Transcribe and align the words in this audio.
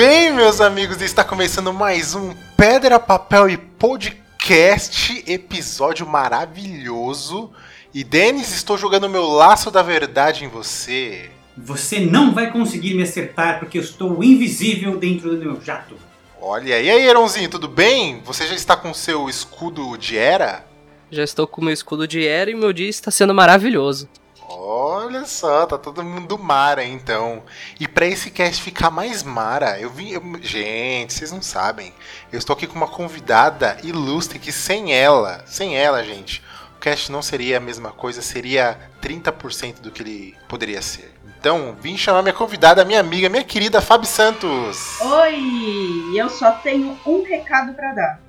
bem, 0.00 0.32
meus 0.32 0.62
amigos? 0.62 1.02
Está 1.02 1.22
começando 1.22 1.74
mais 1.74 2.14
um 2.14 2.32
Pedra, 2.56 2.98
Papel 2.98 3.50
e 3.50 3.58
Podcast, 3.58 5.22
episódio 5.26 6.06
maravilhoso. 6.06 7.50
E 7.92 8.02
Denis, 8.02 8.50
estou 8.50 8.78
jogando 8.78 9.10
meu 9.10 9.26
laço 9.26 9.70
da 9.70 9.82
verdade 9.82 10.42
em 10.42 10.48
você. 10.48 11.28
Você 11.54 12.00
não 12.00 12.32
vai 12.32 12.50
conseguir 12.50 12.94
me 12.94 13.02
acertar 13.02 13.58
porque 13.58 13.76
eu 13.76 13.82
estou 13.82 14.24
invisível 14.24 14.96
dentro 14.96 15.36
do 15.36 15.36
meu 15.36 15.60
jato. 15.60 15.96
Olha, 16.40 16.80
e 16.80 16.90
aí, 16.90 17.06
Eronzinho, 17.06 17.50
tudo 17.50 17.68
bem? 17.68 18.22
Você 18.24 18.46
já 18.46 18.54
está 18.54 18.74
com 18.74 18.94
seu 18.94 19.28
escudo 19.28 19.98
de 19.98 20.16
era? 20.16 20.64
Já 21.10 21.24
estou 21.24 21.46
com 21.46 21.60
meu 21.60 21.74
escudo 21.74 22.08
de 22.08 22.26
era 22.26 22.50
e 22.50 22.54
meu 22.54 22.72
dia 22.72 22.88
está 22.88 23.10
sendo 23.10 23.34
maravilhoso. 23.34 24.08
Olha 24.52 25.26
só, 25.26 25.64
tá 25.64 25.78
todo 25.78 26.02
mundo 26.02 26.36
mara 26.36 26.84
então. 26.84 27.42
E 27.78 27.86
para 27.86 28.04
esse 28.06 28.32
cast 28.32 28.60
ficar 28.60 28.90
mais 28.90 29.22
mara, 29.22 29.78
eu 29.78 29.88
vim. 29.88 30.10
eu- 30.10 30.22
gente, 30.42 31.14
vocês 31.14 31.30
não 31.30 31.40
sabem. 31.40 31.92
Eu 32.32 32.38
estou 32.38 32.54
aqui 32.54 32.66
com 32.66 32.74
uma 32.74 32.88
convidada 32.88 33.76
ilustre 33.84 34.40
que 34.40 34.50
sem 34.50 34.92
ela, 34.92 35.44
sem 35.46 35.76
ela, 35.76 36.02
gente, 36.02 36.42
o 36.76 36.80
cast 36.80 37.12
não 37.12 37.22
seria 37.22 37.58
a 37.58 37.60
mesma 37.60 37.92
coisa, 37.92 38.20
seria 38.20 38.76
30% 39.00 39.80
do 39.80 39.92
que 39.92 40.02
ele 40.02 40.36
poderia 40.48 40.82
ser. 40.82 41.14
Então, 41.38 41.76
vim 41.80 41.96
chamar 41.96 42.22
minha 42.22 42.34
convidada, 42.34 42.84
minha 42.84 42.98
amiga, 43.00 43.28
minha 43.28 43.44
querida 43.44 43.80
Fabi 43.80 44.06
Santos. 44.06 45.00
Oi! 45.00 46.12
Eu 46.14 46.28
só 46.28 46.50
tenho 46.52 46.98
um 47.06 47.22
recado 47.22 47.72
pra 47.74 47.94
dar. 47.94 48.20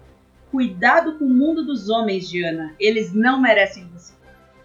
Cuidado 0.52 1.18
com 1.18 1.26
o 1.26 1.30
mundo 1.30 1.66
dos 1.66 1.90
homens, 1.90 2.30
Diana. 2.30 2.74
Eles 2.80 3.12
não 3.12 3.42
merecem 3.42 3.90
você. 3.92 4.14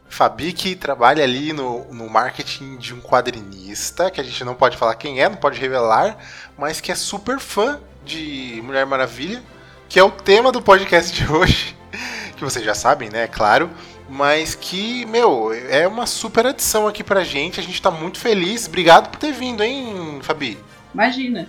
Fabi 0.08 0.52
que 0.52 0.74
trabalha 0.74 1.22
ali 1.22 1.52
no, 1.52 1.84
no 1.92 2.08
marketing 2.08 2.76
de 2.76 2.94
um 2.94 3.00
quadrinista, 3.00 4.10
que 4.10 4.20
a 4.20 4.24
gente 4.24 4.42
não 4.44 4.54
pode 4.54 4.76
falar 4.76 4.94
quem 4.94 5.20
é, 5.20 5.28
não 5.28 5.36
pode 5.36 5.60
revelar, 5.60 6.16
mas 6.56 6.80
que 6.80 6.90
é 6.90 6.94
super 6.94 7.38
fã 7.38 7.80
de 8.04 8.60
Mulher 8.64 8.86
Maravilha, 8.86 9.42
que 9.88 9.98
é 9.98 10.02
o 10.02 10.10
tema 10.10 10.52
do 10.52 10.62
podcast 10.62 11.12
de 11.12 11.30
hoje, 11.30 11.76
que 12.36 12.44
vocês 12.44 12.64
já 12.64 12.74
sabem, 12.74 13.10
né, 13.10 13.24
é 13.24 13.28
claro, 13.28 13.70
mas 14.08 14.54
que, 14.54 15.04
meu, 15.06 15.52
é 15.52 15.86
uma 15.86 16.06
super 16.06 16.46
adição 16.46 16.86
aqui 16.86 17.02
pra 17.02 17.24
gente, 17.24 17.58
a 17.58 17.62
gente 17.62 17.82
tá 17.82 17.90
muito 17.90 18.18
feliz, 18.18 18.66
obrigado 18.66 19.10
por 19.10 19.18
ter 19.18 19.32
vindo, 19.32 19.62
hein, 19.62 20.20
Fabi? 20.22 20.56
Imagina. 20.94 21.48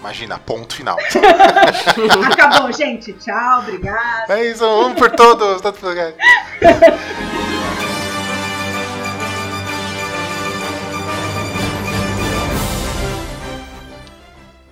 Imagina, 0.00 0.38
ponto 0.38 0.74
final. 0.74 0.96
Acabou, 2.30 2.72
gente. 2.72 3.12
Tchau, 3.14 3.60
obrigada. 3.60 4.38
É 4.38 4.50
isso, 4.50 4.64
um 4.64 4.94
por 4.94 5.10
todos. 5.10 5.60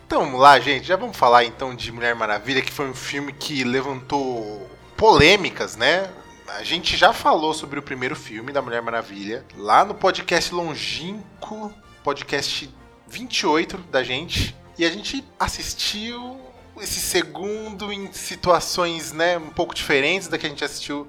Então 0.07 0.21
vamos 0.21 0.41
lá, 0.41 0.61
gente. 0.61 0.87
Já 0.87 0.97
vamos 0.97 1.17
falar 1.17 1.45
então 1.45 1.75
de 1.75 1.91
Mulher 1.91 2.15
Maravilha, 2.15 2.63
que 2.63 2.71
foi 2.71 2.89
um 2.89 2.95
filme 2.95 3.33
que 3.33 3.65
levantou 3.65 4.71
polêmicas, 4.97 5.75
né? 5.77 6.09
A 6.47 6.63
gente 6.63 6.97
já 6.97 7.13
falou 7.13 7.53
sobre 7.53 7.81
o 7.81 7.83
primeiro 7.83 8.15
filme 8.15 8.53
da 8.53 8.63
Mulher 8.63 8.81
Maravilha 8.81 9.45
lá 9.57 9.85
no 9.85 9.95
podcast 9.95 10.55
longínquo, 10.55 11.75
podcast 12.05 12.73
28 13.09 13.79
da 13.91 14.05
gente. 14.05 14.55
E 14.79 14.85
a 14.85 14.91
gente 14.91 15.25
assistiu 15.39 16.41
esse 16.81 17.01
segundo 17.01 17.93
em 17.93 18.13
situações, 18.13 19.13
né, 19.13 19.39
um 19.39 19.51
pouco 19.51 19.75
diferentes 19.75 20.27
da 20.29 20.37
que 20.37 20.47
a 20.47 20.49
gente 20.49 20.65
assistiu 20.65 21.07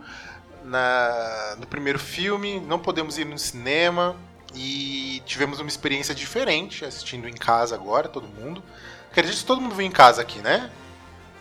na, 0.64 1.56
no 1.60 1.66
primeiro 1.66 1.98
filme. 1.98 2.60
Não 2.60 2.80
podemos 2.80 3.18
ir 3.18 3.26
no 3.26 3.38
cinema 3.38 4.16
e 4.54 5.22
tivemos 5.26 5.60
uma 5.60 5.68
experiência 5.68 6.14
diferente 6.14 6.86
assistindo 6.86 7.28
em 7.28 7.34
casa 7.34 7.76
agora, 7.76 8.08
todo 8.08 8.28
mundo. 8.28 8.64
Acredito 9.12 9.38
que 9.38 9.46
todo 9.46 9.62
mundo 9.62 9.76
veio 9.76 9.88
em 9.88 9.92
casa 9.92 10.22
aqui, 10.22 10.40
né? 10.40 10.70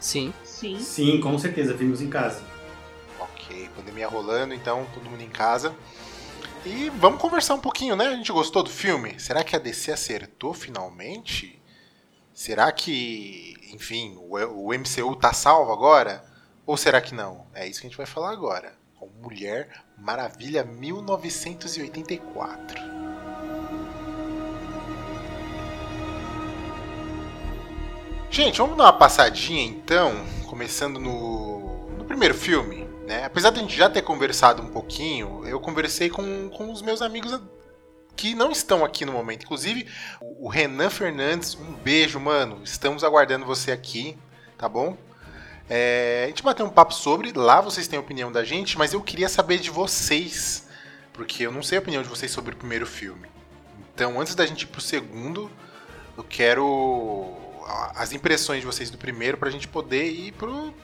Sim. 0.01 0.33
Sim. 0.45 0.79
Sim, 0.79 1.21
com 1.21 1.39
certeza, 1.39 1.75
vimos 1.75 2.01
em 2.01 2.09
casa. 2.09 2.43
Ok, 3.19 3.69
pandemia 3.77 4.09
rolando, 4.09 4.55
então 4.55 4.87
todo 4.95 5.11
mundo 5.11 5.23
em 5.23 5.29
casa. 5.29 5.75
E 6.65 6.91
vamos 6.97 7.21
conversar 7.21 7.55
um 7.55 7.61
pouquinho, 7.61 7.95
né? 7.95 8.07
A 8.07 8.17
gente 8.17 8.33
gostou 8.33 8.63
do 8.63 8.71
filme? 8.71 9.19
Será 9.19 9.45
que 9.45 9.55
a 9.55 9.59
DC 9.59 9.93
acertou 9.93 10.55
finalmente? 10.55 11.61
Será 12.35 12.71
que, 12.73 13.55
enfim, 13.73 14.19
o 14.19 14.75
MCU 14.75 15.15
tá 15.15 15.33
salvo 15.33 15.71
agora? 15.71 16.25
Ou 16.67 16.77
será 16.77 17.01
que 17.01 17.15
não? 17.15 17.47
É 17.55 17.65
isso 17.65 17.81
que 17.81 17.87
a 17.87 17.91
gente 17.91 17.97
vai 17.97 18.07
falar 18.07 18.33
agora. 18.33 18.73
Com 18.99 19.09
Mulher 19.23 19.85
Maravilha 19.97 20.65
1984. 20.65 22.83
Gente, 28.29 28.59
vamos 28.59 28.77
dar 28.77 28.87
uma 28.87 28.93
passadinha 28.93 29.65
então, 29.65 30.13
começando 30.49 30.99
no, 30.99 31.89
no 31.97 32.05
primeiro 32.05 32.35
filme, 32.35 32.85
né? 33.07 33.27
Apesar 33.27 33.51
de 33.51 33.61
a 33.61 33.63
gente 33.63 33.77
já 33.77 33.89
ter 33.89 34.03
conversado 34.03 34.61
um 34.61 34.73
pouquinho, 34.73 35.47
eu 35.47 35.61
conversei 35.61 36.11
com, 36.11 36.51
com 36.51 36.73
os 36.73 36.83
meus 36.83 37.01
amigos 37.01 37.41
que 38.17 38.35
não 38.35 38.51
estão 38.51 38.85
aqui 38.85 39.05
no 39.05 39.13
momento. 39.13 39.45
Inclusive, 39.45 39.87
o 40.21 40.49
Renan 40.49 40.91
Fernandes, 40.91 41.55
um 41.55 41.73
beijo, 41.73 42.19
mano. 42.21 42.61
Estamos 42.65 43.05
aguardando 43.05 43.45
você 43.45 43.73
aqui, 43.73 44.17
tá 44.57 44.69
bom? 44.69 44.97
É, 45.69 46.25
a 46.25 46.27
gente 46.29 46.43
bateu 46.43 46.67
um 46.67 46.71
papo 46.71 46.93
sobre, 46.93 47.33
lá 47.33 47.61
vocês 47.61 47.89
têm 47.89 47.97
a 47.97 48.03
opinião 48.03 48.31
da 48.31 48.45
gente, 48.45 48.77
mas 48.77 48.93
eu 48.93 49.01
queria 49.01 49.29
saber 49.29 49.59
de 49.59 49.71
vocês, 49.71 50.67
porque 51.13 51.47
eu 51.47 51.53
não 51.53 51.63
sei 51.63 51.79
a 51.79 51.81
opinião 51.81 52.03
de 52.03 52.09
vocês 52.09 52.31
sobre 52.31 52.55
o 52.55 52.57
primeiro 52.57 52.87
filme. 52.87 53.29
Então, 53.95 54.21
antes 54.21 54.35
da 54.35 54.45
gente 54.45 54.63
ir 54.63 54.67
pro 54.67 54.81
segundo, 54.81 55.51
eu 56.17 56.25
quero 56.25 57.35
as 57.95 58.13
impressões 58.13 58.61
de 58.61 58.67
vocês 58.67 58.91
do 58.91 58.99
primeiro 58.99 59.39
pra 59.39 59.51
gente 59.51 59.67
poder 59.67 60.07
ir 60.07 60.33
pro, 60.33 60.75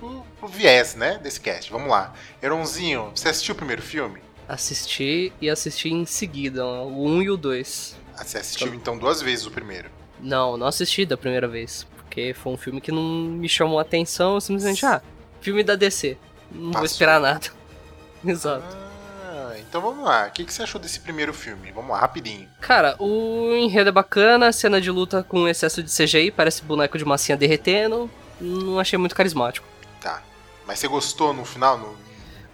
pro, 0.00 0.24
pro 0.38 0.48
viés, 0.48 0.96
né, 0.96 1.18
desse 1.18 1.40
cast. 1.40 1.70
Vamos 1.70 1.88
lá. 1.88 2.12
Eronzinho, 2.42 3.12
você 3.14 3.28
assistiu 3.28 3.54
o 3.54 3.56
primeiro 3.56 3.82
filme? 3.82 4.20
Assisti 4.48 5.32
e 5.40 5.48
assisti 5.48 5.88
em 5.90 6.04
seguida, 6.04 6.64
o 6.64 7.06
1 7.06 7.22
e 7.22 7.30
o 7.30 7.36
2. 7.36 7.96
Ah, 8.16 8.24
Você 8.24 8.38
assistiu 8.38 8.74
então 8.74 8.96
duas 8.98 9.20
vezes 9.22 9.46
o 9.46 9.50
primeiro. 9.50 9.90
Não, 10.20 10.56
não 10.56 10.66
assisti 10.66 11.04
da 11.06 11.16
primeira 11.16 11.48
vez. 11.48 11.86
Porque 11.96 12.34
foi 12.34 12.52
um 12.52 12.56
filme 12.56 12.80
que 12.80 12.92
não 12.92 13.02
me 13.02 13.48
chamou 13.48 13.78
a 13.78 13.82
atenção, 13.82 14.34
eu 14.34 14.40
simplesmente, 14.40 14.84
ah, 14.86 15.02
filme 15.40 15.64
da 15.64 15.74
DC. 15.74 16.16
Não 16.52 16.64
vou 16.64 16.72
Passou. 16.72 16.86
esperar 16.86 17.20
nada. 17.20 17.46
Exato. 18.24 18.76
Ah, 19.24 19.54
então 19.58 19.80
vamos 19.80 20.04
lá. 20.04 20.26
O 20.28 20.30
que, 20.30 20.44
que 20.44 20.52
você 20.52 20.62
achou 20.62 20.80
desse 20.80 21.00
primeiro 21.00 21.34
filme? 21.34 21.72
Vamos 21.72 21.90
lá, 21.90 21.98
rapidinho. 22.00 22.48
Cara, 22.60 22.94
o 23.00 23.52
enredo 23.54 23.88
é 23.88 23.92
bacana, 23.92 24.52
cena 24.52 24.80
de 24.80 24.90
luta 24.90 25.22
com 25.24 25.48
excesso 25.48 25.82
de 25.82 25.90
CGI, 25.90 26.30
parece 26.30 26.62
boneco 26.62 26.96
de 26.96 27.04
massinha 27.04 27.36
derretendo. 27.36 28.08
Não 28.40 28.78
achei 28.78 28.98
muito 28.98 29.14
carismático. 29.14 29.66
Tá. 30.00 30.22
Mas 30.66 30.78
você 30.78 30.86
gostou 30.86 31.32
no 31.32 31.44
final? 31.44 31.78
No... 31.78 31.96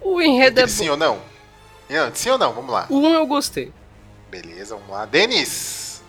O 0.01 0.23
enredo 0.23 0.61
é 0.61 0.67
sim 0.67 0.89
ou 0.89 0.97
não? 0.97 1.21
Não, 1.91 2.15
Sim 2.15 2.31
ou 2.31 2.39
não? 2.39 2.53
Vamos 2.53 2.73
lá. 2.73 2.87
O 2.89 3.01
1 3.01 3.15
eu 3.15 3.27
gostei. 3.27 3.73
Beleza, 4.31 4.77
vamos 4.77 4.91
lá. 4.91 5.05
Denis! 5.07 6.01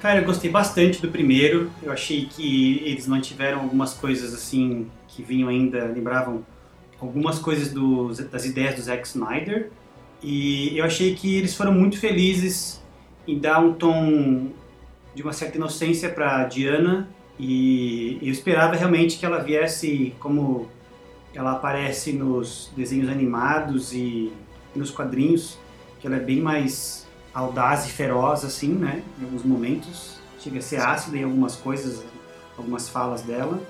Cara, 0.00 0.20
eu 0.20 0.24
gostei 0.24 0.50
bastante 0.50 1.02
do 1.02 1.08
primeiro. 1.08 1.70
Eu 1.82 1.92
achei 1.92 2.24
que 2.24 2.82
eles 2.86 3.06
mantiveram 3.06 3.60
algumas 3.60 3.92
coisas 3.92 4.32
assim 4.32 4.90
que 5.06 5.22
vinham 5.22 5.50
ainda, 5.50 5.84
lembravam 5.84 6.46
algumas 6.98 7.38
coisas 7.38 7.70
do, 7.70 8.08
das 8.24 8.46
ideias 8.46 8.76
do 8.76 8.80
Zack 8.80 9.06
Snyder. 9.06 9.70
E 10.22 10.78
eu 10.78 10.84
achei 10.86 11.14
que 11.14 11.36
eles 11.36 11.54
foram 11.54 11.72
muito 11.72 11.98
felizes 11.98 12.82
em 13.28 13.38
dar 13.38 13.60
um 13.60 13.74
tom 13.74 14.48
de 15.14 15.22
uma 15.22 15.34
certa 15.34 15.58
inocência 15.58 16.08
para 16.08 16.44
Diana. 16.44 17.06
E 17.38 18.18
eu 18.22 18.32
esperava 18.32 18.74
realmente 18.76 19.18
que 19.18 19.26
ela 19.26 19.42
viesse 19.42 20.14
como 20.18 20.70
ela 21.34 21.52
aparece 21.52 22.14
nos 22.14 22.72
desenhos 22.74 23.10
animados 23.10 23.92
e 23.92 24.32
nos 24.74 24.90
quadrinhos, 24.90 25.58
que 26.00 26.06
ela 26.06 26.16
é 26.16 26.20
bem 26.20 26.40
mais 26.40 27.06
audaz 27.32 27.86
e 27.86 27.90
feroz, 27.90 28.44
assim, 28.44 28.72
né? 28.72 29.02
Em 29.20 29.24
alguns 29.24 29.44
momentos. 29.44 30.18
Chega 30.38 30.58
a 30.58 30.62
ser 30.62 30.80
ácida 30.80 31.18
em 31.18 31.24
algumas 31.24 31.56
coisas, 31.56 32.02
algumas 32.56 32.88
falas 32.88 33.22
dela. 33.22 33.60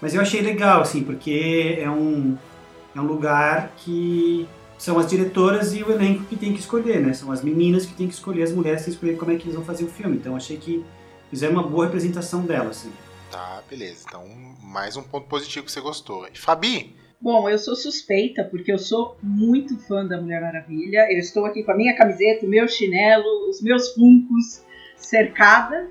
Mas 0.00 0.14
eu 0.14 0.20
achei 0.20 0.40
legal, 0.40 0.80
assim, 0.80 1.02
porque 1.02 1.78
é 1.80 1.90
um, 1.90 2.36
é 2.94 3.00
um 3.00 3.04
lugar 3.04 3.72
que 3.76 4.48
são 4.76 4.98
as 4.98 5.08
diretoras 5.08 5.74
e 5.74 5.82
o 5.82 5.90
elenco 5.90 6.24
que 6.24 6.36
tem 6.36 6.52
que 6.52 6.60
escolher, 6.60 7.00
né? 7.00 7.12
São 7.12 7.32
as 7.32 7.42
meninas 7.42 7.84
que 7.84 7.94
tem 7.94 8.06
que 8.06 8.14
escolher, 8.14 8.44
as 8.44 8.52
mulheres 8.52 8.84
que 8.84 8.90
escolher 8.90 9.16
como 9.16 9.32
é 9.32 9.36
que 9.36 9.44
eles 9.44 9.54
vão 9.54 9.64
fazer 9.64 9.84
o 9.84 9.88
filme. 9.88 10.16
Então 10.16 10.36
achei 10.36 10.56
que 10.56 10.84
fizeram 11.30 11.54
uma 11.54 11.62
boa 11.62 11.84
representação 11.86 12.42
dela, 12.42 12.70
assim. 12.70 12.92
Tá, 13.30 13.62
beleza. 13.68 14.04
Então, 14.06 14.24
mais 14.62 14.96
um 14.96 15.02
ponto 15.02 15.26
positivo 15.26 15.66
que 15.66 15.72
você 15.72 15.80
gostou. 15.80 16.26
E 16.32 16.38
Fabi, 16.38 16.94
Bom, 17.20 17.48
eu 17.50 17.58
sou 17.58 17.74
suspeita 17.74 18.44
porque 18.44 18.72
eu 18.72 18.78
sou 18.78 19.18
muito 19.22 19.76
fã 19.78 20.06
da 20.06 20.20
Mulher 20.20 20.40
Maravilha. 20.40 21.12
Eu 21.12 21.18
estou 21.18 21.44
aqui 21.44 21.64
com 21.64 21.72
a 21.72 21.76
minha 21.76 21.96
camiseta, 21.96 22.46
o 22.46 22.48
meu 22.48 22.68
chinelo, 22.68 23.48
os 23.48 23.60
meus 23.60 23.92
funcos, 23.92 24.62
cercada. 24.96 25.88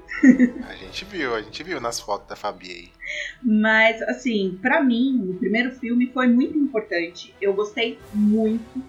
a 0.68 0.74
gente 0.75 1.03
viu, 1.06 1.35
a 1.35 1.41
gente 1.41 1.63
viu 1.63 1.81
nas 1.81 2.00
fotos 2.00 2.29
da 2.29 2.35
Fabi 2.35 2.71
aí. 2.71 2.89
Mas, 3.44 4.01
assim, 4.03 4.57
pra 4.62 4.81
mim, 4.81 5.29
o 5.29 5.33
primeiro 5.35 5.71
filme 5.71 6.07
foi 6.13 6.27
muito 6.27 6.57
importante. 6.57 7.35
Eu 7.41 7.53
gostei 7.53 8.00
muito, 8.13 8.81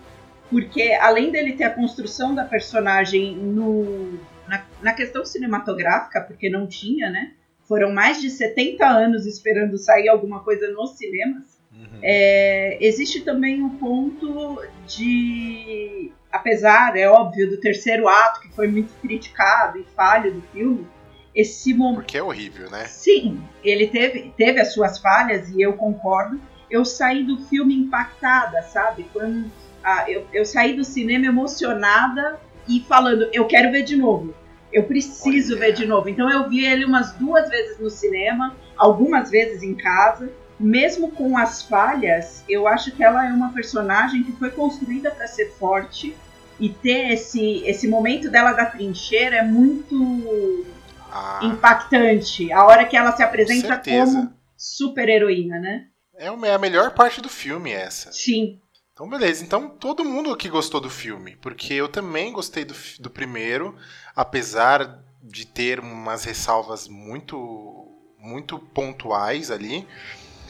porque 0.49 0.93
além 1.01 1.33
dele 1.33 1.55
ter 1.55 1.65
a 1.65 1.75
construção 1.75 2.35
da 2.35 2.45
personagem 2.45 3.37
no 3.37 4.19
na, 4.47 4.65
na 4.83 4.95
questão 4.95 5.25
cinematográfica, 5.25 6.23
porque 6.23 6.49
não 6.49 6.67
tinha, 6.67 7.11
né? 7.11 7.35
Foram 7.67 7.93
mais 7.93 8.21
de 8.21 8.31
70 8.31 8.87
anos 8.87 9.27
esperando 9.27 9.77
sair 9.77 10.09
alguma 10.09 10.43
coisa 10.43 10.71
nos 10.73 10.97
cinemas. 10.97 11.58
Uhum. 11.79 12.01
É, 12.03 12.79
existe 12.81 13.21
também 13.21 13.63
um 13.63 13.71
ponto 13.71 14.61
de. 14.87 16.13
Apesar, 16.31 16.97
é 16.97 17.09
óbvio, 17.09 17.49
do 17.49 17.57
terceiro 17.57 18.09
ato, 18.09 18.41
que 18.41 18.53
foi 18.53 18.67
muito 18.69 18.93
criticado 19.01 19.79
e 19.79 19.85
falho 19.95 20.35
do 20.35 20.43
filme, 20.53 20.87
esse 21.35 21.73
momento. 21.73 22.01
Porque 22.01 22.19
é 22.19 22.23
horrível, 22.23 22.69
né? 22.71 22.85
Sim, 22.87 23.41
ele 23.63 23.87
teve, 23.87 24.35
teve 24.37 24.61
as 24.61 24.75
suas 24.75 24.99
falhas 24.99 25.49
e 25.51 25.63
eu 25.63 25.75
concordo. 25.75 26.39
Eu 26.71 26.85
saí 26.85 27.25
do 27.25 27.39
filme 27.45 27.75
impactada, 27.75 28.61
sabe? 28.63 29.07
Quando, 29.13 29.51
ah, 29.83 30.05
eu, 30.11 30.27
eu 30.35 30.45
saí 30.45 30.75
do 30.75 30.85
cinema 30.85 31.27
emocionada 31.27 32.39
e 32.69 32.81
falando, 32.81 33.31
eu 33.33 33.47
quero 33.47 33.71
ver 33.71 33.85
de 33.85 33.97
novo. 33.97 34.35
Eu 34.71 34.83
preciso 34.85 35.55
Olha. 35.55 35.61
ver 35.61 35.73
de 35.73 35.87
novo. 35.87 36.11
Então 36.11 36.29
eu 36.29 36.47
vi 36.49 36.67
ele 36.67 36.85
umas 36.85 37.13
duas 37.13 37.49
vezes 37.49 37.79
no 37.79 37.89
cinema, 37.89 38.55
algumas 38.77 39.31
vezes 39.31 39.63
em 39.63 39.75
casa. 39.75 40.31
Mesmo 40.59 41.13
com 41.13 41.37
as 41.39 41.63
falhas, 41.63 42.43
eu 42.49 42.67
acho 42.67 42.91
que 42.93 43.03
ela 43.05 43.27
é 43.29 43.33
uma 43.33 43.53
personagem 43.53 44.25
que 44.25 44.33
foi 44.33 44.51
construída 44.51 45.11
para 45.11 45.27
ser 45.29 45.53
forte 45.53 46.17
e 46.59 46.69
ter 46.69 47.13
esse, 47.13 47.63
esse 47.65 47.87
momento 47.87 48.29
dela 48.31 48.53
da 48.53 48.67
trincheira 48.67 49.37
é 49.37 49.43
muito 49.43 50.67
Ah, 51.11 51.41
impactante. 51.43 52.53
A 52.53 52.65
hora 52.65 52.85
que 52.85 52.97
ela 52.97 53.17
se 53.17 53.23
apresenta 53.23 53.69
certeza. 53.69 54.17
como 54.17 54.35
super 54.57 55.09
heroína, 55.09 55.59
né? 55.61 55.87
é 56.21 56.31
uma- 56.33 56.49
é 56.49 56.53
a 56.55 56.59
melhor 56.59 56.91
parte 56.95 57.21
do 57.21 57.29
filme 57.29 57.71
essa. 57.71 58.11
Sim. 58.11 58.59
Então, 58.93 59.09
beleza. 59.09 59.45
Então, 59.45 59.69
todo 59.71 60.05
mundo 60.05 60.33
aqui 60.33 60.49
gostou 60.49 60.81
do 60.81 60.91
filme. 60.91 61.37
Porque 61.37 61.73
eu 61.73 61.89
também 61.89 62.33
gostei 62.33 62.65
do, 62.65 62.75
do 62.99 63.09
primeiro, 63.09 63.77
apesar 64.17 64.99
de 65.23 65.47
ter 65.47 65.79
umas 65.79 66.25
ressalvas 66.25 66.89
muito, 66.89 67.87
muito 68.19 68.59
pontuais 68.59 69.51
ali. 69.53 69.87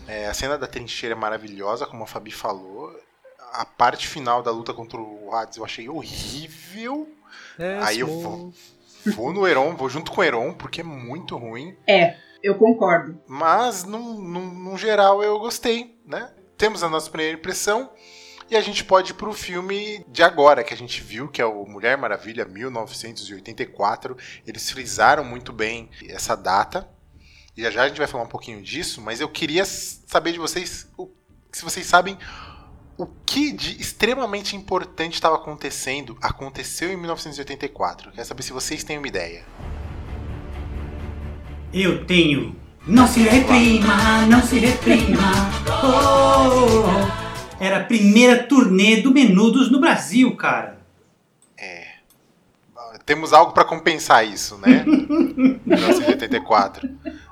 É, 0.09 0.27
a 0.27 0.35
cena 0.35 0.57
da 0.57 0.67
trincheira 0.67 1.15
é 1.15 1.19
maravilhosa, 1.19 1.87
como 1.87 2.03
a 2.03 2.07
Fabi 2.07 2.31
falou. 2.33 2.99
A 3.53 3.65
parte 3.65 4.09
final 4.09 4.43
da 4.43 4.51
luta 4.51 4.73
contra 4.73 4.99
o 4.99 5.35
Hades 5.35 5.59
eu 5.59 5.65
achei 5.65 5.89
horrível. 5.89 7.09
É, 7.59 7.79
Aí 7.83 8.01
eu 8.01 8.07
vou, 8.07 8.53
vou 9.15 9.33
no 9.33 9.47
Heron, 9.47 9.77
vou 9.77 9.89
junto 9.89 10.11
com 10.11 10.21
o 10.21 10.25
Heron, 10.25 10.55
porque 10.55 10.81
é 10.81 10.85
muito 10.85 11.37
ruim. 11.37 11.77
É, 11.87 12.17
eu 12.43 12.57
concordo. 12.57 13.21
Mas, 13.27 13.85
no, 13.85 14.15
no, 14.15 14.41
no 14.41 14.79
geral, 14.79 15.23
eu 15.23 15.39
gostei, 15.39 15.99
né? 16.07 16.31
Temos 16.57 16.83
a 16.83 16.89
nossa 16.89 17.11
primeira 17.11 17.37
impressão. 17.37 17.91
E 18.51 18.57
a 18.57 18.63
gente 18.63 18.83
pode 18.83 19.11
ir 19.11 19.15
pro 19.15 19.33
filme 19.35 20.03
de 20.09 20.23
agora, 20.23 20.65
que 20.65 20.73
a 20.73 20.77
gente 20.77 21.03
viu, 21.03 21.29
que 21.29 21.43
é 21.43 21.45
o 21.45 21.67
Mulher 21.67 21.99
Maravilha 21.99 22.47
1984. 22.47 24.17
Eles 24.47 24.71
frisaram 24.71 25.23
muito 25.23 25.53
bem 25.53 25.91
essa 26.09 26.35
data. 26.35 26.89
E 27.59 27.63
já 27.63 27.71
já 27.73 27.83
a 27.83 27.89
gente 27.89 27.99
vai 27.99 28.07
falar 28.07 28.23
um 28.23 28.29
pouquinho 28.29 28.63
disso, 28.63 29.01
mas 29.03 29.21
eu 29.21 29.29
queria 29.29 29.65
saber 29.65 30.31
de 30.31 30.39
vocês 30.39 30.87
o- 30.97 31.11
se 31.51 31.65
vocês 31.65 31.85
sabem 31.85 32.17
o 32.97 33.05
que 33.27 33.51
de 33.51 33.81
extremamente 33.83 34.55
importante 34.55 35.15
estava 35.15 35.35
acontecendo, 35.35 36.17
aconteceu 36.23 36.93
em 36.93 36.97
1984. 36.97 38.13
Quero 38.13 38.25
saber 38.29 38.45
se 38.45 38.53
vocês 38.53 38.85
têm 38.85 38.97
uma 38.97 39.09
ideia. 39.09 39.45
Eu 41.75 42.07
tenho. 42.07 42.55
Não 42.87 43.09
se 43.09 43.23
reprima, 43.23 44.25
não 44.27 44.41
se 44.41 44.61
reprima. 44.61 45.19
Oh. 45.83 47.59
Era 47.61 47.79
a 47.79 47.85
primeira 47.85 48.45
turnê 48.45 48.99
do 49.03 49.13
Menudos 49.13 49.69
no 49.69 49.81
Brasil, 49.81 50.37
cara. 50.37 50.79
Temos 53.05 53.33
algo 53.33 53.53
para 53.53 53.65
compensar 53.65 54.27
isso, 54.27 54.59
né? 54.59 54.85
1984. 55.65 56.87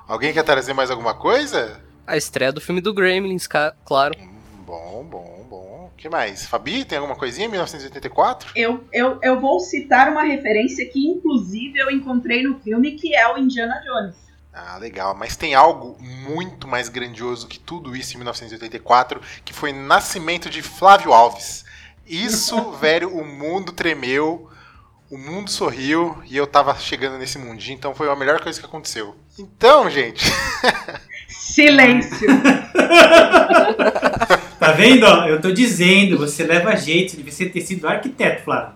Alguém 0.07 0.31
quer 0.33 0.43
trazer 0.43 0.73
mais 0.73 0.89
alguma 0.89 1.13
coisa? 1.13 1.81
A 2.05 2.15
estreia 2.15 2.51
do 2.51 2.61
filme 2.61 2.79
do 2.79 2.93
Gremlins, 2.93 3.47
claro. 3.83 4.15
Hum, 4.17 4.37
Bom, 4.65 5.05
bom, 5.09 5.45
bom. 5.49 5.91
O 5.93 5.97
que 5.97 6.07
mais? 6.09 6.45
Fabi, 6.45 6.85
tem 6.85 6.97
alguma 6.97 7.15
coisinha 7.15 7.47
em 7.47 7.51
1984? 7.51 8.51
Eu, 8.55 8.85
eu, 8.93 9.19
eu 9.21 9.39
vou 9.39 9.59
citar 9.59 10.09
uma 10.09 10.23
referência 10.23 10.85
que, 10.89 11.07
inclusive, 11.07 11.77
eu 11.79 11.89
encontrei 11.91 12.43
no 12.43 12.59
filme, 12.59 12.91
que 12.93 13.15
é 13.15 13.27
o 13.33 13.37
Indiana 13.37 13.81
Jones. 13.85 14.15
Ah, 14.53 14.77
legal. 14.77 15.13
Mas 15.15 15.35
tem 15.35 15.55
algo 15.55 15.97
muito 16.01 16.67
mais 16.67 16.89
grandioso 16.89 17.47
que 17.47 17.59
tudo 17.59 17.95
isso 17.95 18.13
em 18.13 18.17
1984, 18.17 19.21
que 19.43 19.53
foi 19.53 19.71
o 19.71 19.75
nascimento 19.75 20.49
de 20.49 20.61
Flávio 20.61 21.13
Alves. 21.13 21.65
Isso, 22.05 22.71
velho, 22.79 23.15
o 23.15 23.25
mundo 23.25 23.71
tremeu, 23.71 24.49
o 25.09 25.17
mundo 25.17 25.49
sorriu 25.49 26.21
e 26.25 26.35
eu 26.35 26.45
tava 26.45 26.75
chegando 26.75 27.17
nesse 27.17 27.37
mundinho, 27.37 27.75
então 27.75 27.95
foi 27.95 28.09
a 28.09 28.15
melhor 28.15 28.41
coisa 28.41 28.59
que 28.59 28.65
aconteceu. 28.65 29.15
Então, 29.37 29.89
gente, 29.89 30.25
Silêncio. 31.27 32.27
Tá 34.59 34.71
vendo? 34.71 35.05
Eu 35.05 35.39
tô 35.39 35.51
dizendo, 35.51 36.17
você 36.17 36.43
leva 36.43 36.75
jeito, 36.75 37.11
você 37.11 37.17
devia 37.17 37.51
ter 37.51 37.61
sido 37.61 37.87
arquiteto, 37.87 38.43
Flávio. 38.43 38.75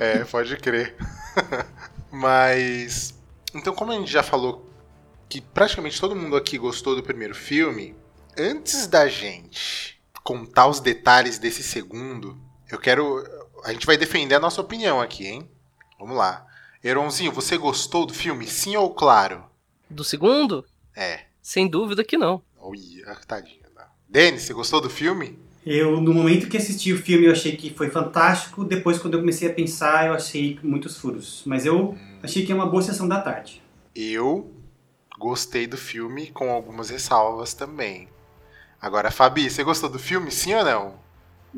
É, 0.00 0.24
pode 0.24 0.56
crer. 0.56 0.96
Mas. 2.10 3.14
Então, 3.54 3.74
como 3.74 3.92
a 3.92 3.94
gente 3.94 4.10
já 4.10 4.22
falou 4.22 4.68
que 5.28 5.40
praticamente 5.40 6.00
todo 6.00 6.16
mundo 6.16 6.36
aqui 6.36 6.58
gostou 6.58 6.96
do 6.96 7.02
primeiro 7.02 7.34
filme, 7.34 7.94
antes 8.36 8.86
da 8.86 9.08
gente 9.08 9.98
contar 10.22 10.66
os 10.66 10.80
detalhes 10.80 11.38
desse 11.38 11.62
segundo, 11.62 12.36
eu 12.70 12.78
quero. 12.78 13.24
A 13.66 13.72
gente 13.72 13.84
vai 13.84 13.96
defender 13.96 14.36
a 14.36 14.40
nossa 14.40 14.60
opinião 14.60 15.00
aqui, 15.00 15.26
hein? 15.26 15.50
Vamos 15.98 16.16
lá. 16.16 16.46
Eronzinho, 16.84 17.32
você 17.32 17.58
gostou 17.58 18.06
do 18.06 18.14
filme? 18.14 18.46
Sim 18.46 18.76
ou 18.76 18.94
claro? 18.94 19.44
Do 19.90 20.04
segundo? 20.04 20.64
É. 20.94 21.24
Sem 21.42 21.66
dúvida 21.66 22.04
que 22.04 22.16
não. 22.16 22.40
Olha, 22.56 23.16
tadinha. 23.26 23.66
Denis, 24.08 24.42
você 24.42 24.54
gostou 24.54 24.80
do 24.80 24.88
filme? 24.88 25.36
Eu, 25.66 26.00
no 26.00 26.14
momento 26.14 26.48
que 26.48 26.56
assisti 26.56 26.92
o 26.92 27.02
filme, 27.02 27.26
eu 27.26 27.32
achei 27.32 27.56
que 27.56 27.74
foi 27.74 27.90
fantástico. 27.90 28.64
Depois, 28.64 29.00
quando 29.00 29.14
eu 29.14 29.20
comecei 29.20 29.50
a 29.50 29.52
pensar, 29.52 30.06
eu 30.06 30.14
achei 30.14 30.60
muitos 30.62 30.96
furos. 30.96 31.42
Mas 31.44 31.66
eu 31.66 31.98
achei 32.22 32.46
que 32.46 32.52
é 32.52 32.54
uma 32.54 32.70
boa 32.70 32.84
sessão 32.84 33.08
da 33.08 33.20
tarde. 33.20 33.60
Eu 33.96 34.48
gostei 35.18 35.66
do 35.66 35.76
filme 35.76 36.30
com 36.30 36.52
algumas 36.52 36.88
ressalvas 36.88 37.52
também. 37.52 38.08
Agora, 38.80 39.10
Fabi, 39.10 39.50
você 39.50 39.64
gostou 39.64 39.88
do 39.90 39.98
filme, 39.98 40.30
sim 40.30 40.54
ou 40.54 40.64
não? 40.64 41.05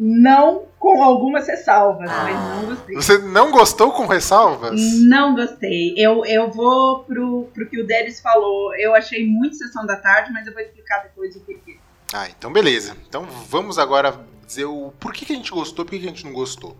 Não 0.01 0.67
com 0.79 1.03
algumas 1.03 1.49
ressalvas, 1.49 2.09
mas 2.09 2.37
não 2.37 2.67
gostei. 2.67 2.95
Você 2.95 3.19
não 3.19 3.51
gostou 3.51 3.91
com 3.91 4.07
ressalvas? 4.07 4.81
Não 5.01 5.35
gostei. 5.35 5.93
Eu, 5.97 6.25
eu 6.25 6.53
vou 6.53 7.03
pro, 7.03 7.49
pro 7.53 7.69
que 7.69 7.81
o 7.81 7.87
Denis 7.87 8.21
falou. 8.21 8.73
Eu 8.77 8.95
achei 8.95 9.27
muito 9.27 9.57
sessão 9.57 9.85
da 9.85 9.97
tarde, 9.97 10.33
mas 10.33 10.47
eu 10.47 10.53
vou 10.53 10.63
explicar 10.63 11.03
depois 11.03 11.35
o 11.35 11.41
porquê. 11.41 11.79
Ah, 12.13 12.29
então 12.29 12.53
beleza. 12.53 12.97
Então 13.09 13.25
vamos 13.49 13.77
agora 13.77 14.25
dizer 14.47 14.67
o 14.67 14.93
porquê 15.01 15.25
que 15.25 15.33
a 15.33 15.37
gente 15.37 15.51
gostou 15.51 15.85
e 15.85 15.89
por 15.89 15.99
que 15.99 16.07
a 16.07 16.09
gente 16.09 16.25
não 16.25 16.33
gostou. 16.33 16.77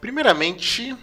Primeiramente, 0.00 0.96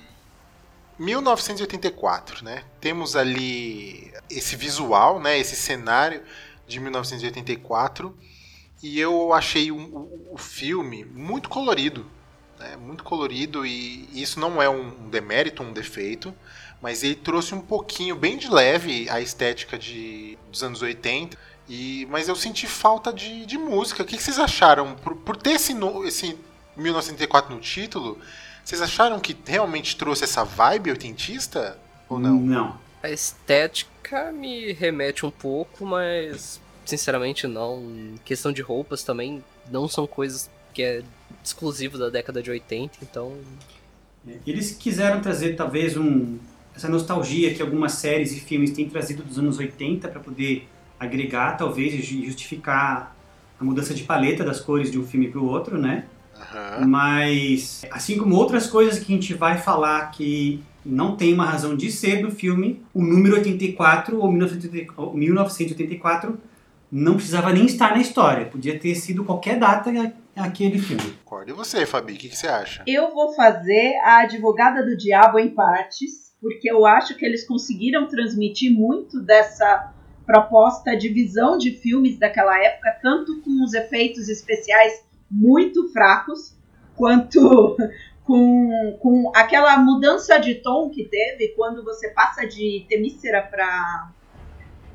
1984, 0.98 2.44
né? 2.44 2.64
Temos 2.82 3.16
ali 3.16 4.12
esse 4.30 4.56
visual, 4.56 5.20
né? 5.20 5.38
Esse 5.38 5.56
cenário 5.56 6.24
de 6.68 6.80
1984 6.80 8.18
e 8.84 9.00
eu 9.00 9.34
achei 9.34 9.72
o, 9.72 9.78
o- 9.78 10.30
o 10.34 10.38
filme 10.38 11.04
muito 11.06 11.50
colorido, 11.50 12.06
né? 12.60 12.76
Muito 12.78 13.04
colorido 13.04 13.66
e 13.66 14.08
isso 14.14 14.40
não 14.40 14.62
é 14.62 14.70
um 14.70 15.10
demérito, 15.10 15.64
um 15.64 15.74
defeito, 15.74 16.34
mas 16.82 17.02
ele 17.04 17.16
trouxe 17.16 17.56
um 17.56 17.62
pouquinho, 17.62 18.16
bem 18.16 18.38
de 18.38 18.50
leve, 18.50 19.10
a 19.10 19.20
estética 19.22 19.78
de, 19.80 20.38
dos 20.52 20.62
anos 20.64 20.82
80 20.82 21.38
e, 21.70 22.06
mas 22.12 22.28
eu 22.28 22.36
senti 22.36 22.68
falta 22.68 23.12
de, 23.14 23.46
de 23.46 23.58
música. 23.58 24.04
O 24.04 24.06
que, 24.06 24.18
que 24.18 24.24
vocês 24.24 24.38
acharam? 24.38 24.96
Por, 24.96 25.16
por 25.16 25.38
ter 25.38 25.52
esse, 25.54 25.74
no- 25.74 26.06
esse 26.06 26.38
1984 26.76 27.54
no 27.56 27.62
título, 27.62 28.20
vocês 28.66 28.82
acharam 28.82 29.20
que 29.20 29.36
realmente 29.46 29.96
trouxe 29.96 30.24
essa 30.26 30.44
vibe 30.44 30.92
oitentista? 30.92 31.80
Ou 32.10 32.20
não? 32.20 32.36
Não. 32.40 32.80
A 33.02 33.10
estética 33.10 34.32
me 34.32 34.72
remete 34.74 35.26
um 35.26 35.32
pouco, 35.32 35.86
mas 35.86 36.60
sinceramente 36.86 37.48
não. 37.48 37.80
Em 37.82 38.16
questão 38.26 38.52
de 38.52 38.62
roupas 38.62 39.04
também 39.04 39.44
não 39.72 39.88
são 39.88 40.06
coisas 40.08 40.50
que 40.74 40.82
é 40.82 41.04
exclusivo 41.44 41.98
da 41.98 42.10
década 42.10 42.42
de 42.42 42.50
80, 42.50 42.98
então 43.02 43.34
Eles 44.48 44.72
quiseram 44.72 45.22
trazer 45.22 45.56
talvez 45.56 45.98
um, 45.98 46.38
essa 46.76 46.88
nostalgia 46.88 47.54
que 47.54 47.62
algumas 47.62 47.94
séries 47.94 48.32
e 48.32 48.40
filmes 48.40 48.72
têm 48.72 48.90
trazido 48.90 49.22
dos 49.24 49.38
anos 49.38 49.58
80 49.58 50.08
para 50.08 50.20
poder 50.20 50.68
agregar 51.00 51.58
talvez 51.58 51.94
e 51.94 52.02
ju- 52.02 52.26
justificar 52.26 53.16
a 53.60 53.64
mudança 53.64 53.94
de 53.94 54.04
paleta 54.04 54.44
das 54.44 54.60
cores 54.62 54.90
de 54.92 54.98
um 54.98 55.06
filme 55.06 55.28
para 55.28 55.40
o 55.40 55.46
outro, 55.46 55.78
né? 55.78 56.06
Aham. 56.40 56.88
Mas 56.88 57.84
assim 57.92 58.18
como 58.18 58.36
outras 58.36 58.66
coisas 58.68 59.00
que 59.00 59.12
a 59.12 59.16
gente 59.16 59.34
vai 59.34 59.58
falar 59.58 60.10
que 60.12 60.64
não 60.86 61.16
tem 61.16 61.34
uma 61.34 61.46
razão 61.46 61.76
de 61.76 61.92
ser 61.92 62.22
do 62.22 62.32
filme, 62.32 62.82
o 62.94 63.02
número 63.02 63.36
84 63.36 64.18
ou 64.20 64.30
1980 64.32 64.94
ou 64.98 65.14
1984 65.16 66.38
não 66.96 67.16
precisava 67.16 67.52
nem 67.52 67.66
estar 67.66 67.96
na 67.96 68.02
história, 68.02 68.46
podia 68.46 68.78
ter 68.78 68.94
sido 68.94 69.26
qualquer 69.26 69.58
data 69.58 69.92
aquele 70.36 70.78
filme. 70.78 71.02
Concordo. 71.24 71.50
E 71.50 71.54
você, 71.54 71.88
Fabi, 71.88 72.14
o 72.14 72.16
que, 72.16 72.30
que 72.30 72.38
você 72.38 72.46
acha? 72.46 72.84
Eu 72.86 73.12
vou 73.12 73.34
fazer 73.34 73.96
a 74.04 74.20
advogada 74.20 74.86
do 74.86 74.96
diabo 74.96 75.40
em 75.40 75.50
partes, 75.50 76.36
porque 76.40 76.70
eu 76.70 76.86
acho 76.86 77.16
que 77.16 77.26
eles 77.26 77.48
conseguiram 77.48 78.08
transmitir 78.08 78.72
muito 78.72 79.20
dessa 79.20 79.92
proposta 80.24 80.96
de 80.96 81.10
visão 81.10 81.58
de 81.58 81.72
filmes 81.72 82.20
daquela 82.20 82.64
época, 82.64 83.00
tanto 83.02 83.42
com 83.42 83.64
os 83.64 83.74
efeitos 83.74 84.30
especiais 84.30 85.04
muito 85.32 85.92
fracos, 85.92 86.56
quanto 86.96 87.76
com, 88.24 88.98
com 89.02 89.32
aquela 89.36 89.78
mudança 89.78 90.38
de 90.38 90.56
tom 90.56 90.92
que 90.92 91.06
teve 91.06 91.56
quando 91.56 91.84
você 91.84 92.10
passa 92.10 92.46
de 92.46 92.86
Temícera 92.88 93.42
para 93.42 94.13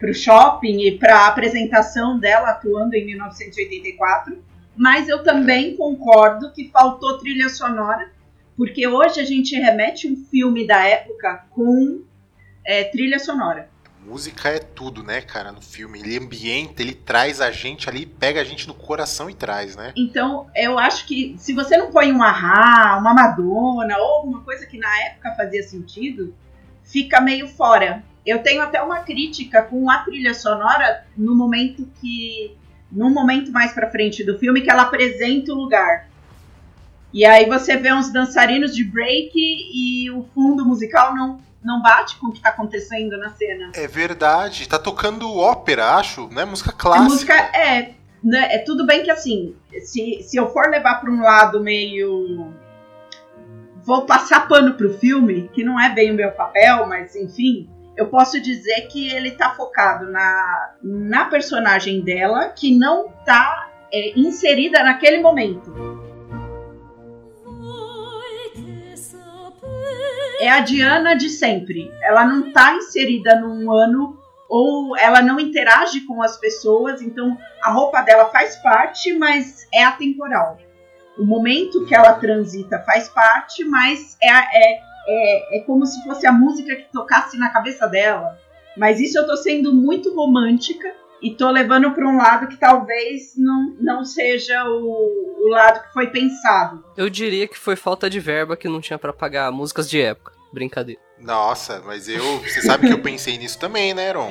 o 0.07 0.15
shopping 0.15 0.81
e 0.83 0.99
para 0.99 1.21
a 1.21 1.27
apresentação 1.29 2.19
dela 2.19 2.51
atuando 2.51 2.95
em 2.95 3.05
1984. 3.07 4.39
Mas 4.77 5.09
eu 5.09 5.23
também 5.23 5.77
concordo 5.77 6.53
que 6.53 6.71
faltou 6.71 7.19
trilha 7.19 7.49
sonora, 7.49 8.11
porque 8.57 8.87
hoje 8.87 9.21
a 9.21 9.25
gente 9.25 9.57
remete 9.57 10.07
um 10.07 10.17
filme 10.17 10.67
da 10.67 10.87
época 10.87 11.45
com 11.51 12.03
é, 12.65 12.85
trilha 12.85 13.19
sonora 13.19 13.69
música 14.09 14.49
é 14.49 14.59
tudo, 14.59 15.03
né, 15.03 15.21
cara, 15.21 15.53
no 15.53 15.61
filme. 15.61 16.01
Ele 16.01 16.17
ambienta, 16.17 16.81
ele 16.81 16.95
traz 16.95 17.41
a 17.41 17.51
gente 17.51 17.89
ali, 17.89 18.07
pega 18.07 18.41
a 18.41 18.45
gente 18.45 18.67
no 18.67 18.73
coração 18.73 19.29
e 19.29 19.35
traz, 19.35 19.77
né? 19.77 19.93
Então, 19.95 20.49
eu 20.57 20.79
acho 20.79 21.07
que 21.07 21.37
se 21.39 21.53
você 21.53 21.77
não 21.77 21.91
põe 21.91 22.11
um 22.11 22.23
Ahá, 22.23 22.97
uma 22.99 23.13
Madonna 23.13 23.99
ou 23.99 24.17
alguma 24.17 24.41
coisa 24.41 24.67
que 24.67 24.79
na 24.79 25.03
época 25.03 25.35
fazia 25.35 25.63
sentido, 25.63 26.35
fica 26.83 27.21
meio 27.21 27.47
fora. 27.47 28.03
Eu 28.27 28.43
tenho 28.43 28.63
até 28.63 28.83
uma 28.83 29.01
crítica 29.01 29.63
com 29.63 29.91
a 29.91 29.99
trilha 29.99 30.35
sonora 30.35 31.05
no 31.17 31.35
momento 31.35 31.89
que 32.01 32.57
no 32.91 33.11
momento 33.11 33.53
mais 33.53 33.73
para 33.73 33.91
frente 33.91 34.25
do 34.25 34.39
filme 34.39 34.63
que 34.63 34.71
ela 34.71 34.83
apresenta 34.83 35.53
o 35.53 35.57
lugar. 35.57 36.09
E 37.13 37.25
aí 37.25 37.47
você 37.47 37.77
vê 37.77 37.93
uns 37.93 38.13
dançarinos 38.13 38.75
de 38.75 38.85
break 38.85 39.33
e 39.35 40.11
o 40.11 40.27
fundo 40.35 40.65
musical 40.65 41.15
não 41.15 41.41
não 41.63 41.83
bate 41.83 42.17
com 42.17 42.29
o 42.29 42.33
que 42.33 42.41
tá 42.41 42.51
acontecendo 42.51 43.17
na 43.19 43.31
cena. 43.31 43.73
É 43.75 43.87
verdade. 43.87 44.69
Tá 44.69 44.79
tocando 44.79 45.37
ópera, 45.37 45.97
acho, 45.97 46.29
né? 46.29 46.45
Música 46.45 46.73
clássica. 46.73 47.05
A 47.05 47.09
música 47.09 47.35
é. 47.35 47.95
Né, 48.23 48.55
é 48.55 48.59
tudo 48.59 48.85
bem 48.85 49.05
que 49.05 49.13
assim, 49.13 49.55
se, 49.81 50.23
se 50.23 50.37
eu 50.37 50.53
for 50.53 50.69
levar 50.69 51.01
para 51.01 51.11
um 51.11 51.21
lado 51.21 51.61
meio. 51.61 52.53
Vou 53.83 54.05
passar 54.07 54.49
pano 54.49 54.75
pro 54.75 54.99
filme, 54.99 55.49
que 55.53 55.65
não 55.65 55.81
é 55.81 55.89
bem 55.89 56.11
o 56.11 56.15
meu 56.15 56.31
papel, 56.33 56.87
mas 56.87 57.15
enfim, 57.15 57.71
eu 57.99 58.07
posso 58.07 58.41
dizer 58.41 58.83
que 58.89 59.13
ele 59.13 59.33
tá 59.33 59.51
focado 59.51 60.11
na, 60.11 60.75
na 60.83 61.25
personagem 61.27 62.01
dela, 62.01 62.49
que 62.49 62.79
não 62.79 63.09
tá 63.27 63.71
é, 63.93 64.19
inserida 64.19 64.83
naquele 64.83 65.21
momento. 65.21 65.99
é 70.41 70.49
a 70.49 70.61
Diana 70.61 71.17
de 71.17 71.29
sempre. 71.29 71.93
Ela 72.01 72.25
não 72.25 72.49
está 72.49 72.73
inserida 72.75 73.39
num 73.41 73.71
ano 73.73 74.17
ou 74.49 74.97
ela 74.97 75.21
não 75.21 75.39
interage 75.39 76.01
com 76.07 76.23
as 76.23 76.39
pessoas, 76.39 77.03
então 77.03 77.37
a 77.63 77.71
roupa 77.71 78.01
dela 78.01 78.27
faz 78.27 78.57
parte, 78.57 79.13
mas 79.13 79.67
é 79.75 79.85
atemporal. 79.85 80.57
O 81.19 81.25
momento 81.25 81.85
que 81.85 81.95
ela 81.95 82.15
transita 82.15 82.79
faz 82.87 83.09
parte, 83.09 83.65
mas 83.65 84.17
é, 84.23 84.29
é, 84.31 84.81
é, 85.09 85.59
é 85.59 85.61
como 85.61 85.87
se 85.87 86.03
fosse 86.05 86.27
a 86.27 86.33
música 86.33 86.77
que 86.77 86.93
tocasse 86.93 87.39
na 87.39 87.49
cabeça 87.51 87.87
dela. 87.87 88.39
Mas 88.77 89.01
isso 89.01 89.19
eu 89.19 89.27
tô 89.27 89.37
sendo 89.37 89.75
muito 89.75 90.15
romântica 90.15 90.93
e 91.21 91.35
tô 91.35 91.51
levando 91.51 91.91
para 91.93 92.07
um 92.07 92.17
lado 92.17 92.47
que 92.47 92.57
talvez 92.57 93.33
não, 93.37 93.75
não 93.81 94.05
seja 94.05 94.65
o, 94.69 95.45
o 95.45 95.49
lado 95.49 95.83
que 95.83 95.93
foi 95.93 96.09
pensado. 96.09 96.85
Eu 96.97 97.11
diria 97.11 97.49
que 97.49 97.59
foi 97.59 97.75
falta 97.75 98.09
de 98.09 98.21
verba 98.21 98.57
que 98.57 98.69
não 98.69 98.81
tinha 98.81 98.99
para 98.99 99.13
pagar 99.13 99.51
músicas 99.51 99.89
de 99.89 100.01
época. 100.01 100.33
Brincadeira. 100.53 101.01
Nossa, 101.19 101.83
mas 101.85 102.09
eu. 102.09 102.23
Você 102.41 102.63
sabe 102.63 102.87
que 102.87 102.95
eu 102.95 103.03
pensei 103.03 103.37
nisso 103.37 103.59
também, 103.59 103.93
né, 103.93 104.09
Aaron? 104.09 104.31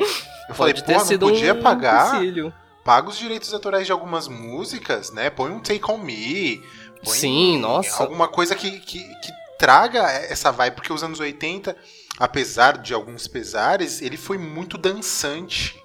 Eu 0.50 0.56
falei, 0.56 0.74
pô, 0.74 0.92
não 0.92 1.18
podia 1.20 1.54
um 1.54 1.62
pagar. 1.62 2.20
Paga 2.84 3.10
os 3.10 3.18
direitos 3.18 3.54
autorais 3.54 3.86
de 3.86 3.92
algumas 3.92 4.28
músicas, 4.28 5.12
né? 5.12 5.30
Põe 5.30 5.52
um 5.52 5.60
Take 5.60 5.92
On 5.92 5.98
Me. 5.98 6.64
Sim, 7.04 7.60
nossa. 7.60 8.04
Alguma 8.04 8.28
coisa 8.28 8.56
que, 8.56 8.80
que, 8.80 9.00
que 9.00 9.32
traga 9.58 10.04
essa 10.04 10.52
vibe, 10.52 10.76
porque 10.76 10.94
os 10.94 11.04
anos 11.04 11.20
80, 11.20 11.76
apesar 12.18 12.78
de 12.78 12.94
alguns 12.94 13.28
pesares, 13.28 14.02
ele 14.02 14.18
foi 14.18 14.38
muito 14.38 14.78
dançante. 14.78 15.82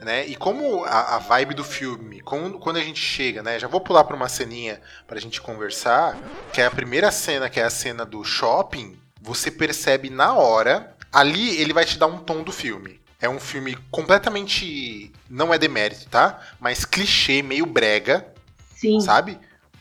Né? 0.00 0.26
E 0.26 0.36
como 0.36 0.84
a, 0.84 1.16
a 1.16 1.18
vibe 1.18 1.54
do 1.54 1.64
filme, 1.64 2.20
como, 2.20 2.58
quando 2.60 2.76
a 2.76 2.82
gente 2.82 3.00
chega, 3.00 3.42
né? 3.42 3.58
Já 3.58 3.66
vou 3.66 3.80
pular 3.80 4.04
para 4.04 4.14
uma 4.14 4.28
ceninha 4.28 4.80
pra 5.08 5.18
gente 5.18 5.40
conversar, 5.40 6.16
que 6.52 6.60
é 6.60 6.66
a 6.66 6.70
primeira 6.70 7.10
cena, 7.10 7.50
que 7.50 7.58
é 7.58 7.64
a 7.64 7.70
cena 7.70 8.04
do 8.06 8.22
shopping, 8.22 8.96
você 9.20 9.50
percebe 9.50 10.08
na 10.08 10.34
hora. 10.34 10.96
Ali 11.12 11.60
ele 11.60 11.72
vai 11.72 11.84
te 11.84 11.98
dar 11.98 12.06
um 12.06 12.18
tom 12.18 12.44
do 12.44 12.52
filme. 12.52 13.00
É 13.20 13.28
um 13.28 13.40
filme 13.40 13.76
completamente. 13.90 15.12
Não 15.28 15.52
é 15.52 15.58
demérito, 15.58 16.08
tá? 16.08 16.40
Mas 16.60 16.84
clichê, 16.84 17.42
meio 17.42 17.66
brega. 17.66 18.32
Sim. 18.76 19.00
Sabe? 19.00 19.36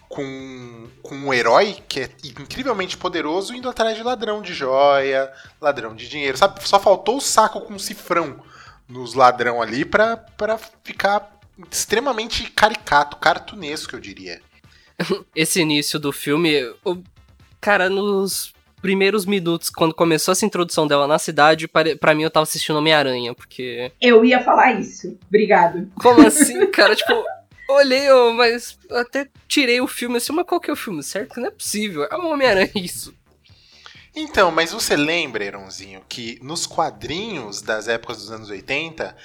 Com, 0.10 0.88
com 1.04 1.16
um 1.16 1.34
herói 1.34 1.78
que 1.88 2.00
é 2.00 2.10
incrivelmente 2.24 2.96
poderoso 2.96 3.54
indo 3.54 3.70
atrás 3.70 3.96
de 3.98 4.04
ladrão 4.04 4.42
de 4.42 4.54
joia, 4.54 5.32
ladrão 5.60 5.94
de 5.96 6.08
dinheiro. 6.08 6.38
Sabe? 6.38 6.66
Só 6.68 6.80
faltou 6.80 7.18
o 7.18 7.22
saco 7.22 7.62
com 7.62 7.78
cifrão 7.78 8.42
nos 8.88 9.14
ladrão 9.14 9.62
ali 9.62 9.84
pra, 9.84 10.16
pra 10.18 10.58
ficar 10.84 11.38
extremamente 11.70 12.50
caricato, 12.52 13.18
cartunesco, 13.18 13.96
eu 13.96 14.00
diria. 14.00 14.40
Esse 15.36 15.62
início 15.62 16.00
do 16.00 16.12
filme, 16.12 16.64
o 16.86 16.98
cara, 17.60 17.90
nos 17.90 18.54
primeiros 18.82 19.26
minutos, 19.26 19.70
quando 19.70 19.94
começou 19.94 20.32
essa 20.32 20.46
introdução 20.46 20.88
dela 20.88 21.08
na 21.08 21.20
cidade, 21.20 21.68
para 21.68 22.16
mim 22.16 22.24
eu 22.24 22.32
tava 22.32 22.44
assistindo 22.44 22.78
Homem-Aranha, 22.78 23.34
porque. 23.34 23.92
Eu 24.00 24.24
ia 24.24 24.42
falar 24.44 24.80
isso. 24.80 25.18
Obrigado. 25.28 25.90
Como 25.96 26.26
assim, 26.26 26.66
cara? 26.72 26.96
tipo, 26.96 27.24
olhei, 27.68 28.12
oh, 28.12 28.34
mas 28.34 28.78
até 28.92 29.28
tirei 29.48 29.82
o 29.82 29.88
filme 29.88 30.18
assim, 30.18 30.34
mas 30.34 30.46
qual 30.46 30.60
que 30.60 30.70
é 30.70 30.74
o 30.74 30.78
filme? 30.78 31.04
Certo? 31.04 31.40
Não 31.40 31.48
é 31.48 31.52
possível. 31.52 32.04
É 32.04 32.16
o 32.16 32.28
Homem-Aranha 32.28 32.72
isso. 32.76 33.14
Então, 34.16 34.50
mas 34.50 34.72
você 34.72 34.96
lembra, 34.96 35.46
Eronzinho, 35.46 36.02
que 36.10 36.40
nos 36.42 36.66
quadrinhos 36.66 37.62
das 37.62 37.88
épocas 37.88 38.18
dos 38.18 38.32
anos 38.32 38.50
80, 38.50 39.16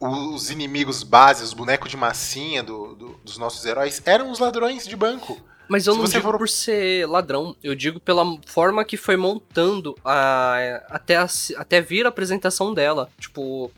os 0.00 0.50
inimigos 0.50 1.04
base, 1.04 1.44
os 1.44 1.52
bonecos 1.52 1.90
de 1.90 1.96
massinha 1.96 2.62
do, 2.62 2.94
do, 2.96 3.08
dos 3.24 3.38
nossos 3.38 3.64
heróis, 3.64 4.02
eram 4.04 4.30
os 4.30 4.38
ladrões 4.38 4.86
de 4.86 4.96
banco. 4.96 5.40
Mas 5.68 5.86
eu 5.86 5.92
Se 5.92 5.98
não 6.00 6.06
digo 6.06 6.22
for... 6.22 6.38
por 6.38 6.48
ser 6.48 7.06
ladrão, 7.06 7.54
eu 7.62 7.76
digo 7.76 8.00
pela 8.00 8.24
forma 8.46 8.84
que 8.84 8.96
foi 8.96 9.16
montando 9.16 9.96
a, 10.04 10.82
até, 10.88 11.16
a, 11.16 11.28
até 11.56 11.80
vir 11.80 12.06
a 12.06 12.08
apresentação 12.08 12.74
dela. 12.74 13.08
Tipo, 13.20 13.70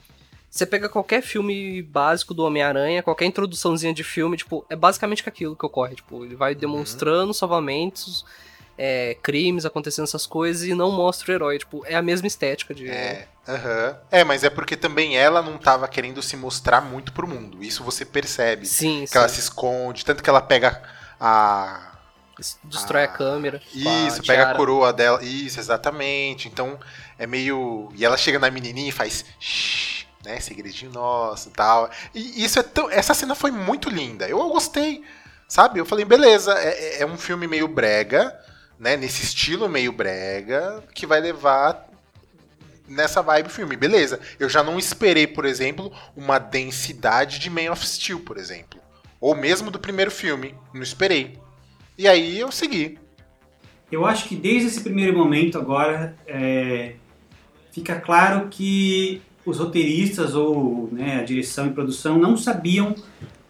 você 0.52 0.66
pega 0.66 0.86
qualquer 0.86 1.22
filme 1.22 1.80
básico 1.80 2.34
do 2.34 2.44
Homem-Aranha, 2.44 3.02
qualquer 3.02 3.24
introduçãozinha 3.24 3.94
de 3.94 4.04
filme, 4.04 4.36
tipo, 4.36 4.66
é 4.68 4.76
basicamente 4.76 5.26
aquilo 5.26 5.56
que 5.56 5.64
ocorre. 5.64 5.94
Tipo, 5.94 6.26
ele 6.26 6.36
vai 6.36 6.54
demonstrando 6.54 7.28
uhum. 7.28 7.32
salvamentos, 7.32 8.22
é, 8.76 9.16
crimes 9.22 9.64
acontecendo 9.64 10.04
essas 10.04 10.26
coisas 10.26 10.68
e 10.68 10.74
não 10.74 10.92
mostra 10.92 11.32
o 11.32 11.34
herói. 11.34 11.58
Tipo, 11.58 11.82
é 11.86 11.94
a 11.94 12.02
mesma 12.02 12.26
estética 12.26 12.74
de. 12.74 12.86
É, 12.86 13.28
uhum. 13.48 13.96
é, 14.10 14.24
mas 14.24 14.44
é 14.44 14.50
porque 14.50 14.76
também 14.76 15.16
ela 15.16 15.40
não 15.40 15.56
tava 15.56 15.88
querendo 15.88 16.20
se 16.20 16.36
mostrar 16.36 16.82
muito 16.82 17.14
pro 17.14 17.26
mundo. 17.26 17.64
Isso 17.64 17.82
você 17.82 18.04
percebe. 18.04 18.66
Sim, 18.66 19.04
que 19.04 19.12
sim. 19.12 19.18
ela 19.18 19.28
se 19.30 19.40
esconde, 19.40 20.04
tanto 20.04 20.22
que 20.22 20.28
ela 20.28 20.42
pega 20.42 20.82
a. 21.18 21.92
Destrói 22.64 23.02
a, 23.02 23.06
a 23.06 23.08
câmera. 23.08 23.62
Isso, 23.72 24.20
a 24.20 24.26
pega 24.26 24.50
a 24.50 24.54
coroa 24.54 24.92
dela. 24.92 25.24
Isso, 25.24 25.58
exatamente. 25.58 26.46
Então 26.46 26.78
é 27.18 27.26
meio. 27.26 27.90
E 27.94 28.04
ela 28.04 28.18
chega 28.18 28.38
na 28.38 28.50
menininha 28.50 28.90
e 28.90 28.92
faz. 28.92 29.24
Né? 30.24 30.40
Segredinho 30.40 30.92
nosso 30.92 31.48
e 31.48 31.52
tal. 31.52 31.90
E 32.14 32.44
isso 32.44 32.58
é 32.58 32.62
tão. 32.62 32.90
Essa 32.90 33.14
cena 33.14 33.34
foi 33.34 33.50
muito 33.50 33.90
linda. 33.90 34.28
Eu 34.28 34.38
gostei. 34.48 35.02
Sabe? 35.48 35.78
Eu 35.78 35.84
falei, 35.84 36.04
beleza, 36.04 36.54
é, 36.54 36.68
é, 36.68 37.02
é 37.02 37.06
um 37.06 37.18
filme 37.18 37.46
meio 37.46 37.68
brega, 37.68 38.34
né? 38.78 38.96
Nesse 38.96 39.22
estilo 39.22 39.68
meio 39.68 39.92
brega, 39.92 40.82
que 40.94 41.06
vai 41.06 41.20
levar 41.20 41.88
nessa 42.88 43.22
vibe 43.22 43.50
filme. 43.50 43.76
Beleza. 43.76 44.20
Eu 44.38 44.48
já 44.48 44.62
não 44.62 44.78
esperei, 44.78 45.26
por 45.26 45.44
exemplo, 45.44 45.92
uma 46.16 46.38
densidade 46.38 47.38
de 47.38 47.50
Man 47.50 47.70
of 47.70 47.86
Steel, 47.86 48.20
por 48.20 48.36
exemplo. 48.38 48.80
Ou 49.20 49.34
mesmo 49.34 49.70
do 49.70 49.78
primeiro 49.78 50.10
filme. 50.10 50.54
Não 50.72 50.82
esperei. 50.82 51.38
E 51.98 52.08
aí 52.08 52.38
eu 52.38 52.50
segui. 52.50 52.98
Eu 53.90 54.06
acho 54.06 54.26
que 54.26 54.34
desde 54.34 54.68
esse 54.68 54.80
primeiro 54.80 55.16
momento 55.16 55.58
agora 55.58 56.16
é, 56.26 56.94
fica 57.72 58.00
claro 58.00 58.48
que 58.48 59.20
os 59.44 59.58
roteiristas 59.58 60.34
ou 60.34 60.88
né, 60.92 61.20
a 61.20 61.24
direção 61.24 61.66
e 61.66 61.70
produção 61.70 62.18
não 62.18 62.36
sabiam 62.36 62.94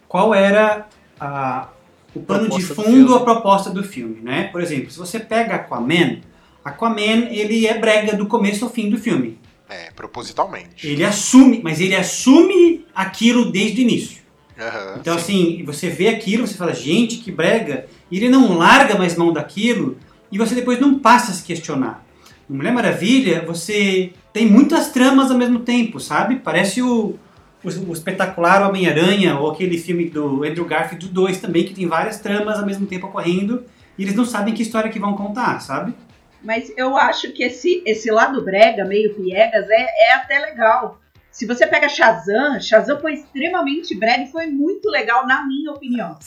qual 0.08 0.34
era 0.34 0.87
a, 1.20 1.68
o 2.14 2.20
pano 2.20 2.49
de 2.49 2.62
fundo, 2.62 3.14
a 3.14 3.20
proposta 3.20 3.70
do 3.70 3.82
filme, 3.82 4.20
né? 4.20 4.44
Por 4.44 4.61
exemplo, 4.61 4.90
se 4.90 4.99
você 4.99 5.18
pega 5.18 5.56
Aquaman, 5.56 6.20
Aquaman 6.64 7.28
ele 7.30 7.66
é 7.66 7.78
brega 7.78 8.16
do 8.16 8.26
começo 8.26 8.64
ao 8.64 8.70
fim 8.70 8.88
do 8.90 8.99
filme. 8.99 9.38
É, 9.68 9.90
propositalmente. 9.90 10.87
Ele 10.87 11.02
assume, 11.04 11.61
mas 11.62 11.80
ele 11.80 11.94
assume 11.94 12.84
aquilo 12.94 13.50
desde 13.50 13.80
o 13.80 13.82
início. 13.82 14.22
Aham, 14.58 14.96
Então, 15.00 15.18
sim. 15.18 15.54
assim, 15.54 15.64
você 15.64 15.88
vê 15.88 16.08
aquilo, 16.08 16.46
você 16.46 16.54
fala, 16.54 16.75
gente, 16.75 17.16
que 17.18 17.32
brega. 17.32 17.87
E 18.11 18.18
ele 18.18 18.28
não 18.28 18.56
larga 18.58 18.96
mais 18.96 19.16
mão 19.16 19.32
daquilo 19.32 19.96
e 20.30 20.37
você 20.37 20.54
depois 20.54 20.78
não 20.78 20.99
passa 20.99 21.32
a 21.32 21.34
se 21.34 21.42
questionar. 21.42 22.04
No 22.49 22.56
Mulher 22.56 22.72
Maravilha, 22.72 23.42
você 23.46 24.12
tem 24.32 24.46
muitas 24.46 24.90
tramas 24.90 25.30
ao 25.30 25.36
mesmo 25.36 25.60
tempo, 25.60 26.00
sabe? 26.00 26.36
Parece 26.36 26.82
o, 26.82 27.18
o, 27.62 27.68
o 27.88 27.92
espetacular 27.92 28.68
Homem-Aranha 28.68 29.38
ou 29.38 29.50
aquele 29.50 29.78
filme 29.78 30.08
do 30.08 30.44
Andrew 30.44 30.64
Garfield 30.64 31.06
do 31.08 31.12
2 31.12 31.40
também, 31.40 31.64
que 31.64 31.74
tem 31.74 31.86
várias 31.86 32.18
tramas 32.18 32.58
ao 32.58 32.66
mesmo 32.66 32.86
tempo 32.86 33.06
ocorrendo 33.06 33.64
e 33.98 34.02
eles 34.02 34.14
não 34.14 34.24
sabem 34.24 34.54
que 34.54 34.62
história 34.62 34.90
que 34.90 34.98
vão 34.98 35.14
contar, 35.14 35.60
sabe? 35.60 35.94
Mas 36.42 36.72
eu 36.76 36.96
acho 36.96 37.32
que 37.32 37.44
esse, 37.44 37.82
esse 37.86 38.10
lado 38.10 38.42
brega, 38.42 38.84
meio 38.84 39.14
piegas, 39.14 39.68
é, 39.70 40.10
é 40.10 40.14
até 40.14 40.38
legal. 40.40 40.98
Se 41.30 41.46
você 41.46 41.66
pega 41.66 41.88
Shazam, 41.88 42.60
Shazam 42.60 43.00
foi 43.00 43.14
extremamente 43.14 43.94
brega 43.96 44.24
e 44.24 44.30
foi 44.30 44.46
muito 44.46 44.88
legal, 44.88 45.26
na 45.26 45.46
minha 45.46 45.70
opinião. 45.70 46.18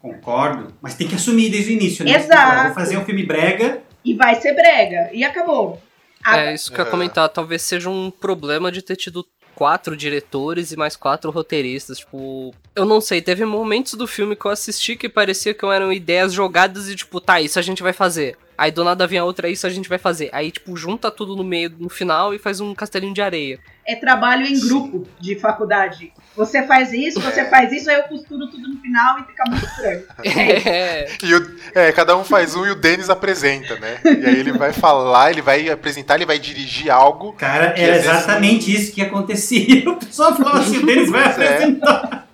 Concordo. 0.00 0.74
Mas 0.80 0.94
tem 0.94 1.06
que 1.06 1.14
assumir 1.14 1.50
desde 1.50 1.70
o 1.70 1.74
início, 1.74 2.04
né? 2.04 2.16
Exato. 2.16 2.64
Vou 2.64 2.74
fazer 2.74 2.96
um 2.96 3.04
filme 3.04 3.24
brega. 3.24 3.82
E 4.04 4.14
vai 4.14 4.34
ser 4.36 4.54
brega. 4.54 5.10
E 5.12 5.22
acabou. 5.22 5.80
A- 6.24 6.38
É 6.38 6.54
isso 6.54 6.72
que 6.72 6.80
eu 6.80 6.84
ia 6.84 6.90
comentar. 6.90 7.28
Talvez 7.28 7.62
seja 7.62 7.88
um 7.90 8.10
problema 8.10 8.70
de 8.70 8.82
ter 8.82 8.96
tido 8.96 9.26
quatro 9.54 9.96
diretores 9.96 10.72
e 10.72 10.76
mais 10.76 10.96
quatro 10.96 11.30
roteiristas. 11.30 11.98
Tipo, 11.98 12.54
eu 12.74 12.84
não 12.84 13.00
sei, 13.00 13.20
teve 13.20 13.44
momentos 13.44 13.94
do 13.94 14.06
filme 14.06 14.34
que 14.34 14.44
eu 14.46 14.50
assisti 14.50 14.96
que 14.96 15.08
parecia 15.08 15.52
que 15.54 15.64
eram 15.66 15.92
ideias 15.92 16.32
jogadas 16.32 16.88
e 16.88 16.96
tipo, 16.96 17.20
tá, 17.20 17.40
isso 17.40 17.58
a 17.58 17.62
gente 17.62 17.82
vai 17.82 17.92
fazer. 17.92 18.36
Aí 18.56 18.70
do 18.70 18.84
nada 18.84 19.06
vinha 19.06 19.24
outra, 19.24 19.48
isso 19.48 19.66
a 19.66 19.70
gente 19.70 19.88
vai 19.88 19.98
fazer. 19.98 20.28
Aí, 20.32 20.50
tipo, 20.50 20.76
junta 20.76 21.10
tudo 21.10 21.34
no 21.34 21.42
meio, 21.42 21.72
no 21.78 21.88
final 21.88 22.32
e 22.34 22.38
faz 22.38 22.60
um 22.60 22.74
castelinho 22.74 23.14
de 23.14 23.22
areia. 23.22 23.58
é 23.86 23.96
trabalho 23.96 24.46
em 24.46 24.58
grupo 24.60 25.06
de 25.20 25.36
faculdade. 25.38 26.12
Você 26.36 26.62
faz 26.66 26.92
isso, 26.92 27.20
você 27.20 27.44
faz 27.46 27.72
isso, 27.72 27.90
aí 27.90 27.96
eu 27.96 28.04
costuro 28.04 28.46
tudo 28.48 28.68
no 28.68 28.80
final 28.80 29.18
e 29.18 29.24
fica 29.24 29.42
muito 29.48 29.64
estranho. 29.66 30.02
É. 30.24 31.08
E 31.22 31.34
o- 31.34 31.56
é, 31.74 31.92
cada 31.92 32.16
um 32.16 32.24
faz 32.24 32.54
um 32.54 32.64
e 32.64 32.70
o 32.70 32.74
Denis 32.76 33.10
apresenta, 33.10 33.76
né? 33.78 33.98
E 34.04 34.26
aí 34.26 34.38
ele 34.38 34.52
vai 34.52 34.72
falar, 34.72 35.30
ele 35.32 35.42
vai 35.42 35.68
apresentar, 35.68 36.14
ele 36.14 36.26
vai 36.26 36.38
dirigir 36.38 36.90
algo. 36.90 37.32
Cara, 37.32 37.74
era 37.76 37.96
às 37.96 38.02
vezes 38.04 38.06
exatamente 38.06 38.72
isso 38.74 38.92
que 38.92 39.02
acontecia. 39.02 39.82
O 39.90 39.96
pessoal 39.96 40.36
falava 40.36 40.60
assim, 40.60 40.78
o 40.78 40.86
Denis 40.86 41.10
vai 41.10 41.24
é. 41.24 41.26
apresentar. 41.26 42.28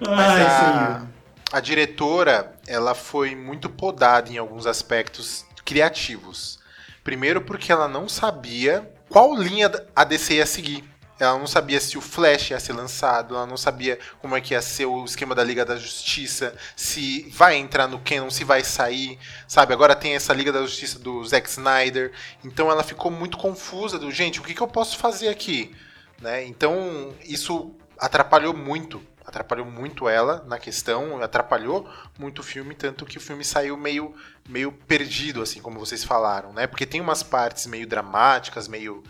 Mas 0.00 0.18
Ai, 0.18 0.42
a, 0.42 0.50
senhor. 0.98 1.13
A 1.54 1.60
diretora, 1.60 2.52
ela 2.66 2.96
foi 2.96 3.36
muito 3.36 3.70
podada 3.70 4.28
em 4.28 4.38
alguns 4.38 4.66
aspectos 4.66 5.46
criativos. 5.64 6.58
Primeiro 7.04 7.42
porque 7.42 7.70
ela 7.70 7.86
não 7.86 8.08
sabia 8.08 8.92
qual 9.08 9.32
linha 9.36 9.70
a 9.94 10.02
DC 10.02 10.34
ia 10.34 10.46
seguir. 10.46 10.82
Ela 11.16 11.38
não 11.38 11.46
sabia 11.46 11.80
se 11.80 11.96
o 11.96 12.00
Flash 12.00 12.50
ia 12.50 12.58
ser 12.58 12.72
lançado, 12.72 13.36
ela 13.36 13.46
não 13.46 13.56
sabia 13.56 14.00
como 14.20 14.36
é 14.36 14.40
que 14.40 14.52
ia 14.52 14.60
ser 14.60 14.86
o 14.86 15.04
esquema 15.04 15.32
da 15.32 15.44
Liga 15.44 15.64
da 15.64 15.76
Justiça, 15.76 16.56
se 16.74 17.30
vai 17.30 17.54
entrar 17.54 17.86
no 17.86 18.00
canon, 18.00 18.30
se 18.30 18.42
vai 18.42 18.64
sair, 18.64 19.16
sabe? 19.46 19.72
Agora 19.72 19.94
tem 19.94 20.16
essa 20.16 20.34
Liga 20.34 20.50
da 20.50 20.62
Justiça 20.62 20.98
do 20.98 21.24
Zack 21.24 21.48
Snyder, 21.48 22.10
então 22.42 22.68
ela 22.68 22.82
ficou 22.82 23.12
muito 23.12 23.38
confusa 23.38 23.96
do, 23.96 24.10
gente, 24.10 24.40
o 24.40 24.42
que, 24.42 24.54
que 24.54 24.60
eu 24.60 24.66
posso 24.66 24.98
fazer 24.98 25.28
aqui? 25.28 25.72
Né? 26.20 26.44
Então 26.46 27.14
isso 27.24 27.72
atrapalhou 27.96 28.52
muito, 28.52 29.00
atrapalhou 29.26 29.66
muito 29.66 30.08
ela 30.08 30.44
na 30.46 30.58
questão, 30.58 31.22
atrapalhou 31.22 31.88
muito 32.18 32.40
o 32.40 32.42
filme, 32.42 32.74
tanto 32.74 33.04
que 33.04 33.18
o 33.18 33.20
filme 33.20 33.44
saiu 33.44 33.76
meio, 33.76 34.14
meio 34.48 34.70
perdido, 34.72 35.42
assim 35.42 35.60
como 35.60 35.78
vocês 35.78 36.04
falaram, 36.04 36.52
né? 36.52 36.66
Porque 36.66 36.86
tem 36.86 37.00
umas 37.00 37.22
partes 37.22 37.66
meio 37.66 37.86
dramáticas, 37.86 38.68
meio 38.68 39.02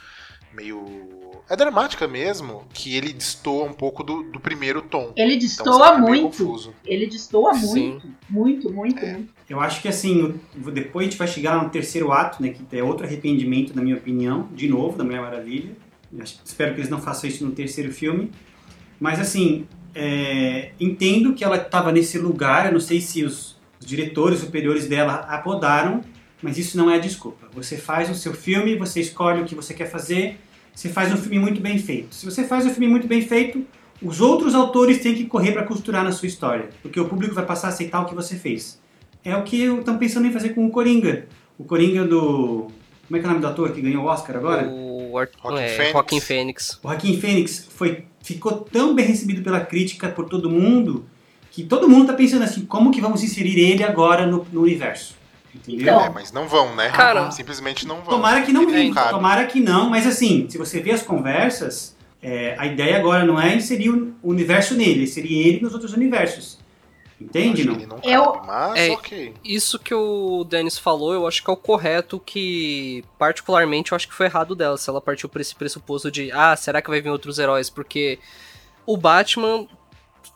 meio 0.53 1.43
é 1.51 1.57
dramática 1.57 2.09
mesmo, 2.09 2.65
que 2.73 2.97
ele 2.97 3.13
destoa 3.13 3.65
um 3.65 3.73
pouco 3.73 4.03
do, 4.03 4.23
do 4.23 4.41
primeiro 4.41 4.81
tom. 4.81 5.13
Ele 5.17 5.35
Então 5.35 5.39
destoa 5.49 5.99
meio 5.99 6.07
muito. 6.23 6.23
confuso. 6.39 6.73
Ele 6.87 7.07
destoa 7.07 7.55
Sim. 7.55 7.91
muito. 7.91 8.09
Muito, 8.31 8.73
muito, 8.73 9.05
É. 9.05 9.13
muito. 9.15 9.35
Eu 9.51 9.61
acho 9.61 9.83
que 9.83 9.89
assim, 9.89 10.41
depois 10.73 11.07
a 11.07 11.11
gente 11.11 11.19
vai 11.19 11.29
chegar 11.29 11.63
no 11.63 11.69
terceiro 11.69 12.11
ato, 12.13 12.43
né? 12.43 12.51
Que 12.51 12.79
é 12.79 12.83
outro 12.83 13.05
arrependimento, 13.05 13.75
na 13.77 13.83
minha 13.83 13.97
opinião, 13.97 14.49
de 14.53 14.69
novo, 14.69 14.97
da 14.97 15.05
Mulher 15.05 15.21
Maravilha. 15.21 15.77
Eu 16.11 16.25
Espero 16.25 16.73
que 16.75 16.81
eles 16.81 16.89
não 16.91 17.03
façam 17.03 17.29
isso 17.29 17.45
no 17.45 17.53
terceiro 17.53 17.93
filme. 17.93 18.31
Mas 18.99 19.21
assim, 19.21 19.67
é, 19.95 20.73
entendo 20.81 21.35
que 21.35 21.45
ela 21.45 21.57
estava 21.57 21.93
nesse 21.93 22.19
lugar, 22.19 22.67
eu 22.67 22.73
não 22.73 22.81
sei 22.81 23.01
se 23.01 23.25
os, 23.25 23.57
os 23.81 23.87
diretores 23.87 24.41
superiores 24.41 24.89
dela 24.89 25.27
a 25.29 25.39
podaram, 25.39 26.03
mas 26.43 26.59
isso 26.59 26.77
não 26.77 26.91
é 26.91 26.99
desculpa. 26.99 27.49
Você 27.55 27.77
faz 27.77 28.11
o 28.11 28.15
seu 28.15 28.35
filme, 28.35 28.77
você 28.77 29.01
escolhe 29.01 29.43
o 29.43 29.45
que 29.45 29.55
você 29.55 29.73
quer 29.73 29.91
fazer, 29.91 30.39
você 30.75 30.89
faz 30.89 31.13
um 31.13 31.17
filme 31.17 31.39
muito 31.39 31.61
bem 31.61 31.79
feito. 31.79 32.15
Se 32.15 32.25
você 32.25 32.45
faz 32.45 32.67
um 32.67 32.71
filme 32.71 32.89
muito 32.89 33.07
bem 33.07 33.23
feito, 33.23 33.65
os 34.03 34.21
outros 34.21 34.55
autores 34.55 34.99
têm 35.01 35.15
que 35.15 35.25
correr 35.25 35.53
para 35.53 35.63
costurar 35.63 36.03
na 36.03 36.13
sua 36.13 36.27
história, 36.27 36.69
porque 36.83 36.99
o 36.99 37.09
público 37.09 37.35
vai 37.35 37.47
passar 37.47 37.69
a 37.69 37.71
aceitar 37.71 38.01
o 38.01 38.07
que 38.07 38.15
você 38.15 38.37
fez. 38.37 38.81
É 39.25 39.35
o 39.37 39.43
que 39.43 39.65
estão 39.65 39.97
pensando 39.97 40.27
em 40.27 40.33
fazer 40.33 40.51
com 40.51 40.67
o 40.67 40.71
Coringa. 40.71 41.27
O 41.59 41.65
Coringa 41.65 42.05
do. 42.05 42.69
Como 43.07 43.17
é 43.17 43.19
que 43.19 43.25
é 43.25 43.29
o 43.29 43.29
nome 43.29 43.41
do 43.41 43.47
ator 43.47 43.73
que 43.73 43.81
ganhou 43.81 44.05
o 44.05 44.07
Oscar 44.07 44.37
agora? 44.37 44.69
O 44.69 45.17
Ar... 45.17 45.29
Joaquin 45.43 45.59
é, 45.63 45.69
Phoenix. 45.69 45.93
Joaquin 45.93 46.21
Fênix. 46.21 46.79
O 46.83 46.89
Joaquim 46.89 47.17
Fênix 47.21 47.69
foi, 47.71 48.05
ficou 48.25 48.53
tão 48.53 48.95
bem 48.95 49.05
recebido 49.07 49.43
pela 49.43 49.61
crítica 49.61 50.09
por 50.09 50.29
todo 50.29 50.51
mundo 50.51 51.05
que 51.53 51.63
todo 51.63 51.89
mundo 51.89 52.03
está 52.03 52.15
pensando 52.15 52.43
assim, 52.43 52.65
como 52.65 52.91
que 52.91 53.01
vamos 53.01 53.23
inserir 53.23 53.57
ele 53.61 53.85
agora 53.85 54.27
no, 54.27 54.45
no 54.53 54.63
universo? 54.63 55.15
Entendeu? 55.55 55.83
Então, 55.95 56.01
É, 56.07 56.09
mas 56.11 56.33
não 56.33 56.49
vão, 56.49 56.75
né? 56.75 56.89
Cara- 56.89 57.31
Simplesmente 57.31 57.87
não 57.87 57.97
vão. 58.01 58.07
Tomara 58.07 58.43
que 58.43 58.53
não 58.53 58.67
cabe. 58.93 59.11
tomara 59.11 59.47
que 59.47 59.61
não, 59.61 59.89
mas 59.89 60.05
assim, 60.05 60.47
se 60.49 60.59
você 60.59 60.81
vê 60.81 60.91
as 60.91 61.03
conversas, 61.03 61.95
é, 62.21 62.57
a 62.59 62.67
ideia 62.67 62.97
agora 62.97 63.25
não 63.25 63.41
é 63.41 63.55
inserir 63.55 63.91
o 63.91 64.15
universo 64.25 64.75
nele, 64.75 65.01
é 65.01 65.05
inserir 65.05 65.47
ele 65.47 65.61
nos 65.61 65.73
outros 65.73 65.93
universos. 65.93 66.59
Entende, 67.25 67.65
não? 67.65 67.75
não 67.77 68.01
Eu- 68.03 68.33
cabe, 68.33 68.47
mas 68.47 68.79
É, 68.79 68.91
ok. 68.91 69.35
Isso 69.45 69.79
que 69.79 69.95
o 69.95 70.45
Dennis 70.45 70.79
falou, 70.79 71.13
eu 71.15 71.27
acho 71.27 71.43
que 71.43 71.51
é 71.51 71.53
o 71.53 71.57
correto, 71.57 72.21
que 72.21 73.05
particularmente 73.19 73.93
eu 73.93 73.97
acho 73.97 74.07
que 74.09 74.15
foi 74.15 74.27
errado 74.27 74.55
dela, 74.55 74.77
se 74.77 74.89
ela 74.91 75.01
partiu 75.01 75.29
por 75.29 75.41
esse 75.41 75.55
pressuposto 75.55 76.11
de, 76.11 76.31
ah, 76.33 76.55
será 76.57 76.81
que 76.83 76.91
vai 76.91 77.01
vir 77.01 77.11
outros 77.11 77.39
heróis? 77.39 77.71
Porque 77.71 78.19
o 78.87 78.97
Batman, 78.97 79.67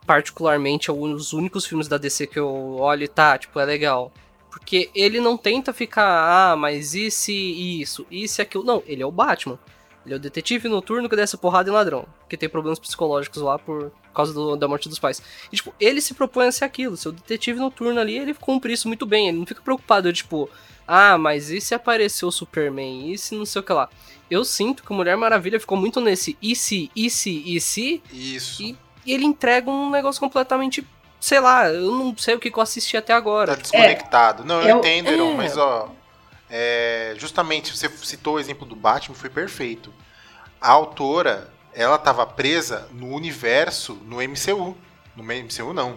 particularmente, 0.07 0.90
é 0.90 0.92
um 0.92 1.12
dos 1.12 1.33
únicos 1.33 1.66
filmes 1.66 1.88
da 1.88 1.98
DC 1.98 2.27
que 2.27 2.38
eu 2.38 2.77
olho 2.79 3.05
e 3.05 3.09
tá, 3.09 3.37
tipo, 3.38 3.59
é 3.61 3.64
legal. 3.64 4.11
Porque 4.51 4.90
ele 4.94 5.20
não 5.20 5.37
tenta 5.37 5.72
ficar, 5.72 6.51
ah, 6.53 6.57
mas 6.57 6.94
e 6.94 7.11
se 7.11 7.33
isso, 7.81 8.07
e 8.11 8.27
se 8.27 8.40
aquilo. 8.42 8.64
Não, 8.64 8.83
ele 8.87 9.03
é 9.03 9.07
o 9.07 9.12
Batman. 9.12 9.59
Ele 10.05 10.14
é 10.14 10.16
o 10.16 10.20
detetive 10.20 10.68
noturno 10.68 11.09
que 11.09 11.14
desce 11.14 11.37
porrada 11.37 11.68
em 11.68 11.72
ladrão. 11.72 12.07
Que 12.29 12.37
tem 12.37 12.48
problemas 12.48 12.79
psicológicos 12.79 13.42
lá 13.42 13.59
por 13.59 13.92
causa 14.18 14.33
do- 14.35 14.57
da 14.57 14.68
morte 14.68 14.88
dos 14.88 14.98
pais. 14.98 15.22
E, 15.52 15.57
tipo, 15.57 15.74
ele 15.81 16.00
se 16.00 16.14
propõe 16.14 16.46
a 16.46 16.52
ser 16.52 16.64
aquilo. 16.64 16.96
Seu 16.96 17.11
detetive 17.12 17.59
noturno 17.59 17.98
ali, 18.00 18.16
ele 18.18 18.35
cumpre 18.35 18.72
isso 18.72 18.87
muito 18.88 19.04
bem. 19.07 19.28
Ele 19.28 19.38
não 19.38 19.46
fica 19.46 19.62
preocupado, 19.62 20.12
tipo, 20.12 20.48
ah, 20.87 21.16
mas 21.18 21.50
e 21.50 21.61
se 21.61 21.74
apareceu 21.74 22.28
o 22.28 22.33
Superman? 22.33 23.11
E 23.12 23.18
se 23.18 23.35
não 23.35 23.44
sei 23.46 23.61
o 23.61 23.62
que 23.64 23.72
lá? 23.72 23.88
Eu 24.31 24.44
sinto 24.44 24.83
que 24.83 24.90
o 24.90 24.94
Mulher 24.94 25.16
Maravilha 25.16 25.59
ficou 25.59 25.76
muito 25.78 26.00
nesse 26.00 26.37
e 26.42 26.54
se, 26.54 26.90
e 26.94 27.09
se, 27.09 27.42
e 27.46 27.61
se, 27.61 28.02
Isso. 28.12 28.62
E- 28.62 28.76
e 29.07 29.12
ele 29.14 29.24
entrega 29.24 29.70
um 29.70 29.88
negócio 29.90 30.20
completamente. 30.20 30.87
Sei 31.20 31.40
lá, 31.40 31.68
eu 31.68 31.90
não 31.90 32.16
sei 32.16 32.35
o 32.35 32.38
que 32.38 32.52
eu 32.54 32.61
assisti 32.61 32.96
até 32.96 33.12
agora. 33.12 33.57
Tá 33.57 33.62
desconectado. 33.62 34.44
Não, 34.44 34.61
eu, 34.62 34.68
eu- 34.68 34.78
entendo, 34.78 35.09
Heron, 35.09 35.33
é. 35.33 35.35
mas 35.37 35.57
ó. 35.57 35.90
é, 36.50 37.14
justamente, 37.18 37.76
você 37.76 37.88
citou 37.88 38.35
o 38.35 38.38
exemplo 38.38 38.66
do 38.66 38.76
Batman, 38.76 39.14
foi 39.14 39.28
perfeito. 39.31 39.92
A 40.61 40.70
autora, 40.70 41.50
ela 41.78 41.96
tava 41.96 42.26
presa 42.26 42.88
no 42.90 43.14
universo, 43.14 43.94
no 44.04 44.16
MCU. 44.16 44.76
No 45.14 45.22
MCU 45.22 45.72
não. 45.72 45.96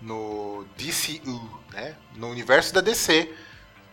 No 0.00 0.64
DCU, 0.78 1.60
né? 1.74 1.94
No 2.16 2.30
universo 2.30 2.72
da 2.72 2.80
DC. 2.80 3.30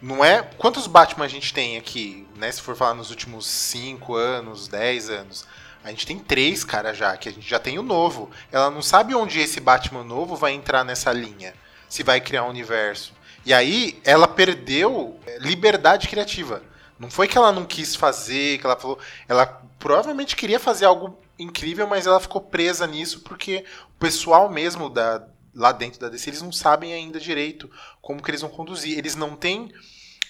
Não 0.02 0.24
é. 0.24 0.42
Quantos 0.58 0.88
Batman 0.88 1.26
a 1.26 1.28
gente 1.28 1.54
tem 1.54 1.78
aqui, 1.78 2.26
né? 2.38 2.50
Se 2.50 2.62
for 2.62 2.78
falar 2.78 2.94
nos 2.94 3.10
últimos 3.10 3.46
5 3.46 4.16
anos, 4.16 4.70
10 4.70 5.10
anos. 5.10 5.46
A 5.84 5.90
gente 5.90 6.08
tem 6.08 6.18
três, 6.18 6.64
cara, 6.64 6.94
já, 6.94 7.18
que 7.18 7.28
a 7.28 7.32
gente 7.32 7.48
já 7.48 7.60
tem 7.60 7.78
o 7.78 7.84
novo. 7.84 8.32
Ela 8.50 8.72
não 8.72 8.82
sabe 8.82 9.14
onde 9.14 9.38
esse 9.42 9.60
Batman 9.60 10.06
novo 10.06 10.34
vai 10.34 10.54
entrar 10.54 10.86
nessa 10.86 11.12
linha. 11.12 11.54
Se 11.90 12.04
vai 12.04 12.22
criar 12.22 12.46
um 12.46 12.50
universo. 12.50 13.12
E 13.46 13.54
aí, 13.54 14.00
ela 14.06 14.30
perdeu 14.30 15.20
é, 15.26 15.40
liberdade 15.40 16.08
criativa. 16.08 16.64
Não 16.98 17.12
foi 17.12 17.28
que 17.28 17.38
ela 17.38 17.52
não 17.52 17.66
quis 17.66 17.96
fazer, 17.96 18.60
que 18.60 18.66
ela 18.66 18.78
falou. 18.78 18.98
Ela 19.28 19.67
provavelmente 19.88 20.36
queria 20.36 20.60
fazer 20.60 20.84
algo 20.84 21.18
incrível, 21.40 21.88
mas 21.88 22.06
ela 22.06 22.20
ficou 22.20 22.42
presa 22.42 22.86
nisso 22.86 23.22
porque 23.22 23.64
o 23.96 23.98
pessoal 23.98 24.50
mesmo 24.50 24.90
da, 24.90 25.26
lá 25.56 25.72
dentro 25.72 25.98
da 25.98 26.10
DC, 26.10 26.30
eles 26.30 26.42
não 26.42 26.52
sabem 26.52 26.94
ainda 26.94 27.22
direito 27.22 27.72
como 28.02 28.22
que 28.22 28.30
eles 28.30 28.42
vão 28.42 28.50
conduzir. 28.50 28.98
Eles 28.98 29.16
não 29.16 29.34
têm 29.34 29.72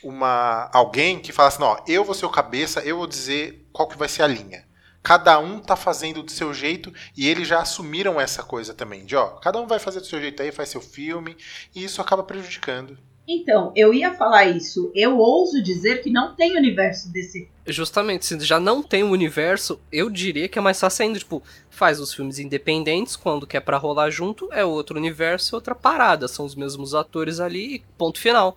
uma 0.04 0.70
alguém 0.72 1.20
que 1.20 1.32
fala 1.32 1.48
assim, 1.48 1.64
ó, 1.64 1.80
eu 1.88 2.04
vou 2.04 2.14
ser 2.14 2.28
o 2.28 2.30
cabeça, 2.30 2.82
eu 2.82 2.98
vou 2.98 3.08
dizer 3.08 3.68
qual 3.74 3.88
que 3.88 3.98
vai 3.98 4.08
ser 4.08 4.22
a 4.22 4.28
linha. 4.28 4.64
Cada 5.02 5.40
um 5.40 5.60
tá 5.60 5.76
fazendo 5.76 6.22
do 6.22 6.30
seu 6.32 6.54
jeito 6.54 6.94
e 7.16 7.28
eles 7.28 7.48
já 7.48 7.60
assumiram 7.60 8.22
essa 8.22 8.44
coisa 8.44 8.76
também, 8.76 9.06
de 9.06 9.16
ó, 9.16 9.38
cada 9.38 9.60
um 9.60 9.66
vai 9.66 9.80
fazer 9.80 10.02
do 10.02 10.06
seu 10.06 10.22
jeito 10.22 10.44
aí, 10.44 10.52
faz 10.52 10.70
seu 10.70 10.82
filme, 10.82 11.36
e 11.74 11.84
isso 11.84 12.00
acaba 12.00 12.22
prejudicando. 12.22 12.96
Então, 13.28 13.74
eu 13.76 13.92
ia 13.92 14.14
falar 14.14 14.46
isso. 14.46 14.92
Eu 14.94 15.18
ouso 15.18 15.64
dizer 15.64 16.04
que 16.04 16.12
não 16.12 16.36
tem 16.36 16.56
universo 16.56 17.12
DC. 17.12 17.50
Justamente, 17.70 18.26
se 18.26 18.40
já 18.40 18.62
não 18.62 18.82
tem 18.82 19.04
um 19.04 19.12
universo, 19.12 19.78
eu 19.92 20.10
diria 20.10 20.48
que 20.48 20.58
é 20.58 20.62
mais 20.62 20.80
fácil 20.80 21.04
ainda, 21.04 21.20
tipo, 21.20 21.44
faz 21.70 22.00
os 22.00 22.14
filmes 22.14 22.40
independentes, 22.40 23.18
quando 23.18 23.46
quer 23.46 23.60
para 23.60 23.76
rolar 23.76 24.10
junto, 24.10 24.48
é 24.54 24.64
outro 24.64 24.98
universo, 24.98 25.54
outra 25.54 25.76
parada, 25.76 26.30
são 26.30 26.46
os 26.46 26.56
mesmos 26.56 26.96
atores 26.96 27.42
ali, 27.42 27.84
ponto 27.98 28.22
final. 28.22 28.56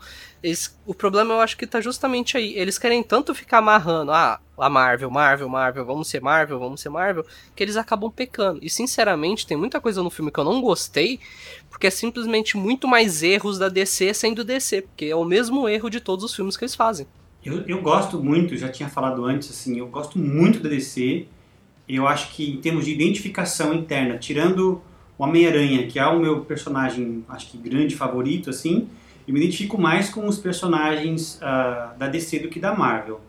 O 0.87 0.95
problema 0.95 1.35
eu 1.35 1.41
acho 1.41 1.57
que 1.57 1.67
tá 1.67 1.81
justamente 1.81 2.37
aí, 2.37 2.57
eles 2.57 2.79
querem 2.79 3.03
tanto 3.03 3.35
ficar 3.35 3.59
amarrando, 3.59 4.13
ah, 4.13 4.39
a 4.57 4.71
Marvel, 4.71 5.11
Marvel, 5.11 5.49
Marvel, 5.49 5.85
vamos 5.85 6.07
ser 6.07 6.21
Marvel, 6.21 6.61
vamos 6.61 6.81
ser 6.81 6.89
Marvel, 6.89 7.27
que 7.57 7.65
eles 7.65 7.77
acabam 7.77 8.13
pecando. 8.13 8.61
E 8.63 8.71
sinceramente, 8.71 9.45
tem 9.45 9.57
muita 9.57 9.81
coisa 9.81 10.05
no 10.05 10.11
filme 10.11 10.31
que 10.31 10.39
eu 10.39 10.45
não 10.45 10.61
gostei, 10.61 11.19
porque 11.69 11.89
é 11.89 11.91
simplesmente 11.91 12.57
muito 12.57 12.87
mais 12.87 13.25
erros 13.25 13.59
da 13.59 13.69
DC 13.69 14.15
sendo 14.15 14.45
DC, 14.45 14.83
porque 14.83 15.07
é 15.07 15.17
o 15.17 15.25
mesmo 15.25 15.69
erro 15.69 15.91
de 15.91 15.99
todos 15.99 16.25
os 16.25 16.33
filmes 16.33 16.57
que 16.57 16.63
eles 16.63 16.77
fazem. 16.77 17.09
Eu, 17.45 17.63
eu 17.67 17.81
gosto 17.81 18.23
muito, 18.23 18.57
já 18.57 18.69
tinha 18.69 18.89
falado 18.89 19.25
antes, 19.25 19.51
assim, 19.51 19.79
eu 19.79 19.87
gosto 19.89 20.19
muito 20.19 20.61
da 20.61 20.69
DC. 20.69 21.27
Eu 21.89 22.07
acho 22.07 22.33
que 22.33 22.51
em 22.51 22.61
termos 22.61 22.85
de 22.85 22.93
identificação 22.93 23.73
interna, 23.75 24.19
tirando 24.19 24.83
o 25.19 25.25
Homem-Aranha, 25.25 25.87
que 25.87 25.99
é 25.99 26.07
o 26.07 26.21
meu 26.21 26.45
personagem, 26.45 27.25
acho 27.29 27.51
que 27.51 27.59
grande 27.59 27.97
favorito, 27.97 28.51
assim, 28.51 28.89
eu 29.27 29.35
me 29.35 29.41
identifico 29.41 29.81
mais 29.81 30.11
com 30.11 30.27
os 30.27 30.39
personagens 30.39 31.37
uh, 31.37 31.99
da 31.99 32.09
DC 32.09 32.41
do 32.41 32.49
que 32.49 32.61
da 32.61 32.75
Marvel. 32.75 33.21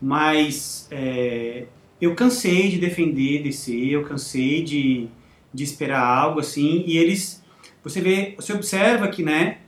Mas 0.00 0.88
é, 0.90 1.66
eu 2.00 2.14
cansei 2.14 2.68
de 2.68 2.78
defender 2.78 3.42
DC, 3.42 3.72
eu 3.72 4.04
cansei 4.04 4.62
de, 4.62 5.08
de 5.52 5.64
esperar 5.64 6.04
algo 6.04 6.40
assim, 6.40 6.82
e 6.86 6.98
eles, 6.98 7.42
você 7.82 8.00
vê, 8.00 8.34
você 8.36 8.52
observa 8.52 9.08
que, 9.08 9.22
né, 9.22 9.58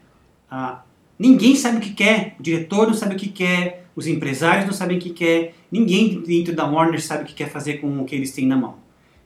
Ninguém 1.18 1.56
sabe 1.56 1.78
o 1.78 1.80
que 1.80 1.94
quer, 1.94 2.36
o 2.38 2.42
diretor 2.42 2.86
não 2.86 2.94
sabe 2.94 3.14
o 3.14 3.18
que 3.18 3.28
quer, 3.28 3.86
os 3.96 4.06
empresários 4.06 4.66
não 4.66 4.74
sabem 4.74 4.98
o 4.98 5.00
que 5.00 5.10
quer, 5.10 5.54
ninguém 5.72 6.20
dentro 6.20 6.54
da 6.54 6.66
Warner 6.66 7.02
sabe 7.02 7.24
o 7.24 7.26
que 7.26 7.32
quer 7.32 7.50
fazer 7.50 7.80
com 7.80 8.00
o 8.00 8.04
que 8.04 8.14
eles 8.14 8.32
têm 8.32 8.46
na 8.46 8.56
mão. 8.56 8.76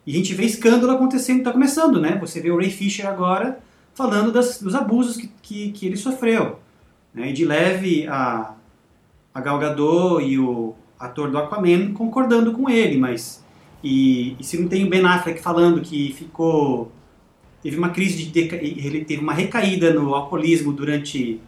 E 0.06 0.12
a 0.12 0.14
gente 0.14 0.32
vê 0.32 0.44
escândalo 0.44 0.92
acontecendo, 0.92 1.38
está 1.38 1.52
começando, 1.52 2.00
né? 2.00 2.16
Você 2.20 2.40
vê 2.40 2.50
o 2.50 2.56
Ray 2.56 2.70
Fisher 2.70 3.06
agora 3.06 3.58
falando 3.94 4.32
das, 4.32 4.62
dos 4.62 4.74
abusos 4.74 5.16
que, 5.16 5.30
que, 5.42 5.72
que 5.72 5.86
ele 5.86 5.96
sofreu. 5.96 6.60
Né? 7.12 7.30
E 7.30 7.32
de 7.32 7.44
leve 7.44 8.06
a, 8.06 8.54
a 9.34 9.40
Gal 9.40 9.58
Gadot 9.58 10.24
e 10.24 10.38
o 10.38 10.74
ator 10.98 11.30
do 11.30 11.38
Aquaman 11.38 11.92
concordando 11.92 12.52
com 12.52 12.70
ele, 12.70 12.96
mas... 12.96 13.44
E, 13.82 14.36
e 14.38 14.44
se 14.44 14.58
não 14.58 14.68
tem 14.68 14.84
o 14.84 14.90
Ben 14.90 15.04
Affleck 15.04 15.40
falando 15.40 15.80
que 15.80 16.12
ficou... 16.12 16.92
Teve 17.62 17.76
uma 17.76 17.90
crise 17.90 18.24
de... 18.24 18.38
Ele 18.38 19.04
teve 19.04 19.22
uma 19.22 19.34
recaída 19.34 19.92
no 19.92 20.14
alcoolismo 20.14 20.72
durante 20.72 21.40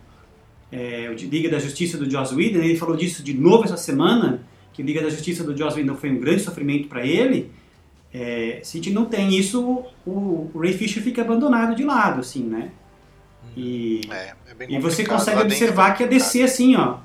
é, 0.73 1.11
o 1.11 1.13
Liga 1.13 1.51
da 1.51 1.59
Justiça 1.59 1.99
do 1.99 2.11
Joss 2.11 2.35
Whedon, 2.35 2.61
ele 2.61 2.79
falou 2.79 2.97
disso 2.97 3.23
de 3.23 3.35
novo 3.35 3.65
essa 3.65 3.77
semana, 3.77 4.43
que 4.73 4.83
o 4.83 4.87
Liga 4.87 5.03
da 5.03 5.11
Justiça 5.11 5.45
do 5.45 5.57
Joss 5.57 5.77
Whedon 5.77 5.97
foi 5.97 6.11
um 6.11 6.19
grande 6.19 6.43
sofrimento 6.43 6.89
para 6.89 7.07
ele. 7.07 7.53
É, 8.13 8.61
se 8.63 8.79
a 8.79 8.83
gente 8.83 8.93
não 8.93 9.05
tem 9.05 9.35
isso, 9.35 9.87
o, 10.07 10.51
o, 10.55 10.59
Ray 10.59 10.73
Fisher 10.73 11.03
fica 11.03 11.21
abandonado 11.21 11.77
de 11.77 11.85
lado, 11.85 12.21
assim, 12.21 12.43
né? 12.45 12.71
E, 13.55 14.01
é, 14.11 14.35
é 14.61 14.67
e 14.67 14.79
você 14.79 15.05
consegue 15.05 15.43
observar 15.43 15.95
que 15.95 16.05
a 16.05 16.07
DC, 16.07 16.43
assim, 16.43 16.75
ó, 16.75 16.99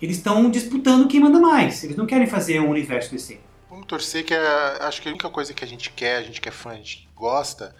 eles 0.00 0.16
estão 0.16 0.50
disputando 0.50 1.08
quem 1.08 1.20
manda 1.20 1.40
mais. 1.40 1.82
Eles 1.84 1.96
não 1.96 2.06
querem 2.06 2.26
fazer 2.26 2.60
um 2.60 2.70
universo 2.70 3.10
DC. 3.10 3.40
Vamos 3.70 3.86
torcer 3.86 4.24
que 4.24 4.34
a, 4.34 4.78
acho 4.82 5.00
que 5.00 5.08
a 5.08 5.10
única 5.10 5.30
coisa 5.30 5.54
que 5.54 5.64
a 5.64 5.66
gente 5.66 5.90
quer, 5.90 6.18
a 6.18 6.22
gente 6.22 6.40
que 6.40 6.48
é 6.48 6.52
fã, 6.52 6.70
a 6.70 6.76
gente 6.76 7.08
gosta, 7.16 7.74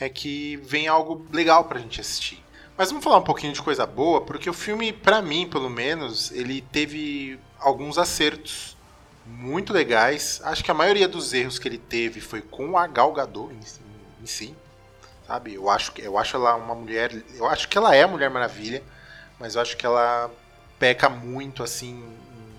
é 0.00 0.08
que 0.08 0.56
venha 0.56 0.90
algo 0.90 1.24
legal 1.32 1.64
pra 1.64 1.78
gente 1.78 2.00
assistir. 2.00 2.38
Mas 2.76 2.90
vamos 2.90 3.02
falar 3.02 3.18
um 3.18 3.22
pouquinho 3.22 3.54
de 3.54 3.62
coisa 3.62 3.86
boa, 3.86 4.20
porque 4.20 4.50
o 4.50 4.52
filme, 4.52 4.92
para 4.92 5.22
mim, 5.22 5.48
pelo 5.48 5.70
menos, 5.70 6.30
ele 6.30 6.60
teve 6.60 7.40
alguns 7.58 7.96
acertos 7.96 8.76
muito 9.24 9.72
legais. 9.72 10.42
Acho 10.44 10.62
que 10.62 10.70
a 10.70 10.74
maioria 10.74 11.08
dos 11.08 11.32
erros 11.32 11.58
que 11.58 11.66
ele 11.66 11.78
teve 11.78 12.20
foi 12.20 12.42
com 12.42 12.76
a 12.76 12.86
Gal 12.86 13.12
Gadot 13.14 13.52
em, 13.52 13.60
em 14.22 14.26
si, 14.26 14.54
sabe? 15.26 15.54
Eu 15.54 15.70
acho 15.70 15.92
que 15.92 16.02
eu 16.02 16.18
acho 16.18 16.36
ela 16.36 16.54
uma 16.54 16.74
mulher, 16.74 17.10
eu 17.34 17.46
acho 17.46 17.66
que 17.66 17.78
ela 17.78 17.94
é 17.96 18.02
a 18.02 18.08
Mulher 18.08 18.28
Maravilha, 18.28 18.82
mas 19.40 19.54
eu 19.54 19.62
acho 19.62 19.74
que 19.74 19.86
ela 19.86 20.30
peca 20.78 21.08
muito 21.08 21.62
assim 21.62 22.04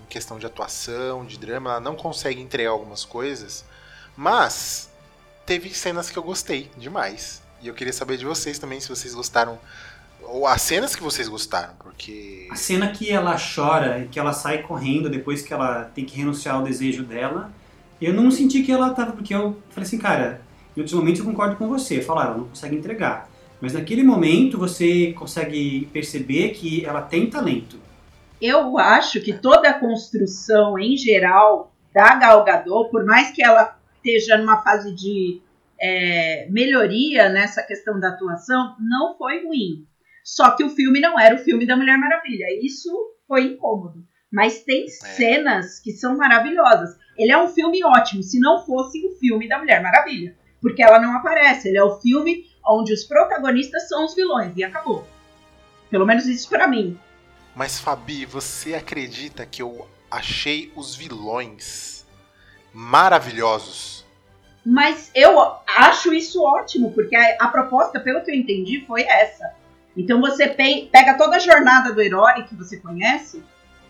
em 0.02 0.06
questão 0.08 0.36
de 0.36 0.46
atuação, 0.46 1.24
de 1.24 1.38
drama, 1.38 1.70
ela 1.70 1.80
não 1.80 1.94
consegue 1.94 2.40
entregar 2.40 2.70
algumas 2.70 3.04
coisas, 3.04 3.64
mas 4.16 4.90
teve 5.46 5.72
cenas 5.72 6.10
que 6.10 6.18
eu 6.18 6.24
gostei 6.24 6.70
demais. 6.76 7.40
E 7.60 7.68
eu 7.68 7.74
queria 7.74 7.92
saber 7.92 8.16
de 8.16 8.24
vocês 8.24 8.58
também 8.58 8.80
se 8.80 8.88
vocês 8.88 9.14
gostaram 9.14 9.58
ou 10.30 10.46
as 10.46 10.62
cenas 10.62 10.94
que 10.94 11.02
vocês 11.02 11.28
gostaram, 11.28 11.74
porque. 11.78 12.48
A 12.50 12.54
cena 12.54 12.88
que 12.88 13.10
ela 13.10 13.36
chora 13.36 14.00
e 14.00 14.08
que 14.08 14.18
ela 14.18 14.32
sai 14.32 14.62
correndo 14.62 15.08
depois 15.08 15.42
que 15.42 15.52
ela 15.52 15.84
tem 15.94 16.04
que 16.04 16.16
renunciar 16.16 16.56
ao 16.56 16.62
desejo 16.62 17.02
dela, 17.02 17.52
eu 18.00 18.12
não 18.12 18.30
senti 18.30 18.62
que 18.62 18.72
ela 18.72 18.90
tava. 18.90 19.12
Porque 19.12 19.34
eu 19.34 19.56
falei 19.70 19.86
assim, 19.86 19.98
cara, 19.98 20.40
em 20.76 20.80
outros 20.80 20.98
momentos 20.98 21.20
eu 21.20 21.26
concordo 21.26 21.56
com 21.56 21.68
você. 21.68 22.00
Falar, 22.00 22.26
ela 22.26 22.38
não 22.38 22.48
consegue 22.48 22.76
entregar. 22.76 23.28
Mas 23.60 23.72
naquele 23.72 24.04
momento 24.04 24.56
você 24.56 25.12
consegue 25.14 25.88
perceber 25.92 26.50
que 26.50 26.84
ela 26.84 27.02
tem 27.02 27.28
talento. 27.28 27.80
Eu 28.40 28.78
acho 28.78 29.20
que 29.20 29.32
toda 29.32 29.68
a 29.68 29.80
construção 29.80 30.78
em 30.78 30.96
geral 30.96 31.72
da 31.92 32.14
Gal 32.14 32.44
Gadot, 32.44 32.88
por 32.90 33.04
mais 33.04 33.32
que 33.32 33.42
ela 33.42 33.76
esteja 33.96 34.38
numa 34.38 34.62
fase 34.62 34.94
de 34.94 35.40
é, 35.80 36.46
melhoria 36.48 37.28
nessa 37.28 37.62
questão 37.64 37.98
da 37.98 38.10
atuação, 38.10 38.76
não 38.78 39.16
foi 39.18 39.44
ruim. 39.44 39.84
Só 40.28 40.50
que 40.50 40.62
o 40.62 40.68
filme 40.68 41.00
não 41.00 41.18
era 41.18 41.34
o 41.34 41.38
filme 41.38 41.64
da 41.64 41.74
Mulher 41.74 41.96
Maravilha. 41.96 42.44
Isso 42.60 42.90
foi 43.26 43.44
incômodo. 43.44 44.04
Mas 44.30 44.62
tem 44.62 44.84
é. 44.84 44.88
cenas 44.88 45.80
que 45.80 45.90
são 45.92 46.18
maravilhosas. 46.18 46.98
Ele 47.16 47.32
é 47.32 47.42
um 47.42 47.48
filme 47.48 47.82
ótimo, 47.82 48.22
se 48.22 48.38
não 48.38 48.62
fosse 48.62 49.02
o 49.06 49.14
filme 49.18 49.48
da 49.48 49.58
Mulher 49.58 49.82
Maravilha. 49.82 50.36
Porque 50.60 50.82
ela 50.82 51.00
não 51.00 51.16
aparece. 51.16 51.68
Ele 51.68 51.78
é 51.78 51.82
o 51.82 51.98
filme 51.98 52.44
onde 52.62 52.92
os 52.92 53.04
protagonistas 53.04 53.88
são 53.88 54.04
os 54.04 54.14
vilões. 54.14 54.54
E 54.54 54.62
acabou. 54.62 55.08
Pelo 55.88 56.04
menos 56.04 56.26
isso 56.26 56.46
para 56.50 56.68
mim. 56.68 57.00
Mas, 57.56 57.80
Fabi, 57.80 58.26
você 58.26 58.74
acredita 58.74 59.46
que 59.46 59.62
eu 59.62 59.88
achei 60.10 60.70
os 60.76 60.94
vilões 60.94 62.06
maravilhosos? 62.70 64.04
Mas 64.62 65.10
eu 65.14 65.40
acho 65.66 66.12
isso 66.12 66.42
ótimo, 66.42 66.92
porque 66.92 67.16
a, 67.16 67.36
a 67.40 67.48
proposta, 67.48 67.98
pelo 67.98 68.22
que 68.22 68.30
eu 68.30 68.34
entendi, 68.34 68.84
foi 68.86 69.04
essa 69.04 69.56
então 69.98 70.20
você 70.20 70.46
pega 70.46 71.18
toda 71.18 71.36
a 71.36 71.40
jornada 71.40 71.92
do 71.92 72.00
herói 72.00 72.44
que 72.44 72.54
você 72.54 72.76
conhece 72.76 73.42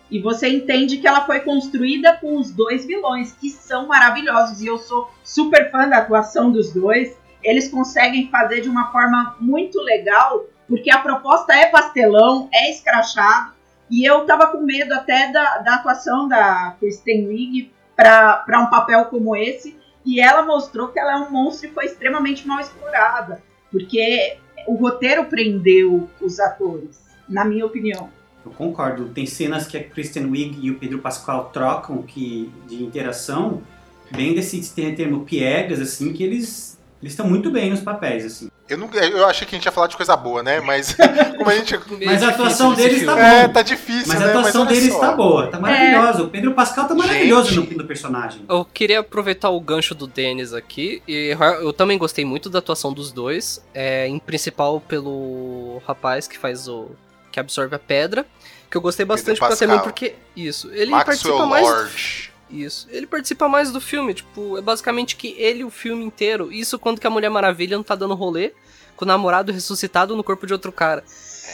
e 0.09 0.19
você 0.19 0.49
entende 0.49 0.97
que 0.97 1.07
ela 1.07 1.21
foi 1.21 1.41
construída 1.41 2.17
com 2.17 2.35
os 2.37 2.51
dois 2.51 2.85
vilões, 2.85 3.31
que 3.33 3.49
são 3.49 3.85
maravilhosos. 3.85 4.59
E 4.59 4.65
eu 4.65 4.79
sou 4.79 5.09
super 5.23 5.69
fã 5.69 5.87
da 5.87 5.99
atuação 5.99 6.51
dos 6.51 6.73
dois. 6.73 7.15
Eles 7.43 7.69
conseguem 7.69 8.27
fazer 8.29 8.61
de 8.61 8.69
uma 8.69 8.91
forma 8.91 9.35
muito 9.39 9.79
legal, 9.79 10.45
porque 10.67 10.89
a 10.89 10.97
proposta 10.97 11.53
é 11.53 11.67
pastelão, 11.67 12.49
é 12.51 12.71
escrachado. 12.71 13.53
E 13.89 14.03
eu 14.03 14.25
tava 14.25 14.47
com 14.47 14.61
medo 14.61 14.93
até 14.93 15.31
da, 15.31 15.59
da 15.59 15.75
atuação 15.75 16.27
da 16.27 16.75
Kristen 16.79 17.27
Wiig 17.27 17.71
para 17.95 18.59
um 18.59 18.69
papel 18.69 19.05
como 19.05 19.35
esse. 19.35 19.77
E 20.03 20.19
ela 20.19 20.41
mostrou 20.41 20.87
que 20.87 20.99
ela 20.99 21.13
é 21.13 21.15
um 21.17 21.29
monstro 21.29 21.69
e 21.69 21.71
foi 21.73 21.85
extremamente 21.85 22.47
mal 22.47 22.59
explorada. 22.59 23.43
Porque 23.71 24.37
o 24.69 24.75
roteiro 24.75 25.25
prendeu 25.25 26.07
os 26.21 26.39
atores, 26.39 27.01
na 27.27 27.43
minha 27.43 27.65
opinião. 27.65 28.09
Eu 28.45 28.51
concordo. 28.51 29.09
Tem 29.09 29.25
cenas 29.25 29.65
que 29.65 29.75
a 29.75 29.83
Kristen 29.83 30.25
Wiig 30.27 30.59
e 30.61 30.69
o 30.69 30.77
Pedro 30.77 30.99
Pascal 30.99 31.49
trocam 31.51 32.03
que, 32.03 32.51
de 32.67 32.83
interação, 32.83 33.63
bem 34.11 34.35
desse 34.35 34.61
termo 34.73 35.25
piegas, 35.25 35.79
assim, 35.79 36.13
que 36.13 36.23
eles 36.23 36.77
eles 37.01 37.13
estão 37.13 37.27
muito 37.27 37.49
bem 37.49 37.69
nos 37.69 37.79
papéis, 37.79 38.25
assim. 38.25 38.51
Eu, 38.69 38.77
não, 38.77 38.87
eu 38.93 39.25
achei 39.25 39.47
que 39.47 39.55
a 39.55 39.57
gente 39.57 39.65
ia 39.65 39.71
falar 39.71 39.87
de 39.87 39.97
coisa 39.97 40.15
boa, 40.15 40.43
né? 40.43 40.59
Mas 40.61 40.95
como 41.37 41.49
a 41.49 41.55
gente. 41.55 41.79
Mas 42.05 42.21
a 42.21 42.29
atuação 42.29 42.73
deles 42.75 43.03
tá 43.03 43.15
boa. 43.15 43.25
É, 43.25 43.47
tá 43.47 43.61
difícil. 43.63 44.07
Mas 44.07 44.19
né? 44.19 44.25
a 44.25 44.29
atuação 44.29 44.65
Mas 44.65 44.73
deles 44.73 44.95
tá 44.95 45.11
boa, 45.11 45.47
tá 45.47 45.59
maravilhosa. 45.59 46.19
É. 46.19 46.21
O 46.23 46.29
Pedro 46.29 46.53
Pascal 46.53 46.87
tá 46.87 46.93
maravilhoso 46.93 47.61
no, 47.61 47.77
no, 47.77 47.85
personagem. 47.85 48.45
Eu 48.47 48.63
queria 48.63 48.99
aproveitar 48.99 49.49
o 49.49 49.59
gancho 49.59 49.95
do 49.95 50.05
Denis 50.05 50.53
aqui. 50.53 51.01
E 51.07 51.35
eu 51.61 51.73
também 51.73 51.97
gostei 51.97 52.23
muito 52.23 52.47
da 52.47 52.59
atuação 52.59 52.93
dos 52.93 53.11
dois. 53.11 53.63
É, 53.73 54.07
em 54.07 54.19
principal 54.19 54.79
pelo 54.79 55.81
rapaz 55.87 56.27
que 56.27 56.37
faz 56.37 56.67
o. 56.67 56.91
que 57.31 57.39
absorve 57.39 57.75
a 57.75 57.79
pedra. 57.79 58.25
Que 58.69 58.77
eu 58.77 58.81
gostei 58.81 59.05
bastante 59.05 59.39
também 59.57 59.79
porque. 59.79 60.13
Isso. 60.35 60.69
Ele 60.71 60.91
Maxwell 60.91 61.05
participa 61.37 61.45
mais. 61.47 61.67
Lord. 61.67 62.31
Isso. 62.49 62.87
Ele 62.89 63.05
participa 63.05 63.47
mais 63.47 63.71
do 63.71 63.79
filme, 63.79 64.13
tipo, 64.13 64.57
é 64.57 64.61
basicamente 64.61 65.15
que 65.15 65.35
ele 65.37 65.63
o 65.63 65.69
filme 65.69 66.03
inteiro. 66.03 66.51
Isso 66.51 66.79
quando 66.79 66.99
que 66.99 67.05
a 67.05 67.09
Mulher 67.09 67.29
Maravilha 67.29 67.77
não 67.77 67.83
tá 67.83 67.95
dando 67.95 68.15
rolê 68.15 68.53
com 68.95 69.05
o 69.05 69.07
namorado 69.07 69.51
ressuscitado 69.51 70.15
no 70.15 70.23
corpo 70.23 70.47
de 70.47 70.53
outro 70.53 70.71
cara. 70.71 71.03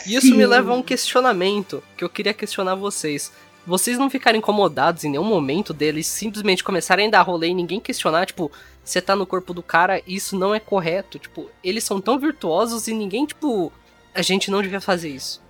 E 0.06 0.16
isso 0.16 0.28
Sim. 0.28 0.36
me 0.36 0.46
leva 0.46 0.72
a 0.72 0.76
um 0.76 0.82
questionamento 0.82 1.84
que 1.98 2.04
eu 2.04 2.10
queria 2.10 2.34
questionar 2.34 2.76
vocês. 2.76 3.32
Vocês 3.68 3.98
não 3.98 4.10
ficarem 4.10 4.40
incomodados 4.40 5.04
em 5.04 5.10
nenhum 5.10 5.24
momento 5.24 5.74
deles 5.74 6.08
simplesmente 6.08 6.64
começarem 6.64 7.08
a 7.08 7.12
dar 7.12 7.22
rolê 7.24 7.48
e 7.50 7.54
ninguém 7.54 7.80
questionar, 7.80 8.26
tipo, 8.26 8.52
você 8.84 9.02
tá 9.02 9.16
no 9.16 9.26
corpo 9.26 9.54
do 9.54 9.64
cara, 9.64 10.02
isso 10.06 10.38
não 10.38 10.54
é 10.54 10.60
correto. 10.60 11.18
Tipo, 11.18 11.50
eles 11.64 11.84
são 11.84 12.00
tão 12.00 12.20
virtuosos 12.20 12.88
e 12.88 12.94
ninguém, 12.94 13.26
tipo, 13.26 13.72
a 14.14 14.22
gente 14.22 14.52
não 14.52 14.62
devia 14.62 14.80
fazer 14.80 15.10
isso. 15.10 15.42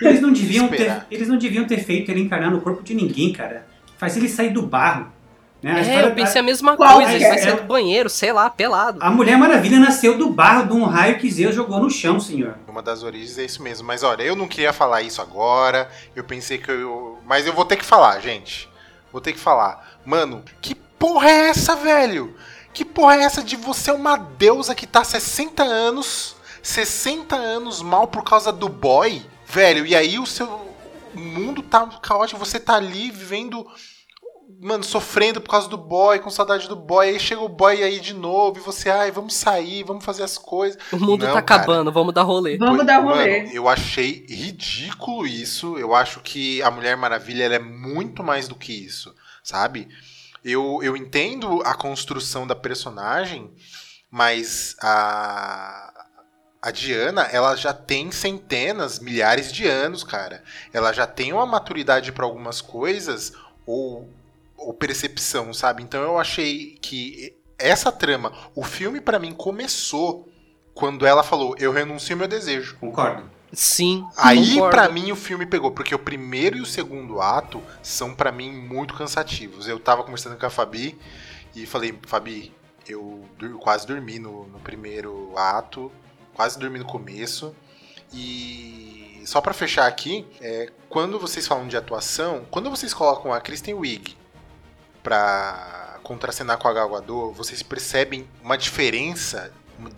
Eles 0.00 0.20
não 0.20 0.32
deviam 0.32 0.68
ter, 0.68 1.06
eles 1.10 1.28
não 1.28 1.36
deviam 1.36 1.66
ter 1.66 1.78
feito 1.78 2.10
ele 2.10 2.20
encarnar 2.20 2.50
no 2.50 2.60
corpo 2.60 2.82
de 2.82 2.94
ninguém, 2.94 3.32
cara. 3.32 3.69
Faz 4.00 4.16
ele 4.16 4.30
sair 4.30 4.48
do 4.48 4.62
barro. 4.62 5.12
Né? 5.62 5.72
A 5.72 5.84
É, 5.84 6.04
eu 6.06 6.14
pensei 6.14 6.40
a 6.40 6.42
mesma 6.42 6.74
Qual 6.74 6.94
coisa, 6.94 7.12
ele 7.12 7.22
é? 7.22 7.28
vai 7.28 7.38
sair 7.38 7.56
do 7.56 7.64
banheiro, 7.64 8.08
sei 8.08 8.32
lá, 8.32 8.48
pelado. 8.48 8.98
A 9.02 9.10
Mulher 9.10 9.36
Maravilha 9.36 9.78
nasceu 9.78 10.16
do 10.16 10.30
barro 10.30 10.66
de 10.66 10.72
um 10.72 10.86
raio 10.86 11.18
que 11.18 11.30
Zeus 11.30 11.54
jogou 11.54 11.78
no 11.78 11.90
chão, 11.90 12.18
senhor. 12.18 12.56
Uma 12.66 12.80
das 12.80 13.02
origens 13.02 13.36
é 13.36 13.44
isso 13.44 13.62
mesmo. 13.62 13.86
Mas 13.86 14.02
olha, 14.02 14.22
eu 14.22 14.34
não 14.34 14.48
queria 14.48 14.72
falar 14.72 15.02
isso 15.02 15.20
agora. 15.20 15.90
Eu 16.16 16.24
pensei 16.24 16.56
que 16.56 16.70
eu. 16.70 17.18
Mas 17.26 17.46
eu 17.46 17.52
vou 17.52 17.66
ter 17.66 17.76
que 17.76 17.84
falar, 17.84 18.18
gente. 18.20 18.70
Vou 19.12 19.20
ter 19.20 19.34
que 19.34 19.38
falar. 19.38 19.98
Mano, 20.02 20.42
que 20.62 20.74
porra 20.74 21.28
é 21.28 21.48
essa, 21.50 21.76
velho? 21.76 22.34
Que 22.72 22.86
porra 22.86 23.16
é 23.16 23.24
essa 23.24 23.42
de 23.42 23.54
você 23.54 23.90
é 23.90 23.92
uma 23.92 24.16
deusa 24.16 24.74
que 24.74 24.86
tá 24.86 25.04
60 25.04 25.62
anos, 25.62 26.36
60 26.62 27.36
anos 27.36 27.82
mal 27.82 28.06
por 28.06 28.24
causa 28.24 28.50
do 28.50 28.70
boy? 28.70 29.20
Velho, 29.46 29.84
e 29.84 29.94
aí 29.94 30.18
o 30.18 30.24
seu 30.24 30.69
o 31.14 31.20
mundo 31.20 31.62
tá 31.62 31.86
caótico, 32.02 32.38
você 32.38 32.58
tá 32.58 32.74
ali 32.74 33.10
vivendo 33.10 33.66
mano, 34.60 34.82
sofrendo 34.84 35.40
por 35.40 35.50
causa 35.50 35.68
do 35.68 35.76
boy, 35.76 36.18
com 36.18 36.28
saudade 36.30 36.68
do 36.68 36.76
boy, 36.76 37.08
aí 37.08 37.20
chega 37.20 37.40
o 37.40 37.48
boy 37.48 37.82
aí 37.82 38.00
de 38.00 38.12
novo 38.12 38.58
e 38.58 38.60
você, 38.60 38.90
ai, 38.90 39.10
vamos 39.10 39.34
sair, 39.34 39.84
vamos 39.84 40.04
fazer 40.04 40.22
as 40.22 40.36
coisas. 40.36 40.80
O 40.92 40.98
mundo 40.98 41.24
Não, 41.24 41.32
tá 41.34 41.42
cara. 41.42 41.62
acabando, 41.62 41.92
vamos 41.92 42.12
dar 42.12 42.22
rolê. 42.22 42.58
Vamos 42.58 42.76
Pois, 42.76 42.86
dar 42.86 42.98
rolê. 42.98 43.42
Mano, 43.42 43.52
eu 43.54 43.68
achei 43.68 44.26
ridículo 44.28 45.26
isso. 45.26 45.78
Eu 45.78 45.94
acho 45.94 46.20
que 46.20 46.62
a 46.62 46.70
Mulher 46.70 46.96
Maravilha 46.96 47.44
ela 47.44 47.54
é 47.54 47.58
muito 47.58 48.22
mais 48.22 48.48
do 48.48 48.54
que 48.54 48.72
isso, 48.72 49.14
sabe? 49.42 49.88
Eu, 50.44 50.80
eu 50.82 50.96
entendo 50.96 51.62
a 51.64 51.74
construção 51.74 52.46
da 52.46 52.54
personagem, 52.54 53.50
mas 54.10 54.74
a, 54.82 55.92
a 56.62 56.70
Diana, 56.70 57.22
ela 57.22 57.56
já 57.56 57.72
tem 57.72 58.10
centenas, 58.10 58.98
milhares 58.98 59.50
de 59.50 59.66
anos, 59.66 60.04
cara. 60.04 60.42
Ela 60.72 60.92
já 60.92 61.06
tem 61.06 61.32
uma 61.32 61.46
maturidade 61.46 62.12
para 62.12 62.24
algumas 62.24 62.60
coisas 62.60 63.32
ou, 63.64 64.08
ou 64.56 64.74
percepção, 64.74 65.54
sabe? 65.54 65.82
Então 65.82 66.02
eu 66.02 66.18
achei 66.18 66.78
que 66.80 67.34
essa 67.58 67.90
trama, 67.90 68.32
o 68.54 68.62
filme 68.62 69.00
pra 69.00 69.18
mim 69.18 69.32
começou 69.32 70.28
quando 70.74 71.06
ela 71.06 71.22
falou: 71.22 71.54
"Eu 71.58 71.72
renuncio 71.72 72.14
ao 72.14 72.18
meu 72.18 72.28
desejo". 72.28 72.76
Concordo. 72.78 73.30
Sim. 73.52 74.06
Aí 74.16 74.56
pra 74.70 74.88
mim 74.88 75.10
o 75.10 75.16
filme 75.16 75.46
pegou, 75.46 75.72
porque 75.72 75.94
o 75.94 75.98
primeiro 75.98 76.58
e 76.58 76.60
o 76.60 76.66
segundo 76.66 77.20
ato 77.20 77.60
são 77.82 78.14
pra 78.14 78.30
mim 78.30 78.52
muito 78.52 78.94
cansativos. 78.94 79.66
Eu 79.66 79.80
tava 79.80 80.04
conversando 80.04 80.36
com 80.36 80.46
a 80.46 80.50
Fabi 80.50 80.98
e 81.54 81.64
falei: 81.66 81.98
"Fabi, 82.02 82.52
eu 82.86 83.24
quase 83.60 83.86
dormi 83.86 84.18
no, 84.18 84.46
no 84.46 84.60
primeiro 84.60 85.32
ato, 85.36 85.90
quase 86.34 86.58
dormi 86.58 86.78
no 86.78 86.84
começo". 86.84 87.54
E 88.12 89.22
só 89.24 89.40
pra 89.40 89.52
fechar 89.52 89.86
aqui, 89.86 90.26
é, 90.40 90.70
quando 90.88 91.18
vocês 91.18 91.46
falam 91.46 91.68
de 91.68 91.76
atuação, 91.76 92.44
quando 92.50 92.68
vocês 92.70 92.92
colocam 92.92 93.32
a 93.32 93.40
Kristen 93.40 93.74
Wiig 93.74 94.16
pra 95.02 95.98
contracenar 96.02 96.58
com 96.58 96.68
a 96.68 96.72
Gal 96.72 96.88
Gadot, 96.90 97.34
vocês 97.36 97.62
percebem 97.62 98.26
uma 98.42 98.56
diferença 98.56 99.52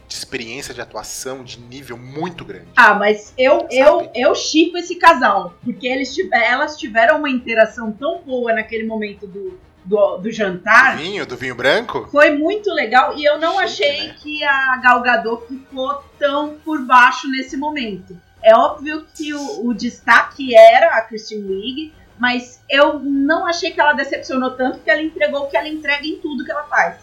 de 0.06 0.14
experiência 0.14 0.72
de 0.72 0.80
atuação 0.80 1.42
de 1.42 1.58
nível 1.58 1.96
muito 1.98 2.44
grande. 2.44 2.68
Ah, 2.76 2.94
mas 2.94 3.32
eu, 3.36 3.60
Sabe? 3.62 3.76
eu, 3.78 4.10
eu 4.14 4.34
chipo 4.34 4.76
esse 4.78 4.94
casal. 4.96 5.54
Porque 5.64 5.88
eles 5.88 6.14
tive- 6.14 6.30
elas 6.36 6.76
tiveram 6.76 7.18
uma 7.18 7.28
interação 7.30 7.90
tão 7.90 8.22
boa 8.22 8.52
naquele 8.52 8.86
momento 8.86 9.26
do, 9.26 9.58
do, 9.84 10.18
do 10.18 10.30
jantar. 10.30 10.96
Do 10.96 11.02
vinho, 11.02 11.26
do 11.26 11.36
vinho 11.36 11.54
branco? 11.54 12.08
Foi 12.10 12.30
muito 12.30 12.72
legal 12.72 13.16
e 13.16 13.24
eu 13.24 13.38
não 13.38 13.58
Chique, 13.66 13.84
achei 13.84 14.06
né? 14.08 14.16
que 14.20 14.44
a 14.44 14.76
Gal 14.78 15.02
Gadot 15.02 15.46
ficou 15.46 16.02
tão 16.18 16.56
por 16.64 16.84
baixo 16.84 17.28
nesse 17.30 17.56
momento. 17.56 18.18
É 18.42 18.56
óbvio 18.56 19.06
que 19.14 19.32
o, 19.32 19.66
o 19.66 19.74
destaque 19.74 20.54
era 20.54 20.96
a 20.96 21.02
Kristen 21.02 21.44
Wiig, 21.44 21.92
mas 22.18 22.62
eu 22.68 22.98
não 22.98 23.46
achei 23.46 23.70
que 23.70 23.80
ela 23.80 23.92
decepcionou 23.92 24.50
tanto 24.52 24.80
que 24.80 24.90
ela 24.90 25.02
entregou 25.02 25.44
o 25.44 25.48
que 25.48 25.56
ela 25.56 25.68
entrega 25.68 26.06
em 26.06 26.18
tudo 26.18 26.44
que 26.44 26.50
ela 26.50 26.64
faz. 26.64 26.96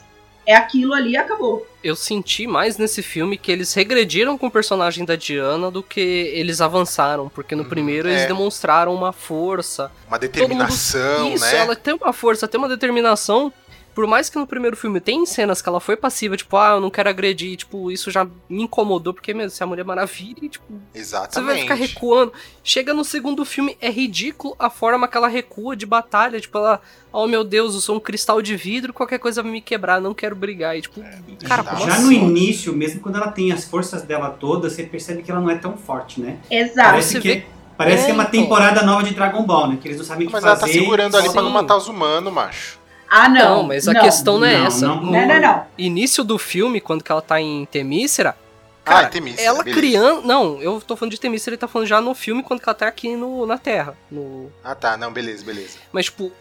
É 0.49 0.55
aquilo 0.55 0.95
ali 0.95 1.11
e 1.11 1.17
acabou. 1.17 1.63
Eu 1.83 1.95
senti 1.95 2.47
mais 2.47 2.75
nesse 2.75 3.03
filme 3.03 3.37
que 3.37 3.51
eles 3.51 3.71
regrediram 3.75 4.35
com 4.35 4.47
o 4.47 4.51
personagem 4.51 5.05
da 5.05 5.15
Diana 5.15 5.69
do 5.69 5.83
que 5.83 5.99
eles 5.99 6.59
avançaram, 6.59 7.29
porque 7.29 7.55
no 7.55 7.61
Uhum, 7.61 7.69
primeiro 7.69 8.07
é. 8.07 8.13
eles 8.13 8.25
demonstraram 8.25 8.91
uma 8.95 9.13
força. 9.13 9.91
Uma 10.07 10.17
determinação, 10.17 11.31
Isso, 11.31 11.45
né? 11.45 11.55
ela 11.57 11.75
tem 11.75 11.93
uma 11.93 12.11
força, 12.11 12.47
tem 12.47 12.57
uma 12.57 12.67
determinação. 12.67 13.53
Por 13.99 14.07
mais 14.07 14.29
que 14.29 14.39
no 14.39 14.47
primeiro 14.47 14.77
filme 14.77 15.01
tem 15.01 15.25
cenas 15.25 15.61
que 15.61 15.67
ela 15.67 15.81
foi 15.81 15.97
passiva, 15.97 16.37
tipo, 16.37 16.55
ah, 16.55 16.75
eu 16.75 16.79
não 16.79 16.89
quero 16.89 17.09
agredir, 17.09 17.57
tipo, 17.57 17.91
isso 17.91 18.09
já 18.09 18.23
me 18.47 18.63
incomodou, 18.63 19.13
porque 19.13 19.33
mesmo, 19.33 19.49
se 19.49 19.61
a 19.61 19.67
Mulher 19.67 19.83
Maravilha, 19.83 20.37
e, 20.41 20.47
tipo, 20.47 20.63
você 20.93 20.99
Exatamente. 20.99 21.51
vai 21.51 21.61
ficar 21.63 21.73
recuando. 21.73 22.31
Chega 22.63 22.93
no 22.93 23.03
segundo 23.03 23.43
filme, 23.43 23.75
é 23.81 23.89
ridículo 23.91 24.55
a 24.57 24.69
forma 24.69 25.05
que 25.05 25.17
ela 25.17 25.27
recua 25.27 25.75
de 25.75 25.85
batalha. 25.85 26.39
Tipo, 26.39 26.59
ela, 26.59 26.81
oh 27.11 27.27
meu 27.27 27.43
Deus, 27.43 27.73
eu 27.73 27.81
sou 27.81 27.97
um 27.97 27.99
cristal 27.99 28.41
de 28.41 28.55
vidro, 28.55 28.93
qualquer 28.93 29.19
coisa 29.19 29.43
vai 29.43 29.51
me 29.51 29.59
quebrar, 29.59 29.99
não 29.99 30.13
quero 30.13 30.33
brigar. 30.33 30.77
E, 30.77 30.81
tipo, 30.81 31.01
cara, 31.45 31.61
tá. 31.61 31.71
como 31.75 31.85
Já 31.85 31.95
assim? 31.95 32.03
no 32.05 32.11
início, 32.29 32.71
mesmo 32.73 33.01
quando 33.01 33.17
ela 33.17 33.29
tem 33.29 33.51
as 33.51 33.65
forças 33.65 34.03
dela 34.03 34.29
todas, 34.29 34.71
você 34.71 34.83
percebe 34.83 35.23
que 35.23 35.29
ela 35.29 35.41
não 35.41 35.49
é 35.49 35.55
tão 35.57 35.75
forte, 35.75 36.21
né? 36.21 36.37
Exato. 36.49 36.89
Parece 36.91 37.11
você 37.15 37.19
que, 37.19 37.27
vê- 37.27 37.45
parece 37.77 38.03
É, 38.03 38.05
que 38.05 38.11
é 38.11 38.13
uma 38.13 38.23
então. 38.23 38.41
temporada 38.43 38.81
nova 38.81 39.03
de 39.03 39.13
Dragon 39.13 39.43
Ball, 39.43 39.67
né? 39.67 39.77
Que 39.81 39.89
eles 39.89 39.97
não 39.97 40.05
sabem 40.05 40.25
o 40.25 40.29
que 40.29 40.33
Mas 40.33 40.41
fazer. 40.41 40.53
ela 40.63 40.67
tá 40.67 40.71
segurando 40.71 41.17
ali 41.17 41.29
pra 41.29 41.41
não 41.41 41.49
Sim. 41.49 41.53
matar 41.55 41.75
os 41.75 41.89
humanos, 41.89 42.31
macho. 42.31 42.78
Ah, 43.09 43.27
não. 43.27 43.57
Não, 43.57 43.63
mas 43.63 43.87
a 43.87 43.99
questão 43.99 44.37
não 44.39 44.45
é 44.45 44.57
Não, 44.57 44.67
essa. 44.67 44.87
não, 44.87 44.95
No 44.97 45.11
Não, 45.11 45.27
não, 45.27 45.41
não. 45.41 45.65
início 45.77 46.23
do 46.23 46.37
filme, 46.37 46.79
quando 46.79 47.03
que 47.03 47.11
ela 47.11 47.21
tá 47.21 47.41
em 47.41 47.65
Temícera, 47.65 48.35
ah, 48.85 48.89
cara, 48.91 49.07
Temícera, 49.09 49.43
ela 49.47 49.63
beleza. 49.63 49.79
criando. 49.79 50.21
Não, 50.27 50.61
eu 50.61 50.79
tô 50.81 50.95
falando 50.95 51.11
de 51.11 51.19
Temícera, 51.19 51.53
ele 51.53 51.59
tá 51.59 51.67
falando 51.67 51.87
já 51.87 51.99
no 52.01 52.13
filme, 52.13 52.43
quando 52.43 52.59
que 52.61 52.69
ela 52.69 52.75
tá 52.75 52.87
aqui 52.87 53.15
no, 53.15 53.45
na 53.45 53.57
Terra. 53.57 53.95
No... 54.11 54.51
Ah, 54.63 54.75
tá. 54.75 54.95
Não, 54.97 55.11
beleza, 55.11 55.43
beleza. 55.43 55.77
Mas, 55.91 56.05
tipo, 56.05 56.31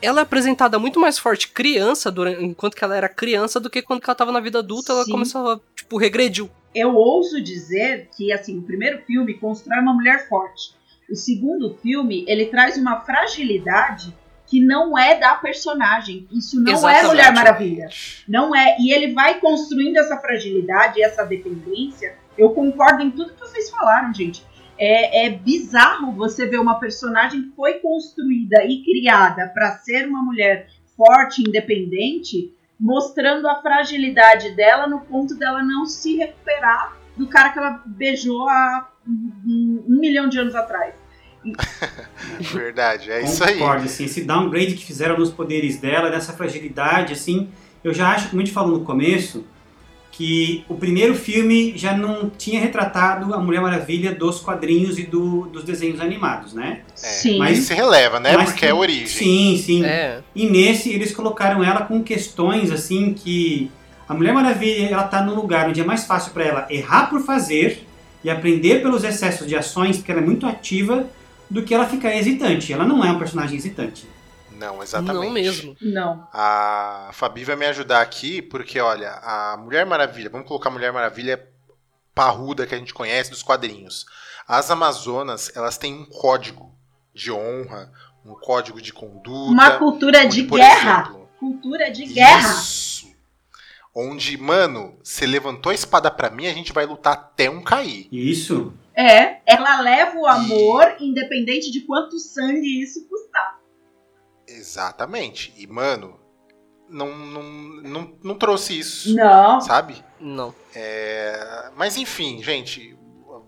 ela 0.00 0.20
é 0.20 0.22
apresentada 0.22 0.78
muito 0.78 0.98
mais 0.98 1.18
forte 1.18 1.48
criança, 1.48 2.10
durante, 2.10 2.44
enquanto 2.44 2.74
que 2.76 2.82
ela 2.84 2.96
era 2.96 3.08
criança, 3.08 3.60
do 3.60 3.70
que 3.70 3.82
quando 3.82 4.00
que 4.00 4.08
ela 4.10 4.14
tava 4.16 4.32
na 4.32 4.40
vida 4.40 4.58
adulta, 4.60 4.92
ela 4.92 5.04
Sim. 5.04 5.12
começou 5.12 5.50
a, 5.52 5.60
tipo, 5.76 5.96
regrediu. 5.96 6.50
Eu 6.74 6.94
ouso 6.96 7.40
dizer 7.40 8.08
que, 8.16 8.32
assim, 8.32 8.58
o 8.58 8.62
primeiro 8.62 9.02
filme 9.06 9.34
constrói 9.34 9.78
uma 9.80 9.92
mulher 9.94 10.28
forte. 10.28 10.72
O 11.10 11.14
segundo 11.14 11.76
filme, 11.82 12.24
ele 12.26 12.46
traz 12.46 12.76
uma 12.78 13.00
fragilidade 13.02 14.16
que 14.52 14.60
não 14.60 14.98
é 14.98 15.18
da 15.18 15.34
personagem. 15.36 16.28
Isso 16.30 16.60
não 16.60 16.70
é 16.70 16.74
Exatamente. 16.74 17.06
Mulher 17.06 17.32
Maravilha. 17.32 17.88
Não 18.28 18.54
é. 18.54 18.76
E 18.78 18.92
ele 18.92 19.14
vai 19.14 19.40
construindo 19.40 19.96
essa 19.96 20.18
fragilidade, 20.18 21.02
essa 21.02 21.24
dependência. 21.24 22.18
Eu 22.36 22.50
concordo 22.50 23.02
em 23.02 23.10
tudo 23.10 23.32
que 23.32 23.40
vocês 23.40 23.70
falaram, 23.70 24.12
gente. 24.12 24.44
É, 24.78 25.24
é 25.24 25.30
bizarro 25.30 26.12
você 26.12 26.44
ver 26.44 26.58
uma 26.58 26.78
personagem 26.78 27.44
que 27.44 27.56
foi 27.56 27.78
construída 27.78 28.62
e 28.62 28.82
criada 28.84 29.48
para 29.54 29.78
ser 29.78 30.06
uma 30.06 30.22
mulher 30.22 30.68
forte, 30.94 31.40
independente, 31.40 32.54
mostrando 32.78 33.48
a 33.48 33.62
fragilidade 33.62 34.54
dela 34.54 34.86
no 34.86 35.00
ponto 35.00 35.34
dela 35.34 35.62
não 35.62 35.86
se 35.86 36.18
recuperar 36.18 36.94
do 37.16 37.26
cara 37.26 37.48
que 37.48 37.58
ela 37.58 37.82
beijou 37.86 38.46
há 38.50 38.90
um 39.08 39.98
milhão 39.98 40.28
de 40.28 40.38
anos 40.38 40.54
atrás. 40.54 41.01
Verdade, 42.40 43.10
é 43.10 43.22
isso 43.24 43.42
aí. 43.44 43.54
Concordo, 43.58 43.84
assim, 43.84 44.04
esse 44.04 44.22
downgrade 44.24 44.74
que 44.74 44.84
fizeram 44.84 45.18
nos 45.18 45.30
poderes 45.30 45.78
dela, 45.78 46.10
dessa 46.10 46.32
fragilidade, 46.32 47.12
assim, 47.12 47.48
eu 47.82 47.92
já 47.92 48.10
acho, 48.12 48.28
como 48.30 48.40
a 48.40 48.44
gente 48.44 48.54
falou 48.54 48.78
no 48.78 48.84
começo, 48.84 49.44
que 50.10 50.62
o 50.68 50.74
primeiro 50.74 51.14
filme 51.14 51.72
já 51.74 51.96
não 51.96 52.28
tinha 52.28 52.60
retratado 52.60 53.32
a 53.32 53.38
Mulher 53.38 53.62
Maravilha 53.62 54.14
dos 54.14 54.40
quadrinhos 54.40 54.98
e 54.98 55.04
do- 55.04 55.46
dos 55.46 55.64
desenhos 55.64 56.00
animados, 56.00 56.52
né? 56.52 56.80
Sim. 56.94 57.38
mas- 57.38 57.56
Isso 57.58 57.68
se 57.68 57.74
releva, 57.74 58.20
né? 58.20 58.36
Porque 58.36 58.60
que- 58.60 58.66
é 58.66 58.74
origem. 58.74 59.06
Sim, 59.06 59.56
sim. 59.64 59.84
É. 59.84 60.20
E 60.34 60.46
nesse 60.50 60.90
eles 60.90 61.12
colocaram 61.14 61.64
ela 61.64 61.82
com 61.86 62.02
questões 62.02 62.70
assim 62.70 63.14
que 63.14 63.70
a 64.06 64.12
Mulher 64.12 64.34
Maravilha 64.34 64.86
ela 64.90 65.04
tá 65.04 65.22
num 65.22 65.34
lugar 65.34 65.70
onde 65.70 65.80
é 65.80 65.84
mais 65.84 66.04
fácil 66.04 66.32
para 66.32 66.44
ela 66.44 66.66
errar 66.68 67.08
por 67.08 67.22
fazer 67.22 67.86
e 68.22 68.28
aprender 68.28 68.82
pelos 68.82 69.04
excessos 69.04 69.46
de 69.48 69.56
ações, 69.56 69.96
porque 69.96 70.12
ela 70.12 70.20
é 70.20 70.24
muito 70.24 70.46
ativa, 70.46 71.06
do 71.52 71.62
que 71.62 71.74
ela 71.74 71.86
ficar 71.86 72.14
hesitante. 72.16 72.72
Ela 72.72 72.84
não 72.84 73.04
é 73.04 73.12
um 73.12 73.18
personagem 73.18 73.56
hesitante. 73.56 74.08
Não, 74.56 74.82
exatamente. 74.82 75.24
Não 75.24 75.30
mesmo. 75.30 75.76
Não. 75.80 76.26
A 76.32 77.10
Fabi 77.12 77.44
vai 77.44 77.56
me 77.56 77.66
ajudar 77.66 78.00
aqui, 78.00 78.40
porque, 78.40 78.80
olha, 78.80 79.10
a 79.22 79.56
Mulher 79.56 79.84
Maravilha, 79.84 80.30
vamos 80.30 80.46
colocar 80.46 80.70
a 80.70 80.72
Mulher 80.72 80.92
Maravilha 80.92 81.46
parruda 82.14 82.66
que 82.66 82.74
a 82.74 82.78
gente 82.78 82.94
conhece 82.94 83.30
dos 83.30 83.42
quadrinhos. 83.42 84.06
As 84.46 84.70
Amazonas, 84.70 85.52
elas 85.54 85.76
têm 85.76 85.94
um 85.94 86.06
código 86.06 86.72
de 87.14 87.30
honra, 87.30 87.92
um 88.24 88.34
código 88.34 88.80
de 88.80 88.92
conduta. 88.92 89.50
Uma 89.52 89.72
cultura 89.72 90.20
onde, 90.20 90.42
de 90.42 90.48
guerra. 90.48 91.02
exemplo, 91.02 91.28
Cultura 91.38 91.90
de 91.90 92.06
guerra. 92.06 92.52
Isso. 92.52 93.12
Onde, 93.94 94.38
mano, 94.38 94.96
você 95.02 95.26
levantou 95.26 95.70
a 95.70 95.74
espada 95.74 96.10
pra 96.10 96.30
mim, 96.30 96.46
a 96.46 96.54
gente 96.54 96.72
vai 96.72 96.86
lutar 96.86 97.12
até 97.12 97.50
um 97.50 97.62
cair. 97.62 98.08
Isso. 98.10 98.72
É, 98.94 99.40
ela 99.46 99.80
leva 99.80 100.18
o 100.18 100.26
amor, 100.26 100.96
independente 101.00 101.70
de 101.70 101.80
quanto 101.82 102.18
sangue 102.18 102.82
isso 102.82 103.06
custar. 103.08 103.58
Exatamente. 104.46 105.52
E, 105.56 105.66
mano, 105.66 106.20
não, 106.88 107.16
não, 107.16 107.42
não, 107.42 108.18
não 108.22 108.34
trouxe 108.34 108.78
isso, 108.78 109.14
Não. 109.14 109.60
sabe? 109.60 110.04
Não. 110.20 110.54
É, 110.74 111.70
mas 111.74 111.96
enfim, 111.96 112.42
gente, 112.42 112.96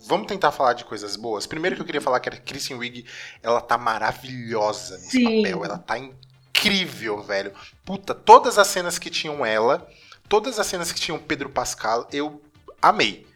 vamos 0.07 0.27
tentar 0.27 0.51
falar 0.51 0.73
de 0.73 0.85
coisas 0.85 1.15
boas. 1.17 1.47
Primeiro 1.47 1.77
que 1.77 1.83
eu 1.83 1.87
queria 1.87 2.01
falar 2.01 2.21
que 2.21 2.29
a 2.29 2.33
Kristen 2.33 2.77
Wiig, 2.79 3.05
ela 3.43 3.61
tá 3.61 3.77
maravilhosa 3.77 4.97
nesse 4.97 5.19
Sim. 5.19 5.43
papel. 5.43 5.65
Ela 5.65 5.79
tá 5.79 5.99
incrível, 5.99 7.23
velho. 7.23 7.53
Puta, 7.85 8.15
todas 8.15 8.59
as 8.59 8.67
cenas 8.69 8.99
que 8.99 9.11
tinham 9.11 9.45
ela, 9.45 9.87
todas 10.29 10.59
as 10.59 10.67
cenas 10.67 10.91
que 10.91 11.01
tinham 11.01 11.19
Pedro 11.19 11.51
Pascal, 11.51 12.09
eu 12.13 12.41
amei. 12.81 13.27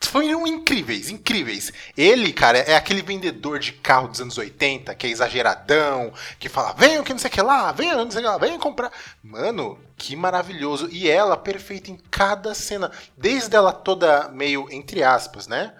Foram 0.00 0.46
incríveis, 0.46 1.10
incríveis. 1.10 1.72
Ele, 1.96 2.32
cara, 2.32 2.58
é 2.58 2.76
aquele 2.76 3.02
vendedor 3.02 3.58
de 3.58 3.72
carro 3.72 4.08
dos 4.08 4.20
anos 4.20 4.38
80, 4.38 4.94
que 4.94 5.06
é 5.06 5.10
exageradão, 5.10 6.12
que 6.38 6.48
fala, 6.48 6.72
venham 6.72 7.02
que 7.02 7.12
não 7.12 7.18
sei 7.18 7.28
o 7.28 7.32
que 7.32 7.42
lá, 7.42 7.72
venham, 7.72 8.04
não 8.04 8.10
sei 8.10 8.20
o 8.20 8.22
que 8.22 8.28
lá, 8.28 8.38
venham 8.38 8.58
comprar. 8.58 8.92
Mano, 9.22 9.78
que 9.96 10.14
maravilhoso. 10.14 10.88
E 10.90 11.10
ela, 11.10 11.36
perfeita 11.36 11.90
em 11.90 11.98
cada 12.10 12.54
cena. 12.54 12.90
Desde 13.16 13.54
ela 13.56 13.72
toda 13.72 14.28
meio, 14.28 14.68
entre 14.70 15.02
aspas, 15.02 15.46
né? 15.48 15.72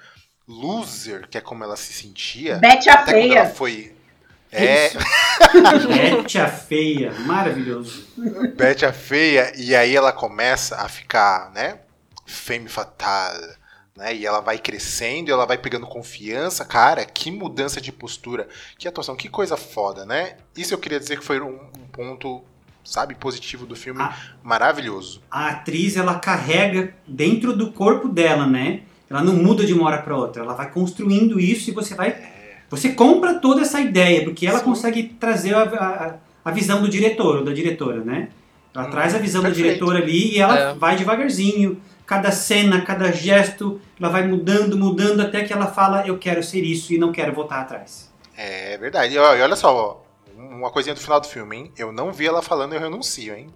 Loser, 0.46 1.28
que 1.28 1.38
é 1.38 1.40
como 1.40 1.62
ela 1.62 1.76
se 1.76 1.92
sentia. 1.92 2.56
Bete 2.56 2.90
a 2.90 2.94
Até 2.94 3.12
quando 3.12 3.32
ela 3.32 3.44
feia. 3.44 3.54
foi. 3.54 3.94
É, 4.50 4.90
Bete 5.86 6.38
a 6.38 6.48
feia, 6.48 7.12
maravilhoso. 7.20 8.08
Bete 8.56 8.86
a 8.86 8.92
feia, 8.92 9.52
e 9.56 9.76
aí 9.76 9.94
ela 9.94 10.10
começa 10.10 10.76
a 10.76 10.88
ficar, 10.88 11.50
né? 11.52 11.80
Femme 12.26 12.68
fatale. 12.68 13.57
Né? 13.98 14.14
E 14.14 14.24
ela 14.24 14.40
vai 14.40 14.58
crescendo, 14.58 15.28
e 15.28 15.32
ela 15.32 15.44
vai 15.44 15.58
pegando 15.58 15.84
confiança. 15.86 16.64
Cara, 16.64 17.04
que 17.04 17.32
mudança 17.32 17.80
de 17.80 17.90
postura. 17.90 18.48
Que 18.78 18.86
atuação, 18.86 19.16
que 19.16 19.28
coisa 19.28 19.56
foda, 19.56 20.06
né? 20.06 20.36
Isso 20.56 20.72
eu 20.72 20.78
queria 20.78 21.00
dizer 21.00 21.18
que 21.18 21.24
foi 21.24 21.40
um, 21.40 21.58
um 21.76 21.86
ponto, 21.92 22.42
sabe, 22.84 23.16
positivo 23.16 23.66
do 23.66 23.74
filme. 23.74 24.00
Ah. 24.00 24.16
Maravilhoso. 24.40 25.20
A 25.28 25.48
atriz, 25.48 25.96
ela 25.96 26.14
carrega 26.20 26.94
dentro 27.08 27.52
do 27.56 27.72
corpo 27.72 28.08
dela, 28.08 28.46
né? 28.46 28.82
Ela 29.10 29.22
não 29.24 29.34
muda 29.34 29.66
de 29.66 29.72
uma 29.74 29.86
hora 29.86 29.98
para 30.00 30.16
outra. 30.16 30.42
Ela 30.44 30.54
vai 30.54 30.70
construindo 30.70 31.40
isso 31.40 31.68
e 31.68 31.72
você 31.72 31.94
vai. 31.96 32.14
Você 32.70 32.90
compra 32.90 33.34
toda 33.40 33.62
essa 33.62 33.80
ideia, 33.80 34.22
porque 34.22 34.46
ela 34.46 34.58
Sim. 34.60 34.64
consegue 34.66 35.02
trazer 35.18 35.54
a, 35.54 35.62
a, 35.64 36.14
a 36.44 36.50
visão 36.52 36.80
do 36.82 36.88
diretor 36.88 37.38
ou 37.38 37.44
da 37.44 37.52
diretora, 37.52 38.04
né? 38.04 38.28
Ela 38.74 38.86
Hum, 38.86 38.90
traz 38.90 39.14
a 39.14 39.18
visão 39.18 39.42
perfeito. 39.42 39.64
do 39.64 39.70
diretor 39.70 39.96
ali 39.96 40.34
e 40.34 40.38
ela 40.38 40.56
É. 40.58 40.74
vai 40.74 40.94
devagarzinho. 40.94 41.80
Cada 42.08 42.32
cena, 42.32 42.80
cada 42.80 43.12
gesto, 43.12 43.78
ela 44.00 44.08
vai 44.08 44.26
mudando, 44.26 44.78
mudando, 44.78 45.20
até 45.20 45.44
que 45.44 45.52
ela 45.52 45.66
fala: 45.66 46.06
Eu 46.06 46.16
quero 46.18 46.42
ser 46.42 46.62
isso 46.64 46.90
e 46.94 46.96
não 46.98 47.12
quero 47.12 47.34
voltar 47.34 47.60
atrás. 47.60 48.10
É 48.34 48.78
verdade. 48.78 49.14
E 49.14 49.18
olha 49.18 49.54
só, 49.54 50.02
uma 50.34 50.70
coisinha 50.70 50.94
do 50.94 51.00
final 51.02 51.20
do 51.20 51.26
filme, 51.26 51.54
hein? 51.56 51.72
Eu 51.76 51.92
não 51.92 52.10
vi 52.10 52.26
ela 52.26 52.40
falando 52.40 52.72
eu 52.74 52.80
renuncio, 52.80 53.34
hein? 53.34 53.48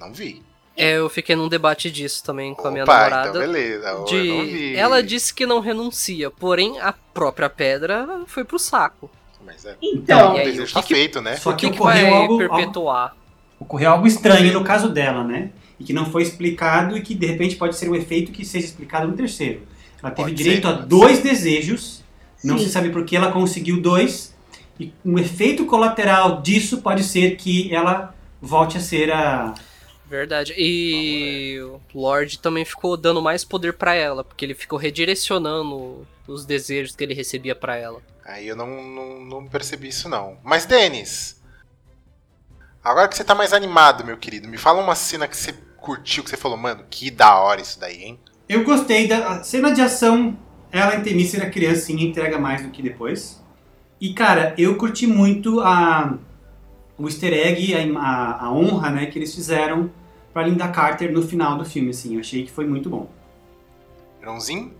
Não 0.00 0.10
vi. 0.10 0.42
É, 0.74 0.92
eu 0.96 1.10
fiquei 1.10 1.36
num 1.36 1.48
debate 1.48 1.90
disso 1.90 2.24
também 2.24 2.54
com 2.54 2.68
a 2.68 2.70
minha 2.70 2.84
Opa, 2.84 2.94
namorada. 2.96 3.28
então 3.28 3.40
beleza. 3.42 3.88
Eu 3.88 3.98
não 3.98 4.04
de... 4.06 4.20
vi. 4.22 4.76
Ela 4.76 5.02
disse 5.02 5.34
que 5.34 5.44
não 5.44 5.60
renuncia, 5.60 6.30
porém 6.30 6.80
a 6.80 6.94
própria 7.12 7.50
pedra 7.50 8.08
foi 8.26 8.42
pro 8.44 8.58
saco. 8.58 9.10
Mas 9.44 9.66
é, 9.66 9.76
Então, 9.82 10.34
E 10.38 10.40
o 10.40 10.44
desejo 10.44 10.72
tá 10.72 10.80
que 10.80 10.88
que- 10.88 10.94
feito, 10.94 11.20
né? 11.20 11.36
Só 11.36 11.50
O 11.50 11.56
que, 11.56 11.66
que, 11.66 11.72
que 11.76 11.78
ocorreu 11.82 12.14
algo, 12.14 12.38
perpetuar? 12.38 13.14
ocorreu 13.60 13.90
algo 13.90 14.06
estranho 14.06 14.52
no 14.52 14.62
caso 14.64 14.88
dela, 14.88 15.24
né? 15.24 15.50
E 15.78 15.84
que 15.84 15.92
não 15.92 16.10
foi 16.10 16.22
explicado 16.22 16.96
e 16.96 17.02
que 17.02 17.14
de 17.14 17.26
repente 17.26 17.56
pode 17.56 17.76
ser 17.76 17.88
um 17.88 17.94
efeito 17.94 18.32
que 18.32 18.44
seja 18.44 18.66
explicado 18.66 19.06
no 19.06 19.16
terceiro. 19.16 19.62
Ela 20.02 20.10
teve 20.10 20.30
Pode 20.30 20.34
direito 20.34 20.66
ser, 20.66 20.74
a 20.74 20.76
dois 20.76 21.22
desejos, 21.22 22.02
não 22.42 22.58
Sim. 22.58 22.64
se 22.64 22.70
sabe 22.70 22.90
por 22.90 23.04
que 23.04 23.16
ela 23.16 23.32
conseguiu 23.32 23.80
dois, 23.80 24.34
e 24.78 24.92
um 25.04 25.18
efeito 25.18 25.66
colateral 25.66 26.40
disso 26.40 26.80
pode 26.80 27.02
ser 27.02 27.36
que 27.36 27.74
ela 27.74 28.14
volte 28.40 28.76
a 28.76 28.80
ser 28.80 29.12
a. 29.12 29.54
Verdade. 30.08 30.54
E 30.56 31.58
o 31.60 31.80
Lorde 31.92 32.38
também 32.38 32.64
ficou 32.64 32.96
dando 32.96 33.20
mais 33.20 33.44
poder 33.44 33.74
pra 33.74 33.94
ela, 33.94 34.24
porque 34.24 34.44
ele 34.44 34.54
ficou 34.54 34.78
redirecionando 34.78 36.06
os 36.26 36.46
desejos 36.46 36.94
que 36.94 37.04
ele 37.04 37.12
recebia 37.12 37.54
pra 37.54 37.76
ela. 37.76 38.00
Aí 38.24 38.46
eu 38.46 38.56
não, 38.56 38.82
não, 38.82 39.24
não 39.24 39.46
percebi 39.48 39.88
isso, 39.88 40.08
não. 40.08 40.38
Mas, 40.44 40.64
Denis, 40.64 41.42
agora 42.82 43.08
que 43.08 43.16
você 43.16 43.24
tá 43.24 43.34
mais 43.34 43.52
animado, 43.52 44.04
meu 44.04 44.16
querido, 44.16 44.48
me 44.48 44.56
fala 44.56 44.80
uma 44.80 44.94
cena 44.94 45.26
que 45.26 45.36
você 45.36 45.54
curtiu, 45.80 46.22
que 46.22 46.30
você 46.30 46.36
falou, 46.36 46.56
mano, 46.56 46.84
que 46.90 47.10
da 47.10 47.38
hora 47.38 47.60
isso 47.60 47.78
daí, 47.80 48.02
hein? 48.02 48.20
Eu 48.48 48.64
gostei 48.64 49.06
da 49.06 49.42
cena 49.42 49.72
de 49.72 49.80
ação. 49.80 50.36
Ela 50.70 50.96
em 50.96 51.02
Temícera 51.02 51.48
criança 51.50 51.86
sim 51.86 52.00
entrega 52.02 52.38
mais 52.38 52.62
do 52.62 52.70
que 52.70 52.82
depois. 52.82 53.42
E 54.00 54.12
cara, 54.12 54.54
eu 54.56 54.76
curti 54.76 55.06
muito 55.06 55.60
a 55.60 56.18
o 56.98 57.06
easter 57.06 57.32
egg, 57.32 57.74
a, 57.74 58.00
a, 58.00 58.44
a 58.46 58.52
honra, 58.52 58.90
né, 58.90 59.06
que 59.06 59.18
eles 59.18 59.32
fizeram 59.32 59.90
pra 60.32 60.42
Linda 60.42 60.68
Carter 60.68 61.12
no 61.12 61.22
final 61.22 61.56
do 61.56 61.64
filme, 61.64 61.90
assim. 61.90 62.14
Eu 62.14 62.20
achei 62.20 62.44
que 62.44 62.50
foi 62.50 62.66
muito 62.66 62.90
bom. 62.90 63.08
Irãozinho? 64.20 64.74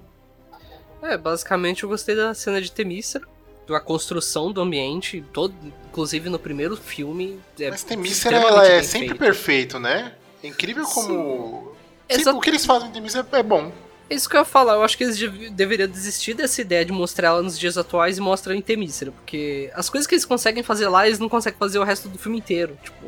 É, 1.00 1.16
basicamente 1.16 1.84
eu 1.84 1.88
gostei 1.88 2.16
da 2.16 2.34
cena 2.34 2.60
de 2.60 2.72
Temícera, 2.72 3.24
da 3.68 3.80
construção 3.80 4.50
do 4.50 4.60
ambiente, 4.60 5.24
todo, 5.32 5.54
inclusive 5.88 6.28
no 6.28 6.38
primeiro 6.38 6.76
filme. 6.76 7.38
É 7.58 7.70
Mas 7.70 7.84
Temícera, 7.84 8.36
extremamente 8.36 8.68
ela 8.68 8.78
é 8.78 8.82
sempre 8.82 9.08
feito. 9.08 9.18
perfeito, 9.18 9.78
né? 9.78 10.14
É 10.42 10.46
incrível 10.48 10.84
como... 10.86 11.72
Sim, 12.10 12.20
Exa- 12.20 12.32
o 12.32 12.40
que 12.40 12.50
eles 12.50 12.64
fazem 12.64 12.88
em 12.88 12.92
Temícera 12.92 13.26
é 13.32 13.42
bom. 13.42 13.70
É 14.10 14.14
isso 14.14 14.28
que 14.28 14.36
eu 14.36 14.40
ia 14.40 14.44
falar, 14.44 14.74
eu 14.74 14.82
acho 14.82 14.96
que 14.96 15.04
eles 15.04 15.18
dev- 15.18 15.50
deveriam 15.50 15.86
desistir 15.88 16.32
dessa 16.32 16.60
ideia 16.62 16.82
de 16.84 16.92
mostrar 16.92 17.28
ela 17.28 17.42
nos 17.42 17.58
dias 17.58 17.76
atuais 17.76 18.16
e 18.16 18.20
mostrar 18.22 18.54
em 18.54 18.62
Temícera, 18.62 19.12
porque 19.12 19.70
as 19.74 19.90
coisas 19.90 20.06
que 20.06 20.14
eles 20.14 20.24
conseguem 20.24 20.62
fazer 20.62 20.88
lá, 20.88 21.06
eles 21.06 21.18
não 21.18 21.28
conseguem 21.28 21.58
fazer 21.58 21.78
o 21.78 21.84
resto 21.84 22.08
do 22.08 22.18
filme 22.18 22.38
inteiro, 22.38 22.78
tipo, 22.82 23.06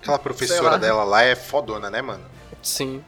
Aquela 0.00 0.18
professora 0.18 0.70
lá. 0.70 0.76
dela 0.78 1.04
lá 1.04 1.22
é 1.22 1.36
fodona, 1.36 1.90
né, 1.90 2.00
mano? 2.00 2.24
sim. 2.62 3.02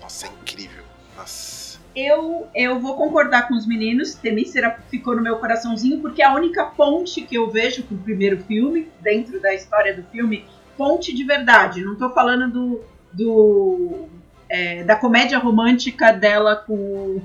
Nossa, 0.00 0.26
é 0.26 0.30
incrível. 0.30 0.82
Nossa. 1.16 1.78
eu, 1.94 2.48
eu 2.54 2.78
vou 2.80 2.96
concordar 2.96 3.46
com 3.48 3.54
os 3.54 3.66
meninos. 3.66 4.14
Temícera 4.14 4.78
ficou 4.90 5.14
no 5.16 5.22
meu 5.22 5.36
coraçãozinho, 5.38 6.00
porque 6.00 6.22
é 6.22 6.26
a 6.26 6.32
única 6.34 6.64
ponte 6.64 7.20
que 7.22 7.34
eu 7.34 7.50
vejo 7.50 7.82
com 7.82 7.94
o 7.94 7.98
primeiro 7.98 8.42
filme, 8.44 8.88
dentro 9.00 9.40
da 9.40 9.52
história 9.52 9.94
do 9.94 10.02
filme, 10.04 10.46
ponte 10.80 11.14
de 11.14 11.24
verdade. 11.24 11.84
Não 11.84 11.94
tô 11.94 12.08
falando 12.10 12.48
do. 12.50 12.80
do 13.12 14.08
é, 14.48 14.82
da 14.82 14.96
comédia 14.96 15.38
romântica 15.38 16.10
dela 16.10 16.56
com. 16.56 17.20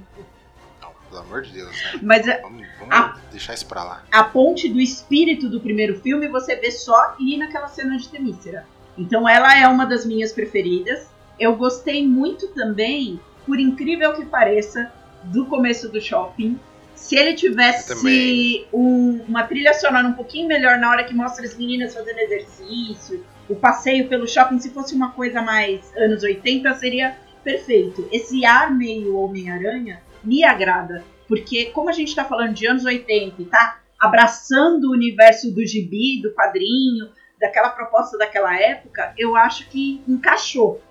Não, 0.82 0.90
pelo 1.10 1.22
amor 1.22 1.42
de 1.42 1.52
Deus, 1.54 1.72
né? 1.72 2.00
Mas 2.04 2.28
é- 2.28 2.42
Vamos, 2.42 2.68
vamos 2.78 2.94
Ah. 2.94 3.16
deixar 3.32 3.54
isso 3.54 3.66
pra 3.66 3.82
lá. 3.84 4.04
a 4.12 4.24
ponte 4.26 4.68
do 4.68 4.80
espírito 4.82 5.48
do 5.50 5.60
primeiro 5.62 6.00
filme 6.02 6.28
você 6.28 6.56
vê 6.58 6.70
só 6.70 7.16
ali 7.18 7.38
naquela 7.38 7.68
cena 7.70 7.98
de 7.98 8.10
Temícera. 8.10 8.66
Então 8.98 9.28
ela 9.28 9.58
é 9.58 9.66
uma 9.68 9.86
das 9.86 10.06
minhas 10.06 10.32
preferidas. 10.34 11.08
Eu 11.40 11.56
gostei 11.56 12.06
muito 12.08 12.48
também, 12.50 13.20
por 13.46 13.58
incrível 13.60 14.14
que 14.14 14.26
pareça, 14.26 14.92
do 15.24 15.46
começo 15.46 15.90
do 15.90 16.00
shopping. 16.02 16.60
Se 16.96 17.16
ele 17.18 17.34
tivesse 17.34 18.68
um- 18.72 19.22
uma 19.28 19.44
trilha 19.44 19.74
sonora 19.74 20.08
um 20.08 20.14
pouquinho 20.14 20.48
melhor 20.48 20.78
na 20.78 20.90
hora 20.90 21.04
que 21.04 21.14
mostra 21.14 21.44
as 21.46 21.56
meninas 21.58 21.94
fazendo 21.94 22.20
exercício, 22.20 23.24
o 23.48 23.56
passeio 23.56 24.08
pelo 24.08 24.28
shopping, 24.28 24.60
se 24.60 24.72
fosse 24.72 24.96
uma 24.96 25.12
coisa 25.12 25.42
mais 25.42 25.82
anos 25.96 26.24
80, 26.24 26.74
seria 26.76 27.18
perfeito. 27.44 28.08
Esse 28.12 28.46
ar 28.46 28.76
meio 28.76 29.18
Homem-Aranha 29.18 30.02
me 30.24 30.44
agrada. 30.44 31.04
Porque 31.28 31.66
como 31.66 31.90
a 31.90 31.94
gente 31.94 32.16
tá 32.16 32.26
falando 32.26 32.54
de 32.54 32.68
anos 32.68 32.86
80 32.86 33.42
e 33.42 33.46
tá 33.46 33.80
abraçando 34.00 34.86
o 34.86 34.92
universo 34.92 35.52
do 35.52 35.66
gibi, 35.66 36.22
do 36.22 36.32
quadrinho, 36.34 37.10
daquela 37.40 37.70
proposta 37.70 38.18
daquela 38.18 38.56
época, 38.60 39.14
eu 39.18 39.36
acho 39.36 39.68
que 39.70 40.02
encaixou. 40.08 40.82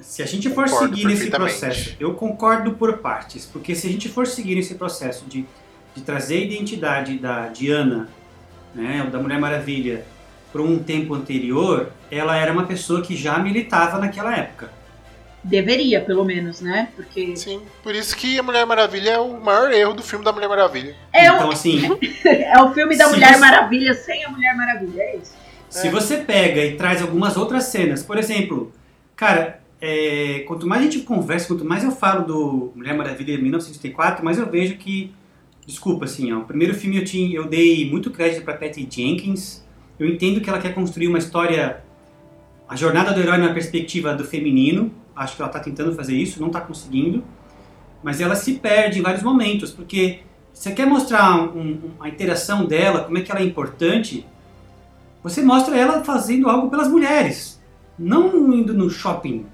Se 0.00 0.22
a 0.22 0.26
gente 0.26 0.50
for 0.50 0.68
Concordo 0.68 0.94
seguir 0.94 1.06
nesse 1.06 1.30
processo, 1.30 1.96
eu 1.98 2.14
concordo 2.14 2.72
por 2.74 2.98
partes, 2.98 3.46
porque 3.46 3.74
se 3.74 3.86
a 3.86 3.90
gente 3.90 4.08
for 4.08 4.26
seguir 4.26 4.58
esse 4.58 4.74
processo 4.74 5.24
de, 5.24 5.46
de 5.94 6.02
trazer 6.02 6.36
a 6.36 6.40
identidade 6.40 7.18
da 7.18 7.48
Diana, 7.48 8.08
né, 8.74 9.08
da 9.10 9.18
Mulher 9.18 9.38
Maravilha, 9.38 10.04
para 10.52 10.62
um 10.62 10.78
tempo 10.78 11.14
anterior, 11.14 11.90
ela 12.10 12.36
era 12.36 12.52
uma 12.52 12.64
pessoa 12.64 13.02
que 13.02 13.16
já 13.16 13.38
militava 13.38 13.98
naquela 13.98 14.36
época. 14.36 14.70
Deveria, 15.42 16.02
pelo 16.02 16.22
menos, 16.24 16.60
né? 16.60 16.88
Porque 16.94 17.34
Sim, 17.34 17.62
por 17.82 17.94
isso 17.94 18.14
que 18.14 18.38
a 18.38 18.42
Mulher 18.42 18.66
Maravilha 18.66 19.10
é 19.12 19.18
o 19.18 19.40
maior 19.40 19.72
erro 19.72 19.94
do 19.94 20.02
filme 20.02 20.22
da 20.24 20.32
Mulher 20.32 20.48
Maravilha. 20.48 20.94
é, 21.12 21.26
então, 21.28 21.48
o, 21.48 21.52
assim, 21.52 21.80
é 22.26 22.60
o 22.62 22.74
filme 22.74 22.94
da 22.96 23.08
Mulher 23.08 23.32
você- 23.34 23.38
Maravilha 23.40 23.94
sem 23.94 24.22
a 24.24 24.28
Mulher 24.28 24.54
Maravilha, 24.54 25.00
é 25.02 25.16
isso. 25.16 25.32
Se 25.70 25.86
É. 25.88 25.90
você 25.90 26.18
pega 26.18 26.62
e 26.64 26.76
traz 26.76 27.00
algumas 27.00 27.36
outras 27.38 27.64
cenas, 27.64 28.02
por 28.02 28.18
exemplo, 28.18 28.70
cara, 29.16 29.60
é, 29.80 30.40
quanto 30.46 30.66
mais 30.66 30.82
a 30.82 30.84
gente 30.84 30.98
conversa, 31.00 31.46
quanto 31.48 31.64
mais 31.64 31.84
eu 31.84 31.92
falo 31.92 32.24
do 32.26 32.72
Mulher 32.76 32.92
Maravilha 32.94 33.34
de 33.34 33.40
1984, 33.42 34.22
mais 34.22 34.36
eu 34.36 34.44
vejo 34.44 34.76
que, 34.76 35.10
desculpa, 35.66 36.04
assim, 36.04 36.30
ó, 36.34 36.40
o 36.40 36.44
primeiro 36.44 36.74
filme 36.74 36.98
eu, 36.98 37.04
tinha, 37.04 37.34
eu 37.34 37.46
dei 37.46 37.88
muito 37.90 38.10
crédito 38.10 38.42
para 38.44 38.54
Patty 38.58 38.86
Jenkins, 38.90 39.64
eu 40.00 40.08
entendo 40.08 40.40
que 40.40 40.48
ela 40.48 40.58
quer 40.58 40.74
construir 40.74 41.08
uma 41.08 41.18
história, 41.18 41.82
a 42.66 42.74
jornada 42.74 43.12
do 43.12 43.20
herói 43.20 43.36
na 43.38 43.52
perspectiva 43.52 44.14
do 44.14 44.24
feminino, 44.24 44.90
acho 45.14 45.36
que 45.36 45.42
ela 45.42 45.50
está 45.50 45.60
tentando 45.60 45.94
fazer 45.94 46.16
isso, 46.16 46.40
não 46.40 46.46
está 46.46 46.60
conseguindo, 46.60 47.22
mas 48.02 48.20
ela 48.20 48.34
se 48.34 48.54
perde 48.54 48.98
em 48.98 49.02
vários 49.02 49.22
momentos, 49.22 49.70
porque 49.70 50.20
você 50.54 50.72
quer 50.72 50.86
mostrar 50.86 51.38
um- 51.38 51.90
a 52.00 52.08
interação 52.08 52.64
dela, 52.64 53.04
como 53.04 53.18
é 53.18 53.20
que 53.20 53.30
ela 53.30 53.40
é 53.40 53.44
importante, 53.44 54.26
você 55.22 55.42
mostra 55.42 55.76
ela 55.76 56.02
fazendo 56.02 56.48
algo 56.48 56.70
pelas 56.70 56.88
mulheres, 56.88 57.60
não 57.98 58.52
indo 58.54 58.72
no 58.72 58.88
shopping. 58.88 59.44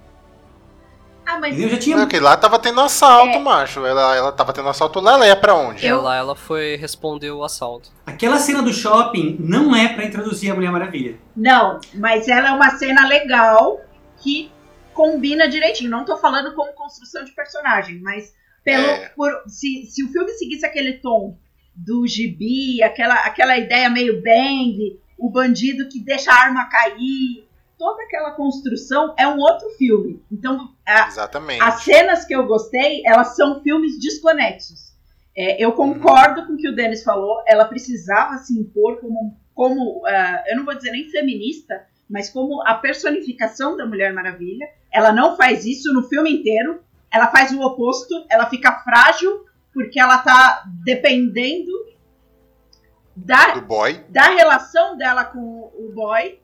Ah, 1.26 1.40
mas 1.40 1.52
Entendeu? 1.54 1.70
Já 1.70 1.78
tinha. 1.78 1.96
Não, 1.96 2.06
que 2.06 2.20
lá 2.20 2.36
tava 2.36 2.58
tendo 2.58 2.80
assalto, 2.80 3.36
É. 3.36 3.38
macho. 3.40 3.84
Ela, 3.84 4.14
ela 4.14 4.30
tava 4.32 4.52
tendo 4.52 4.68
assalto 4.68 5.00
lá, 5.00 5.14
ela 5.14 5.26
ia 5.26 5.34
pra 5.36 5.54
onde? 5.54 5.84
Eu- 5.84 5.98
Ela, 5.98 6.16
ela 6.16 6.36
foi 6.36 6.76
responder 6.76 7.32
o 7.32 7.42
assalto. 7.42 7.90
Aquela 8.06 8.38
cena 8.38 8.62
do 8.62 8.72
shopping 8.72 9.36
não 9.40 9.74
é 9.74 9.88
pra 9.88 10.04
introduzir 10.04 10.50
a 10.52 10.54
Mulher 10.54 10.70
Maravilha. 10.70 11.18
Não, 11.36 11.80
mas 11.94 12.28
ela 12.28 12.48
é 12.50 12.52
uma 12.52 12.70
cena 12.78 13.06
legal 13.08 13.80
que 14.22 14.52
combina 14.94 15.48
direitinho. 15.48 15.90
Não 15.90 16.04
tô 16.04 16.16
falando 16.16 16.54
como 16.54 16.72
construção 16.74 17.24
de 17.24 17.32
personagem, 17.32 18.00
mas 18.00 18.32
pelo 18.64 18.84
É. 18.86 19.08
por, 19.16 19.30
se, 19.48 19.86
se 19.90 20.04
o 20.04 20.08
filme 20.12 20.30
seguisse 20.32 20.64
aquele 20.64 20.94
tom 20.94 21.36
do 21.74 22.06
gibi, 22.06 22.82
aquela, 22.82 23.14
aquela 23.16 23.58
ideia 23.58 23.90
meio 23.90 24.22
bang, 24.22 24.98
o 25.18 25.28
bandido 25.30 25.88
que 25.88 25.98
deixa 26.02 26.30
a 26.32 26.40
arma 26.44 26.64
cair, 26.68 27.46
toda 27.78 28.02
aquela 28.04 28.30
construção 28.30 29.12
é 29.18 29.26
um 29.28 29.38
outro 29.38 29.68
filme. 29.76 30.22
Então, 30.32 30.70
a- 30.86 31.08
Exatamente. 31.08 31.62
as 31.62 31.82
cenas 31.82 32.24
que 32.24 32.34
eu 32.34 32.46
gostei, 32.46 33.02
elas 33.04 33.34
são 33.34 33.60
filmes 33.62 33.98
desconexos. 33.98 34.94
É, 35.36 35.62
eu 35.62 35.72
concordo 35.72 36.46
com 36.46 36.54
o 36.54 36.56
que 36.56 36.68
o 36.68 36.74
Denis 36.74 37.02
falou, 37.02 37.42
ela 37.46 37.66
precisava 37.66 38.38
se 38.38 38.58
impor 38.58 38.98
como, 39.00 39.36
como 39.54 40.02
ah, 40.06 40.42
eu 40.46 40.56
não 40.56 40.64
vou 40.64 40.74
dizer 40.74 40.92
nem 40.92 41.10
feminista, 41.10 41.84
mas 42.08 42.30
como 42.30 42.62
a 42.66 42.74
personificação 42.74 43.76
da 43.76 43.84
Mulher 43.84 44.12
Maravilha. 44.14 44.66
Ela 44.92 45.12
não 45.12 45.36
faz 45.36 45.66
isso 45.66 45.92
no 45.92 46.08
filme 46.08 46.32
inteiro, 46.32 46.80
ela 47.12 47.28
faz 47.28 47.52
o 47.52 47.60
oposto, 47.60 48.24
ela 48.30 48.46
fica 48.48 48.72
frágil 48.80 49.44
porque 49.74 50.00
ela 50.00 50.18
tá 50.18 50.62
dependendo 50.84 51.70
da, 53.14 53.54
da 54.08 54.34
relação 54.34 54.96
dela 54.96 55.24
com 55.24 55.38
o 55.74 55.92
boy. 55.94 56.38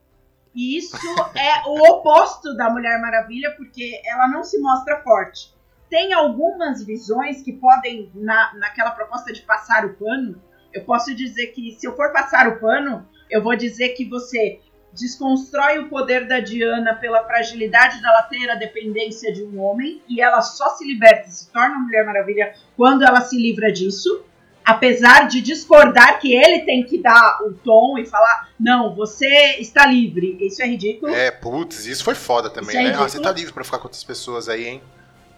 E 0.54 0.76
isso 0.76 0.96
é 1.34 1.68
o 1.68 1.92
oposto 1.92 2.54
da 2.56 2.68
Mulher 2.70 3.00
Maravilha, 3.00 3.54
porque 3.56 4.00
ela 4.04 4.28
não 4.28 4.44
se 4.44 4.58
mostra 4.60 5.02
forte. 5.02 5.54
Tem 5.88 6.12
algumas 6.12 6.84
visões 6.84 7.42
que 7.42 7.52
podem, 7.52 8.10
na, 8.14 8.54
naquela 8.54 8.90
proposta 8.90 9.32
de 9.32 9.42
passar 9.42 9.84
o 9.84 9.94
pano, 9.94 10.40
eu 10.72 10.84
posso 10.84 11.14
dizer 11.14 11.48
que 11.48 11.72
se 11.72 11.86
eu 11.86 11.94
for 11.94 12.12
passar 12.12 12.48
o 12.48 12.58
pano, 12.58 13.06
eu 13.30 13.42
vou 13.42 13.56
dizer 13.56 13.90
que 13.90 14.08
você 14.08 14.60
desconstrói 14.94 15.78
o 15.78 15.88
poder 15.88 16.26
da 16.26 16.40
Diana 16.40 16.94
pela 16.94 17.24
fragilidade 17.24 18.00
dela 18.02 18.22
ter 18.24 18.50
a 18.50 18.54
dependência 18.54 19.32
de 19.32 19.42
um 19.42 19.60
homem 19.60 20.02
e 20.08 20.20
ela 20.20 20.42
só 20.42 20.70
se 20.70 20.86
liberta, 20.86 21.30
se 21.30 21.50
torna 21.50 21.78
Mulher 21.78 22.04
Maravilha 22.04 22.54
quando 22.76 23.02
ela 23.02 23.22
se 23.22 23.36
livra 23.36 23.72
disso 23.72 24.24
apesar 24.64 25.28
de 25.28 25.40
discordar 25.40 26.18
que 26.18 26.34
ele 26.34 26.60
tem 26.60 26.84
que 26.84 26.98
dar 26.98 27.38
o 27.42 27.52
tom 27.52 27.98
e 27.98 28.06
falar, 28.06 28.50
não, 28.58 28.94
você 28.94 29.56
está 29.58 29.86
livre. 29.86 30.36
Isso 30.40 30.62
é 30.62 30.66
ridículo. 30.66 31.12
É, 31.12 31.30
putz, 31.30 31.86
isso 31.86 32.04
foi 32.04 32.14
foda 32.14 32.48
também, 32.48 32.70
Isso 32.70 32.78
é 32.78 32.82
né? 32.90 32.96
Ah, 32.96 33.08
você 33.08 33.20
tá 33.20 33.32
livre 33.32 33.52
pra 33.52 33.64
ficar 33.64 33.78
com 33.78 33.84
outras 33.84 34.04
pessoas 34.04 34.48
aí, 34.48 34.66
hein? 34.66 34.82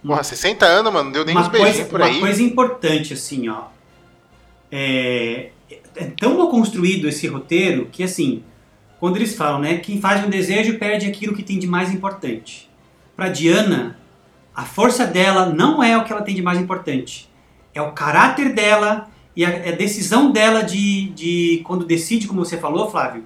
Porra, 0.06 0.22
60 0.22 0.66
anos, 0.66 0.92
mano, 0.92 1.04
não 1.04 1.12
deu 1.12 1.24
nem 1.24 1.34
uma 1.34 1.42
uns 1.42 1.48
beijinhos 1.48 1.76
coisa, 1.76 1.90
por 1.90 2.00
uma 2.00 2.08
aí. 2.08 2.20
coisa 2.20 2.42
importante, 2.42 3.14
assim, 3.14 3.48
ó. 3.48 3.64
É, 4.70 5.50
é 5.96 6.04
tão 6.18 6.36
mal 6.36 6.50
construído 6.50 7.08
esse 7.08 7.26
roteiro 7.26 7.88
que, 7.90 8.02
assim, 8.02 8.44
quando 9.00 9.16
eles 9.16 9.34
falam, 9.34 9.60
né, 9.60 9.78
quem 9.78 10.00
faz 10.00 10.22
um 10.24 10.28
desejo 10.28 10.78
perde 10.78 11.06
aquilo 11.06 11.34
que 11.34 11.42
tem 11.42 11.58
de 11.58 11.66
mais 11.66 11.90
importante. 11.90 12.70
Pra 13.16 13.28
Diana, 13.28 13.98
a 14.54 14.64
força 14.64 15.06
dela 15.06 15.46
não 15.46 15.82
é 15.82 15.96
o 15.96 16.04
que 16.04 16.12
ela 16.12 16.22
tem 16.22 16.34
de 16.34 16.42
mais 16.42 16.60
importante. 16.60 17.30
É 17.72 17.80
o 17.80 17.92
caráter 17.92 18.52
dela 18.52 19.08
e 19.36 19.44
a, 19.44 19.48
a 19.48 19.72
decisão 19.72 20.30
dela 20.30 20.62
de, 20.62 21.08
de, 21.10 21.62
quando 21.64 21.84
decide, 21.84 22.26
como 22.28 22.44
você 22.44 22.56
falou, 22.56 22.90
Flávio, 22.90 23.24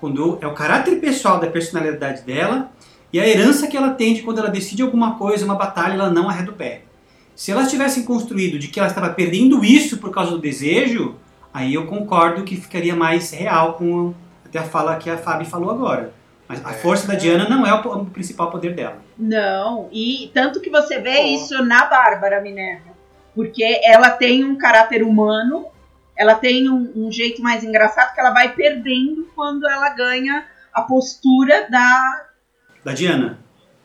quando 0.00 0.38
é 0.40 0.46
o 0.46 0.54
caráter 0.54 0.96
pessoal 1.00 1.38
da 1.38 1.46
personalidade 1.46 2.22
dela 2.22 2.70
e 3.12 3.20
a 3.20 3.28
herança 3.28 3.66
que 3.66 3.76
ela 3.76 3.90
tem 3.90 4.14
de 4.14 4.22
quando 4.22 4.38
ela 4.38 4.48
decide 4.48 4.82
alguma 4.82 5.16
coisa, 5.16 5.44
uma 5.44 5.56
batalha, 5.56 5.94
ela 5.94 6.10
não 6.10 6.28
arreda 6.28 6.50
o 6.50 6.54
pé. 6.54 6.82
Se 7.34 7.50
elas 7.52 7.70
tivessem 7.70 8.04
construído 8.04 8.58
de 8.58 8.68
que 8.68 8.78
ela 8.78 8.88
estava 8.88 9.10
perdendo 9.10 9.64
isso 9.64 9.98
por 9.98 10.10
causa 10.10 10.30
do 10.30 10.38
desejo, 10.38 11.16
aí 11.52 11.74
eu 11.74 11.86
concordo 11.86 12.44
que 12.44 12.56
ficaria 12.56 12.94
mais 12.94 13.30
real 13.30 13.74
com 13.74 14.14
até 14.44 14.58
a 14.58 14.64
fala 14.64 14.96
que 14.96 15.08
a 15.08 15.16
Fabi 15.16 15.44
falou 15.44 15.70
agora. 15.70 16.12
Mas 16.48 16.64
a 16.66 16.70
É. 16.70 16.74
força 16.74 17.06
da 17.06 17.14
Diana 17.14 17.48
não 17.48 17.64
é 17.64 17.72
o, 17.72 18.04
principal 18.06 18.50
poder 18.50 18.74
dela. 18.74 18.98
Não, 19.16 19.88
e 19.92 20.30
tanto 20.34 20.60
que 20.60 20.68
você 20.68 20.98
vê 20.98 21.16
Pô. 21.16 21.24
isso 21.28 21.64
na 21.64 21.86
Bárbara 21.86 22.40
Minerva. 22.40 22.89
Porque 23.34 23.80
ela 23.84 24.10
tem 24.10 24.44
um 24.44 24.56
caráter 24.56 25.02
humano, 25.02 25.66
ela 26.16 26.34
tem 26.34 26.68
um, 26.68 26.92
um 26.96 27.12
jeito 27.12 27.42
mais 27.42 27.64
engraçado 27.64 28.14
que 28.14 28.20
ela 28.20 28.30
vai 28.30 28.54
perdendo 28.54 29.30
quando 29.34 29.68
ela 29.68 29.90
ganha 29.90 30.46
a 30.72 30.82
postura 30.82 31.68
da, 31.70 32.26
Da 32.84 32.92
Diana. 32.92 33.38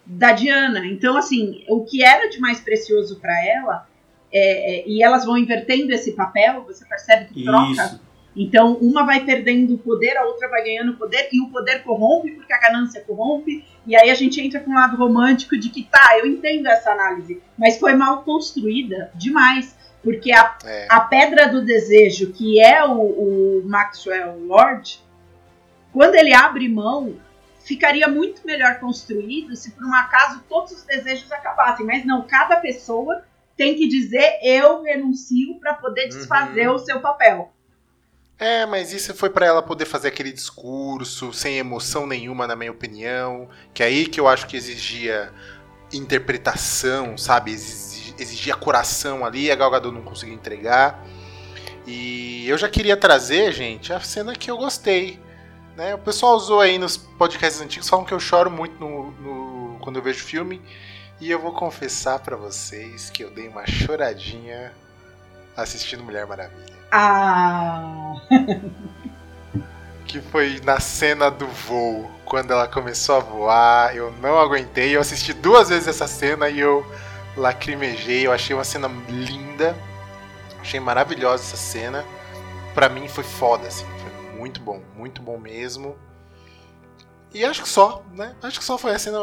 da 0.06 0.32
Diana. 0.32 0.86
Então, 0.86 1.18
assim, 1.18 1.64
o 1.68 1.84
que 1.84 2.04
era 2.04 2.30
de 2.30 2.40
mais 2.40 2.60
precioso 2.60 3.20
para 3.20 3.34
ela, 3.46 3.88
é, 4.32 4.80
é, 4.80 4.88
e 4.88 5.04
elas 5.04 5.26
vão 5.26 5.38
invertendo 5.38 5.94
esse 5.94 6.14
papel, 6.14 6.64
você 6.64 6.86
percebe 6.86 7.34
que 7.34 7.44
troca. 7.44 7.72
Isso. 7.72 8.02
Então, 8.36 8.74
uma 8.82 9.06
vai 9.06 9.24
perdendo 9.24 9.76
o 9.76 9.78
poder, 9.78 10.18
a 10.18 10.26
outra 10.26 10.50
vai 10.50 10.62
ganhando 10.64 10.98
poder, 10.98 11.30
e 11.32 11.42
o 11.42 11.50
poder 11.50 11.84
corrompe 11.84 12.32
porque 12.32 12.52
a 12.52 12.60
ganância 12.60 13.02
corrompe. 13.02 13.64
E 13.88 13.96
aí 13.96 14.10
a 14.10 14.16
gente 14.16 14.42
entra 14.42 14.60
com 14.60 14.72
um 14.72 14.76
lado 14.76 14.98
romântico 14.98 15.58
de 15.58 15.70
que 15.70 15.84
tá, 15.84 16.18
eu 16.20 16.26
entendo 16.26 16.68
essa 16.68 16.92
análise, 16.92 17.42
mas 17.58 17.78
foi 17.80 17.94
mal 17.94 18.24
construída 18.24 19.10
demais. 19.16 19.76
Porque 20.04 20.32
a, 20.32 20.56
É. 20.66 20.86
a 20.90 21.00
pedra 21.00 21.48
do 21.48 21.64
desejo, 21.64 22.32
que 22.34 22.60
é 22.60 22.84
o, 22.86 23.00
o 23.00 23.64
Maxwell 23.66 24.38
Lord, 24.46 25.00
quando 25.92 26.16
ele 26.16 26.34
abre 26.34 26.68
mão, 26.68 27.16
ficaria 27.64 28.08
muito 28.08 28.46
melhor 28.46 28.80
construído 28.80 29.56
se 29.56 29.72
por 29.72 29.84
um 29.86 29.94
acaso 29.96 30.44
todos 30.48 30.74
os 30.74 30.84
desejos 30.84 31.32
acabassem. 31.32 31.86
Mas 31.86 32.06
não, 32.06 32.22
cada 32.28 32.58
pessoa 32.58 33.24
tem 33.58 33.76
que 33.76 33.88
dizer 33.88 34.40
eu 34.44 34.84
renuncio 34.84 35.56
para 35.56 35.74
poder 35.74 36.08
desfazer 36.10 36.68
Uhum. 36.68 36.76
o 36.76 36.80
seu 36.80 37.00
papel. 37.00 37.52
É, 38.38 38.66
mas 38.66 38.92
isso 38.92 39.14
foi 39.14 39.30
pra 39.30 39.46
ela 39.46 39.62
poder 39.62 39.86
fazer 39.86 40.10
aquele 40.10 40.32
discurso 40.32 41.32
sem 41.32 41.58
emoção 41.58 42.06
nenhuma, 42.06 42.46
na 42.46 42.56
minha 42.56 42.72
opinião. 42.72 43.48
Que 43.74 43.82
é 43.82 43.86
aí 43.86 44.06
que 44.08 44.20
eu 44.20 44.28
acho 44.28 44.46
que 44.48 44.58
exigia 44.58 45.32
interpretação, 45.94 47.18
sabe? 47.18 47.52
Exigi- 47.52 48.14
Exigia 48.18 48.56
coração 48.56 49.26
ali, 49.26 49.52
a 49.52 49.56
Gal 49.56 49.70
Gadot 49.72 49.94
não 49.94 50.02
conseguiu 50.02 50.36
entregar. 50.36 51.06
E 51.86 52.48
eu 52.48 52.58
já 52.58 52.68
queria 52.70 52.96
trazer, 52.98 53.52
gente, 53.54 53.92
a 53.94 54.00
cena 54.00 54.34
que 54.36 54.50
eu 54.50 54.58
gostei. 54.58 55.20
Né? 55.76 55.94
O 55.96 56.00
pessoal 56.00 56.36
usou 56.36 56.62
aí 56.62 56.78
nos 56.78 56.96
podcasts 56.98 57.62
antigos, 57.62 57.90
falam 57.90 58.06
que 58.06 58.14
eu 58.14 58.20
choro 58.20 58.50
muito 58.50 58.80
no, 58.80 59.12
no- 59.12 59.80
quando 59.80 59.98
eu 59.98 60.02
vejo 60.04 60.24
filme. 60.24 60.62
E 61.22 61.30
eu 61.32 61.40
vou 61.40 61.54
confessar 61.54 62.20
pra 62.20 62.36
vocês 62.36 63.10
que 63.10 63.24
eu 63.24 63.30
dei 63.30 63.48
uma 63.48 63.66
choradinha 63.66 64.74
assistindo 65.56 66.04
Mulher 66.04 66.26
Maravilha. 66.26 66.75
Ah, 66.92 68.16
que 70.06 70.22
foi 70.22 70.62
na 70.64 70.80
cena 70.80 71.30
do 71.30 71.48
voo, 71.48 72.10
quando 72.24 72.52
ela 72.52 72.68
começou 72.68 73.16
a 73.16 73.20
voar, 73.20 73.96
eu 73.96 74.12
não 74.22 74.40
aguentei, 74.40 74.96
eu 74.96 75.02
assisti 75.02 75.34
duas 75.34 75.70
vezes 75.70 75.88
essa 75.88 76.08
cena 76.08 76.50
e 76.50 76.60
eu 76.60 76.86
lacrimejei, 77.36 78.26
eu 78.26 78.32
achei 78.32 78.56
uma 78.56 78.64
cena 78.64 78.88
linda, 79.10 79.76
achei 80.62 80.80
maravilhosa 80.80 81.44
essa 81.44 81.58
cena, 81.58 82.06
pra 82.74 82.88
mim 82.88 83.08
foi 83.08 83.24
foda, 83.24 83.68
assim, 83.68 83.86
foi 84.00 84.40
muito 84.40 84.60
bom, 84.62 84.82
muito 84.96 85.22
bom 85.22 85.38
mesmo. 85.38 85.98
E 87.34 87.44
acho 87.44 87.64
que 87.64 87.68
só, 87.68 88.02
né? 88.14 88.34
Acho 88.42 88.60
que 88.60 88.66
só 88.66 88.78
foi 88.78 88.94
a 88.96 89.00
cena. 89.00 89.20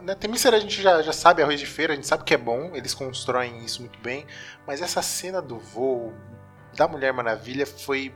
Né? 0.00 0.14
Temícera 0.14 0.56
a 0.56 0.60
gente 0.60 0.80
já, 0.80 1.02
já 1.02 1.12
sabe, 1.12 1.42
arroz 1.42 1.60
de 1.60 1.66
feira, 1.66 1.92
a 1.92 1.96
gente 1.96 2.06
sabe 2.06 2.24
que 2.24 2.32
é 2.32 2.38
bom, 2.38 2.70
eles 2.72 2.94
constroem 2.94 3.62
isso 3.62 3.82
muito 3.82 3.98
bem. 3.98 4.26
Mas 4.66 4.80
essa 4.80 5.02
cena 5.02 5.42
do 5.42 5.58
voo 5.58 6.14
da 6.76 6.88
Mulher 6.88 7.12
Maravilha 7.12 7.66
foi 7.66 8.12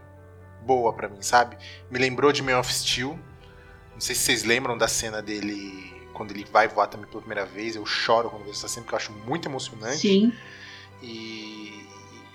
boa 0.62 0.92
pra 0.92 1.08
mim, 1.08 1.20
sabe? 1.20 1.56
Me 1.90 1.98
lembrou 1.98 2.32
de 2.32 2.42
Man 2.42 2.58
of 2.58 2.72
Steel. 2.72 3.18
Não 3.92 4.00
sei 4.00 4.14
se 4.14 4.22
vocês 4.22 4.44
lembram 4.44 4.76
da 4.76 4.88
cena 4.88 5.22
dele 5.22 5.92
quando 6.14 6.30
ele 6.30 6.44
vai 6.50 6.68
voar 6.68 6.86
também 6.86 7.06
pela 7.06 7.20
primeira 7.20 7.44
vez. 7.44 7.76
Eu 7.76 7.84
choro 7.84 8.30
quando 8.30 8.44
vejo 8.44 8.56
essa 8.56 8.68
cena, 8.68 8.84
porque 8.84 8.94
eu 8.94 8.98
acho 8.98 9.12
muito 9.12 9.48
emocionante. 9.48 9.98
sim. 9.98 10.32
E, 11.02 11.86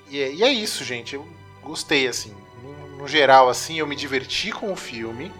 e, 0.09 0.21
é, 0.21 0.33
e 0.33 0.43
é 0.43 0.51
isso, 0.51 0.83
gente. 0.83 1.15
Eu 1.15 1.27
gostei, 1.63 2.07
assim. 2.07 2.35
No, 2.61 2.97
no 2.97 3.07
geral, 3.07 3.49
assim, 3.49 3.79
eu 3.79 3.87
me 3.87 3.95
diverti 3.95 4.51
com 4.51 4.71
o 4.71 4.75
filme, 4.75 5.31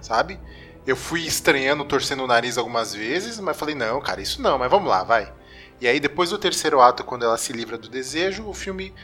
sabe? 0.00 0.40
Eu 0.86 0.96
fui 0.96 1.22
estranhando, 1.26 1.84
torcendo 1.84 2.24
o 2.24 2.26
nariz 2.26 2.56
algumas 2.58 2.94
vezes, 2.94 3.38
mas 3.38 3.56
falei, 3.56 3.74
não, 3.74 4.00
cara, 4.00 4.20
isso 4.20 4.40
não, 4.40 4.58
mas 4.58 4.70
vamos 4.70 4.88
lá, 4.88 5.02
vai. 5.02 5.32
E 5.80 5.86
aí, 5.86 6.00
depois 6.00 6.30
do 6.30 6.38
terceiro 6.38 6.80
ato, 6.80 7.04
quando 7.04 7.24
ela 7.24 7.36
se 7.36 7.52
livra 7.52 7.76
do 7.76 7.88
desejo, 7.88 8.46
o 8.48 8.54
filme 8.54 8.94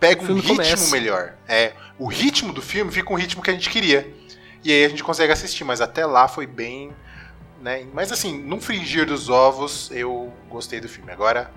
pega 0.00 0.22
O 0.22 0.32
um 0.32 0.34
ritmo 0.34 0.56
começa. 0.56 0.90
melhor. 0.90 1.34
É, 1.48 1.72
o 1.98 2.06
ritmo 2.06 2.52
do 2.52 2.62
filme 2.62 2.90
fica 2.90 3.12
um 3.12 3.16
ritmo 3.16 3.42
que 3.42 3.50
a 3.50 3.54
gente 3.54 3.70
queria. 3.70 4.12
E 4.62 4.72
aí 4.72 4.84
a 4.84 4.88
gente 4.88 5.04
consegue 5.04 5.32
assistir, 5.32 5.64
mas 5.64 5.80
até 5.80 6.06
lá 6.06 6.26
foi 6.28 6.46
bem. 6.46 6.92
Né? 7.60 7.86
Mas 7.92 8.12
assim, 8.12 8.42
num 8.42 8.60
fringir 8.60 9.06
dos 9.06 9.28
ovos, 9.28 9.90
eu 9.92 10.32
gostei 10.50 10.80
do 10.80 10.88
filme. 10.88 11.10
Agora, 11.10 11.50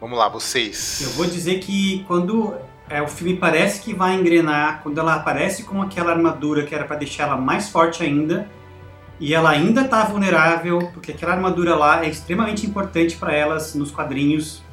vamos 0.00 0.18
lá, 0.18 0.28
vocês. 0.28 1.00
Eu 1.02 1.10
vou 1.10 1.26
dizer 1.26 1.58
que 1.60 2.04
quando 2.06 2.54
é, 2.88 3.00
o 3.02 3.08
filme 3.08 3.36
parece 3.36 3.80
que 3.80 3.94
vai 3.94 4.14
engrenar, 4.14 4.80
quando 4.82 4.98
ela 4.98 5.14
aparece 5.14 5.62
com 5.64 5.80
aquela 5.82 6.12
armadura 6.12 6.64
que 6.64 6.74
era 6.74 6.84
pra 6.84 6.96
deixar 6.96 7.24
ela 7.24 7.36
mais 7.36 7.68
forte 7.68 8.02
ainda, 8.02 8.48
E 9.20 9.32
ela 9.32 9.50
ainda 9.50 9.82
está 9.82 10.04
vulnerável, 10.04 10.90
porque 10.92 11.12
aquela 11.12 11.32
armadura 11.34 11.76
lá 11.76 12.04
é 12.04 12.08
extremamente 12.08 12.66
importante 12.66 13.16
para 13.16 13.32
elas 13.32 13.72
nos 13.72 13.92
quadrinhos. 13.92 14.63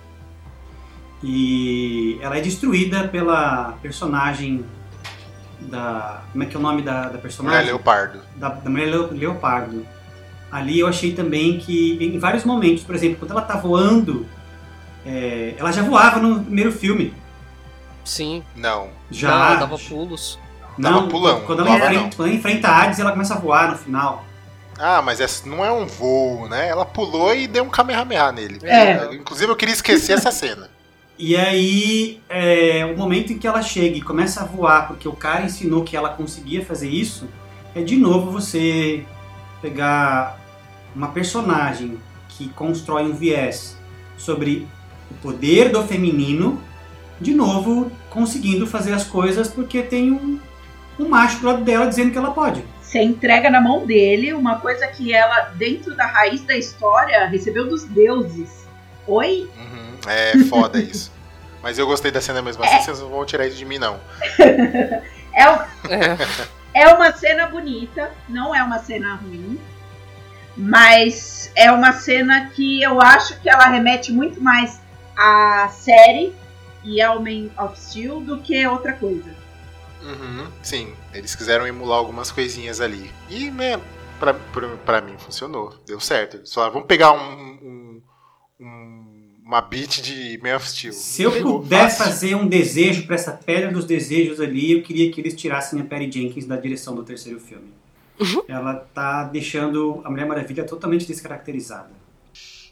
E 1.24 2.18
ela 2.22 2.38
é 2.38 2.42
destruída 2.42 3.08
pela 3.08 3.74
personagem 3.82 4.66
da. 5.60 6.22
Como 6.32 6.44
é 6.44 6.48
que 6.48 6.56
é 6.56 6.60
o 6.60 6.62
nome 6.62 6.82
da, 6.82 7.10
da 7.10 7.18
personagem? 7.18 7.60
Mulher 7.60 7.72
Leopardo. 7.72 8.20
Da, 8.36 8.50
da 8.50 8.70
Mulher 8.70 8.86
Leo- 8.88 9.10
Leopardo. 9.14 9.86
Ali 10.52 10.80
eu 10.80 10.88
achei 10.88 11.14
também 11.14 11.60
que, 11.60 11.98
em 12.02 12.20
vários 12.20 12.44
momentos, 12.44 12.84
por 12.84 12.94
exemplo, 12.96 13.18
quando 13.20 13.32
ela 13.32 13.42
tá 13.42 13.56
voando, 13.56 14.26
é, 15.06 15.54
ela 15.58 15.72
já 15.72 15.82
voava 15.82 16.20
no 16.20 16.44
primeiro 16.44 16.72
filme. 16.72 17.14
Sim. 18.04 18.44
Não. 18.56 18.90
Já. 19.10 19.30
Não, 19.30 19.46
ela 19.46 19.56
dava 19.56 19.78
pulos. 19.78 20.40
Dava 20.78 21.04
pulão, 21.08 21.42
Quando 21.42 21.60
ela, 21.62 21.76
enfrenta, 21.76 21.94
não. 22.02 22.10
quando 22.10 22.28
ela 22.30 22.38
enfrenta 22.38 22.68
a 22.70 22.82
Hades, 22.82 23.00
ela 23.00 23.12
começa 23.12 23.36
a 23.36 23.38
voar 23.38 23.72
no 23.72 23.78
final. 23.78 24.26
Ah, 24.80 25.02
mas 25.02 25.20
essa 25.22 25.48
não 25.48 25.64
é 25.64 25.72
um 25.72 25.86
voo, 25.86 26.48
né? 26.50 26.70
Ela 26.70 26.86
pulou 26.86 27.36
e 27.36 27.46
deu 27.46 27.64
um 27.64 27.70
Kamehameha 27.70 28.32
nele. 28.32 28.60
É. 28.64 29.14
Inclusive 29.14 29.52
eu 29.52 29.56
queria 29.56 29.74
esquecer 29.76 30.14
essa 30.14 30.32
cena. 30.32 30.70
E 31.24 31.38
aí, 31.38 32.20
é, 32.28 32.84
o 32.84 32.98
momento 32.98 33.32
em 33.32 33.38
que 33.38 33.46
ela 33.46 33.62
chega 33.62 33.96
e 33.96 34.02
começa 34.02 34.42
a 34.42 34.44
voar, 34.44 34.88
porque 34.88 35.08
o 35.08 35.14
cara 35.14 35.46
ensinou 35.46 35.84
que 35.84 35.96
ela 35.96 36.10
conseguia 36.10 36.66
fazer 36.66 36.90
isso, 36.90 37.30
é 37.76 37.82
de 37.84 37.96
novo 37.96 38.32
você 38.32 39.06
pegar 39.62 40.40
uma 40.96 41.10
personagem 41.10 42.00
que 42.28 42.50
constrói 42.50 43.04
um 43.04 43.14
viés 43.14 43.78
sobre 44.18 44.68
o 45.12 45.14
poder 45.22 45.70
do 45.70 45.84
feminino, 45.84 46.60
de 47.20 47.36
novo 47.36 47.92
conseguindo 48.10 48.66
fazer 48.66 48.92
as 48.92 49.04
coisas 49.04 49.48
porque 49.48 49.84
tem 49.84 50.12
um, 50.12 50.40
um 50.98 51.08
macho 51.08 51.40
do 51.40 51.46
lado 51.46 51.64
dela 51.64 51.86
dizendo 51.86 52.12
que 52.12 52.18
ela 52.18 52.32
pode. 52.32 52.66
Você 52.82 53.00
entrega 53.00 53.52
na 53.52 53.62
mão 53.62 53.86
dele 53.86 54.34
uma 54.34 54.58
coisa 54.58 54.88
que 54.88 55.14
ela, 55.14 55.52
dentro 55.56 55.96
da 55.96 56.08
raiz 56.08 56.42
da 56.42 56.58
história, 56.58 57.28
recebeu 57.28 57.70
dos 57.70 57.84
deuses. 57.84 58.61
Oi? 59.14 59.50
Uhum, 59.58 59.98
É 60.08 60.38
foda 60.46 60.80
isso. 60.82 61.12
Mas 61.62 61.78
eu 61.78 61.86
gostei 61.86 62.10
da 62.12 62.22
cena 62.22 62.42
mesmo 62.42 62.64
assim, 62.64 62.82
vocês 62.82 63.00
não 63.00 63.10
vão 63.10 63.26
tirar 63.26 63.46
isso 63.46 63.58
de 63.58 63.66
mim, 63.66 63.78
não. 63.78 64.00
É, 65.34 65.50
um- 65.50 65.62
É. 65.90 66.18
é 66.74 66.88
uma 66.94 67.12
cena 67.14 67.48
bonita, 67.48 68.12
não 68.28 68.54
é 68.54 68.62
uma 68.62 68.80
cena 68.80 69.16
ruim, 69.16 69.58
mas 70.58 71.52
é 71.56 71.72
uma 71.72 71.94
cena 71.94 72.50
que 72.54 72.82
eu 72.84 73.02
acho 73.02 73.40
que 73.40 73.50
ela 73.50 73.66
remete 73.68 74.12
muito 74.12 74.42
mais 74.42 74.82
à 75.18 75.70
série 75.70 76.36
e 76.84 77.02
ao 77.02 77.20
Man 77.22 77.50
of 77.58 77.80
Steel 77.80 78.20
do 78.22 78.40
que 78.40 78.66
outra 78.68 78.94
coisa. 78.94 79.34
Uhum, 80.04 80.48
sim, 80.64 80.94
eles 81.14 81.36
quiseram 81.36 81.66
emular 81.68 82.00
algumas 82.00 82.32
coisinhas 82.32 82.82
ali. 82.82 83.12
E, 83.30 83.50
né, 83.52 83.80
pra, 84.20 84.34
pra, 84.34 84.68
pra 84.86 85.02
mim 85.02 85.16
funcionou, 85.18 85.76
deu 85.86 86.00
certo. 86.00 86.38
Eles 86.38 86.52
falaram, 86.54 86.74
vamos 86.74 86.88
pegar 86.88 87.12
um- 87.14 87.18
um- 87.62 87.81
uma 88.62 89.62
beat 89.62 90.02
de 90.02 90.40
Man 90.42 90.56
of 90.56 90.70
Steel. 90.70 90.94
Se 90.94 91.24
eu 91.24 91.42
puder 91.42 91.90
fácil. 91.90 92.06
fazer 92.06 92.36
um 92.36 92.48
desejo 92.48 93.06
para 93.06 93.16
essa 93.16 93.34
pedra 93.34 93.72
dos 93.72 93.86
desejos 93.86 94.40
ali, 94.40 94.72
eu 94.72 94.82
queria 94.82 95.12
que 95.12 95.20
eles 95.20 95.36
tirassem 95.36 95.82
a 95.82 95.84
Perry 95.84 96.12
Jenkins 96.12 96.46
da 96.46 96.56
direção 96.56 96.96
do 96.96 97.04
terceiro 97.04 97.40
filme. 97.40 97.74
Ela 98.48 98.76
tá 98.76 99.24
deixando 99.24 100.02
a 100.06 100.10
Mulher 100.10 100.26
Maravilha 100.26 100.64
totalmente 100.64 101.08
descaracterizada. 101.08 101.90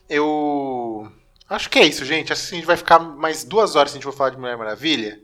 Eu 0.07 1.11
acho 1.49 1.69
que 1.69 1.79
é 1.79 1.85
isso, 1.85 2.05
gente. 2.05 2.31
Acho 2.31 2.47
que 2.47 2.55
a 2.55 2.57
gente 2.57 2.67
vai 2.67 2.77
ficar 2.77 2.99
mais 2.99 3.43
duas 3.43 3.75
horas 3.75 3.91
se 3.91 3.97
a 3.97 3.99
gente 3.99 4.05
for 4.05 4.15
falar 4.15 4.29
de 4.29 4.37
Mulher 4.37 4.57
Maravilha. 4.57 5.19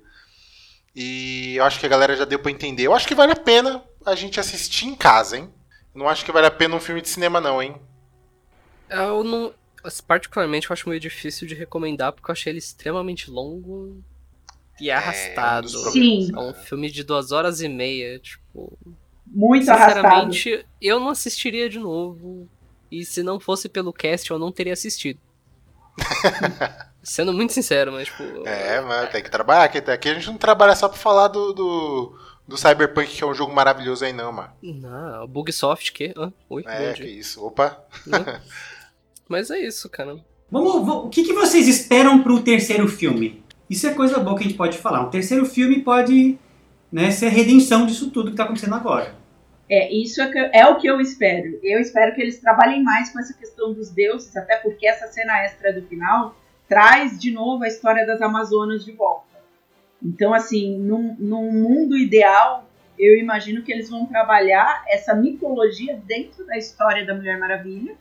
E 0.95 1.55
eu 1.57 1.63
acho 1.63 1.79
que 1.79 1.85
a 1.85 1.89
galera 1.89 2.15
já 2.15 2.25
deu 2.25 2.39
pra 2.39 2.51
entender. 2.51 2.83
Eu 2.83 2.93
acho 2.93 3.07
que 3.07 3.15
vale 3.15 3.33
a 3.33 3.35
pena 3.35 3.83
a 4.05 4.15
gente 4.15 4.39
assistir 4.39 4.87
em 4.87 4.95
casa, 4.95 5.37
hein? 5.37 5.49
Não 5.93 6.09
acho 6.09 6.25
que 6.25 6.31
vale 6.31 6.47
a 6.47 6.51
pena 6.51 6.75
um 6.75 6.79
filme 6.79 7.01
de 7.01 7.09
cinema, 7.09 7.39
não, 7.39 7.61
hein? 7.61 7.75
Eu 8.89 9.23
não. 9.23 9.53
Particularmente, 10.07 10.69
eu 10.69 10.73
acho 10.73 10.87
meio 10.89 10.99
difícil 10.99 11.47
de 11.47 11.55
recomendar 11.55 12.11
porque 12.13 12.29
eu 12.29 12.33
achei 12.33 12.51
ele 12.51 12.59
extremamente 12.59 13.29
longo 13.29 14.01
e 14.79 14.91
arrastado. 14.91 15.67
um 15.67 15.71
dos 15.71 15.93
Sim. 15.93 16.31
É 16.33 16.39
um 16.39 16.53
filme 16.53 16.89
de 16.91 17.03
duas 17.03 17.31
horas 17.31 17.61
e 17.61 17.67
meia. 17.69 18.19
Tipo, 18.19 18.77
Muito 19.25 19.69
arrastado. 19.69 20.33
sinceramente, 20.33 20.65
eu 20.81 20.99
não 20.99 21.09
assistiria 21.09 21.69
de 21.69 21.79
novo. 21.79 22.49
E 22.91 23.03
se 23.03 23.23
não 23.23 23.39
fosse 23.39 23.67
pelo 23.67 23.91
cast, 23.91 24.29
eu 24.29 24.39
não 24.39 24.51
teria 24.51 24.73
assistido. 24.73 25.19
Sendo 27.03 27.31
muito 27.33 27.53
sincero, 27.53 27.91
mas 27.91 28.07
tipo. 28.07 28.23
É, 28.47 28.81
mas 28.81 29.11
tem 29.11 29.21
que 29.23 29.29
trabalhar. 29.29 29.63
Aqui, 29.65 29.77
aqui 29.77 30.09
a 30.09 30.13
gente 30.15 30.27
não 30.27 30.37
trabalha 30.37 30.75
só 30.75 30.89
pra 30.89 30.97
falar 30.97 31.27
do, 31.27 31.53
do, 31.53 32.19
do 32.47 32.57
Cyberpunk, 32.57 33.07
que 33.15 33.23
é 33.23 33.27
um 33.27 33.33
jogo 33.33 33.53
maravilhoso 33.53 34.03
aí, 34.03 34.11
não, 34.11 34.31
mano. 34.31 34.51
Não, 34.61 35.27
Bugsoft, 35.27 35.91
que? 35.93 36.13
Hã? 36.17 36.33
Oi, 36.49 36.63
É, 36.65 36.93
que 36.93 37.03
isso. 37.05 37.45
Opa. 37.45 37.83
Mas 39.27 39.49
é 39.49 39.59
isso, 39.59 39.89
cara. 39.89 40.17
Vamos, 40.49 40.87
o 40.87 41.09
que, 41.09 41.23
que 41.23 41.33
vocês 41.33 41.67
esperam 41.67 42.21
pro 42.21 42.41
terceiro 42.41 42.87
filme? 42.87 43.43
Isso 43.69 43.87
é 43.87 43.93
coisa 43.93 44.19
boa 44.19 44.37
que 44.37 44.43
a 44.43 44.47
gente 44.47 44.57
pode 44.57 44.77
falar. 44.77 45.01
Um 45.01 45.09
terceiro 45.09 45.45
filme 45.45 45.81
pode 45.81 46.37
né, 46.91 47.09
ser 47.11 47.27
a 47.27 47.29
redenção 47.29 47.85
disso 47.85 48.11
tudo 48.11 48.29
que 48.31 48.37
tá 48.37 48.43
acontecendo 48.43 48.75
agora. 48.75 49.15
É, 49.67 49.91
isso 49.91 50.21
é, 50.21 50.31
que- 50.31 50.49
é 50.53 50.67
o 50.67 50.77
que 50.77 50.87
eu 50.87 51.01
espero. 51.01 51.59
Eu 51.63 51.79
espero 51.79 52.13
que 52.13 52.21
eles 52.21 52.39
trabalhem 52.39 52.83
mais 52.83 53.09
com 53.11 53.19
essa 53.19 53.33
questão 53.33 53.73
dos 53.73 53.89
deuses, 53.89 54.35
até 54.37 54.57
porque 54.57 54.87
essa 54.87 55.07
cena 55.07 55.43
extra 55.43 55.73
do 55.73 55.81
final 55.87 56.35
traz 56.69 57.19
de 57.19 57.31
novo 57.31 57.63
a 57.63 57.67
história 57.67 58.05
das 58.05 58.21
Amazonas 58.21 58.85
de 58.85 58.91
volta. 58.91 59.25
Então, 60.03 60.33
assim, 60.33 60.77
num, 60.77 61.15
num 61.17 61.51
mundo 61.51 61.97
ideal, 61.97 62.69
eu 62.99 63.17
imagino 63.17 63.63
que 63.63 63.71
eles 63.71 63.89
vão 63.89 64.05
trabalhar 64.05 64.83
essa 64.87 65.15
mitologia 65.15 65.99
dentro 66.05 66.45
da 66.45 66.55
história 66.55 67.03
da 67.03 67.15
Mulher 67.15 67.39
Maravilha 67.39 67.95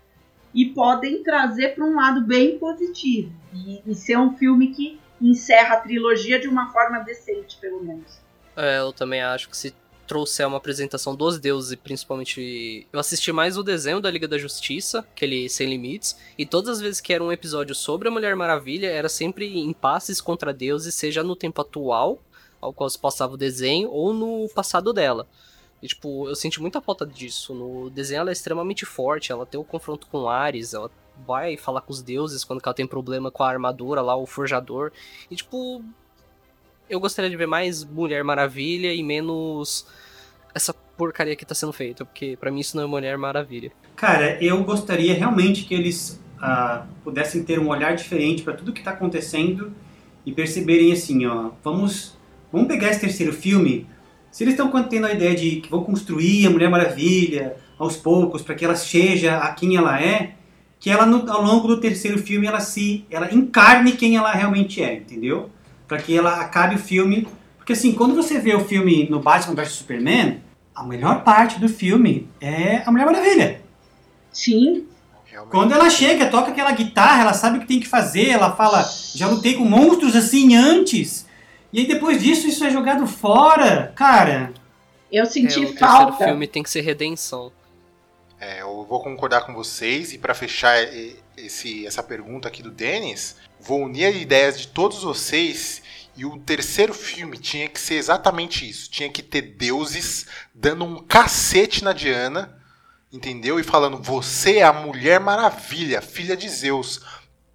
e 0.55 0.67
podem 0.67 1.23
trazer 1.23 1.75
para 1.75 1.85
um 1.85 1.97
lado 1.97 2.23
bem 2.23 2.59
positivo 2.59 3.33
e, 3.53 3.83
e 3.85 3.95
ser 3.95 4.17
um 4.17 4.37
filme 4.37 4.69
que 4.69 5.01
encerra 5.21 5.77
a 5.77 5.81
trilogia 5.81 6.39
de 6.39 6.49
uma 6.49 6.73
forma 6.73 7.01
decente, 7.01 7.57
pelo 7.61 7.83
menos. 7.83 8.19
É, 8.57 8.79
eu 8.79 8.93
também 8.93 9.23
acho 9.23 9.49
que 9.49 9.57
se 9.57 9.75
trouxer 10.07 10.47
uma 10.47 10.59
apresentação 10.59 11.15
dos 11.17 11.39
deuses 11.39 11.75
principalmente. 11.77 12.87
Eu 12.93 13.01
assisti 13.01 13.33
mais 13.33 13.57
o 13.57 13.63
desenho 13.63 14.01
da 14.01 14.11
Liga 14.11 14.29
da 14.29 14.39
Justiça, 14.39 15.01
aquele 15.01 15.49
Sem 15.49 15.69
Limites, 15.69 16.17
e 16.37 16.45
todas 16.45 16.77
as 16.77 16.81
vezes 16.81 17.01
que 17.01 17.13
era 17.13 17.25
um 17.25 17.33
episódio 17.33 17.75
sobre 17.75 18.09
a 18.09 18.11
Mulher 18.11 18.37
Maravilha, 18.37 18.89
era 18.89 19.09
sempre 19.09 19.59
impasses 19.59 20.21
contra 20.21 20.53
deuses, 20.53 20.95
seja 20.95 21.23
no 21.23 21.35
tempo 21.35 21.61
atual, 21.61 22.21
ao 22.61 22.73
qual 22.73 22.89
se 22.89 22.99
passava 22.99 23.35
o 23.35 23.39
desenho, 23.39 23.91
ou 23.91 24.13
no 24.13 24.49
passado 24.55 24.93
dela. 24.93 25.27
E, 25.85 25.87
tipo, 25.87 26.27
eu 26.27 26.35
senti 26.35 26.63
muita 26.63 26.81
falta 26.81 27.05
disso. 27.05 27.55
No 27.55 27.91
desenho 27.91 28.21
ela 28.21 28.31
é 28.31 28.33
extremamente 28.33 28.87
forte, 28.87 29.31
ela 29.31 29.45
tem 29.45 29.61
o 29.61 29.65
confronto 29.65 30.07
com 30.07 30.27
Ares, 30.27 30.73
ela 30.73 30.91
vai 31.27 31.59
falar 31.59 31.83
com 31.83 31.93
os 31.93 32.01
deuses 32.01 32.43
quando 32.43 32.63
ela 32.65 32.73
tem 32.73 32.87
problema 32.87 33.31
com 33.31 33.43
a 33.43 33.51
armadura 33.51 34.01
lá, 34.01 34.17
o 34.17 34.25
forjador. 34.25 34.91
E, 35.31 35.37
tipo, 35.37 35.85
eu 36.89 36.99
gostaria 36.99 37.29
de 37.29 37.37
ver 37.37 37.47
mais 37.47 37.85
Mulher 37.85 38.25
Maravilha 38.25 38.95
e 38.95 39.03
menos 39.03 39.87
essa 40.55 40.73
porcaria 40.73 41.37
que 41.37 41.45
tá 41.45 41.55
sendo 41.55 41.73
feita, 41.75 42.03
porque 42.03 42.35
pra 42.39 42.51
mim 42.51 42.61
isso 42.61 42.79
não 42.79 42.85
é 42.85 42.87
Mulher 42.87 43.19
Maravilha. 43.19 43.71
Cara, 43.95 44.43
eu 44.43 44.65
gostaria 44.65 45.13
realmente 45.13 45.65
que 45.67 45.75
eles 45.75 46.19
ah, 46.41 46.87
pudessem 47.03 47.45
ter 47.45 47.59
um 47.59 47.69
olhar 47.69 47.95
diferente 47.95 48.43
para 48.43 48.55
tudo 48.55 48.73
que 48.73 48.81
está 48.81 48.93
acontecendo 48.93 49.71
e 50.25 50.33
perceberem 50.33 50.95
assim, 50.95 51.27
ó, 51.27 51.51
vamos, 51.63 52.17
vamos 52.51 52.69
pegar 52.69 52.89
esse 52.89 53.01
terceiro 53.01 53.35
filme. 53.35 53.87
Se 54.35 54.43
eles 54.43 54.55
estão 54.55 54.69
tendo 54.83 55.07
a 55.07 55.13
ideia 55.13 55.33
de 55.33 55.61
que 55.61 55.71
vão 55.71 55.85
construir 55.85 56.45
a 56.45 56.51
Mulher 56.51 56.69
Maravilha 56.69 57.55
aos 57.79 57.95
poucos 57.95 58.43
para 58.43 58.57
que 58.57 58.65
ela 58.65 58.75
seja 58.75 59.39
a 59.39 59.53
quem 59.53 59.77
ela 59.77 60.03
é, 60.03 60.33
que 60.81 60.91
ela 60.91 61.07
no- 61.07 61.31
ao 61.31 61.41
longo 61.41 61.69
do 61.69 61.81
terceiro 61.81 62.19
filme 62.19 62.45
ela 62.45 62.59
se, 62.59 63.05
ela 63.09 63.33
encarne 63.33 63.93
quem 63.93 64.17
ela 64.17 64.33
realmente 64.33 64.83
é, 64.83 64.93
entendeu? 64.97 65.51
Para 65.87 65.99
que 65.99 66.19
ela 66.19 66.41
acabe 66.41 66.75
o 66.75 66.79
filme, 66.79 67.29
porque 67.57 67.75
assim, 67.75 67.93
quando 67.93 68.17
você 68.17 68.41
vê 68.41 68.53
o 68.57 68.65
filme 68.65 69.09
no 69.09 69.21
Batman 69.21 69.55
vs 69.55 69.71
Superman, 69.71 70.41
a 70.75 70.83
melhor 70.83 71.23
parte 71.23 71.61
do 71.61 71.69
filme 71.69 72.29
é 72.41 72.83
a 72.85 72.91
Mulher 72.91 73.07
Maravilha. 73.07 73.61
Sim, 74.33 74.85
Realmente. 75.27 75.53
Quando 75.53 75.73
ela 75.75 75.89
chega, 75.89 76.27
toca 76.27 76.51
aquela 76.51 76.73
guitarra, 76.73 77.23
ela 77.23 77.35
sabe 77.35 77.59
o 77.59 77.61
que 77.61 77.69
tem 77.69 77.79
que 77.79 77.87
fazer, 77.89 78.31
ela 78.31 78.51
fala, 78.57 78.85
já 79.15 79.29
lutei 79.29 79.55
com 79.55 79.65
monstros 79.65 80.17
assim 80.17 80.57
antes. 80.57 81.24
E 81.75 81.81
aí 81.81 81.87
depois 81.89 82.23
disso 82.23 82.47
isso 82.47 82.65
é 82.65 82.71
jogado 82.71 83.05
fora. 83.07 83.93
Cara, 83.97 84.55
eu 85.11 85.25
É, 85.25 85.27
senti 85.27 85.59
o 85.59 85.75
terceiro 85.75 86.13
falta. 86.13 86.25
filme 86.27 86.47
tem 86.47 86.63
que 86.63 86.71
ser 86.71 86.83
redenção. 86.83 87.53
É, 88.41 88.63
eu 88.63 88.85
vou 88.85 89.03
concordar 89.03 89.43
com 89.47 89.53
vocês 89.55 90.13
e 90.13 90.19
pra 90.19 90.35
fechar 90.35 90.77
esse, 91.37 91.87
essa 91.87 92.03
pergunta 92.03 92.47
aqui 92.49 92.63
do 92.63 92.71
Denis, 92.71 93.37
vou 93.61 93.83
unir 93.85 94.07
as 94.07 94.15
ideias 94.17 94.61
de 94.61 94.69
todos 94.69 95.03
vocês 95.03 95.83
e 96.17 96.25
o 96.25 96.39
terceiro 96.39 96.95
filme 96.95 97.39
tinha 97.39 97.69
que 97.69 97.81
ser 97.81 97.95
exatamente 97.95 98.69
isso. 98.69 98.91
Tinha 98.91 99.11
que 99.11 99.23
ter 99.23 99.43
deuses 99.43 100.27
dando 100.55 100.85
um 100.85 101.03
cacete 101.03 101.83
na 101.83 101.93
Diana, 101.93 102.57
entendeu? 103.13 103.59
E 103.59 103.65
falando: 103.65 104.01
você 104.01 104.59
é 104.59 104.63
a 104.63 104.73
Mulher 104.73 105.19
Maravilha, 105.21 106.01
filha 106.03 106.37
de 106.37 106.49
Zeus. 106.49 107.01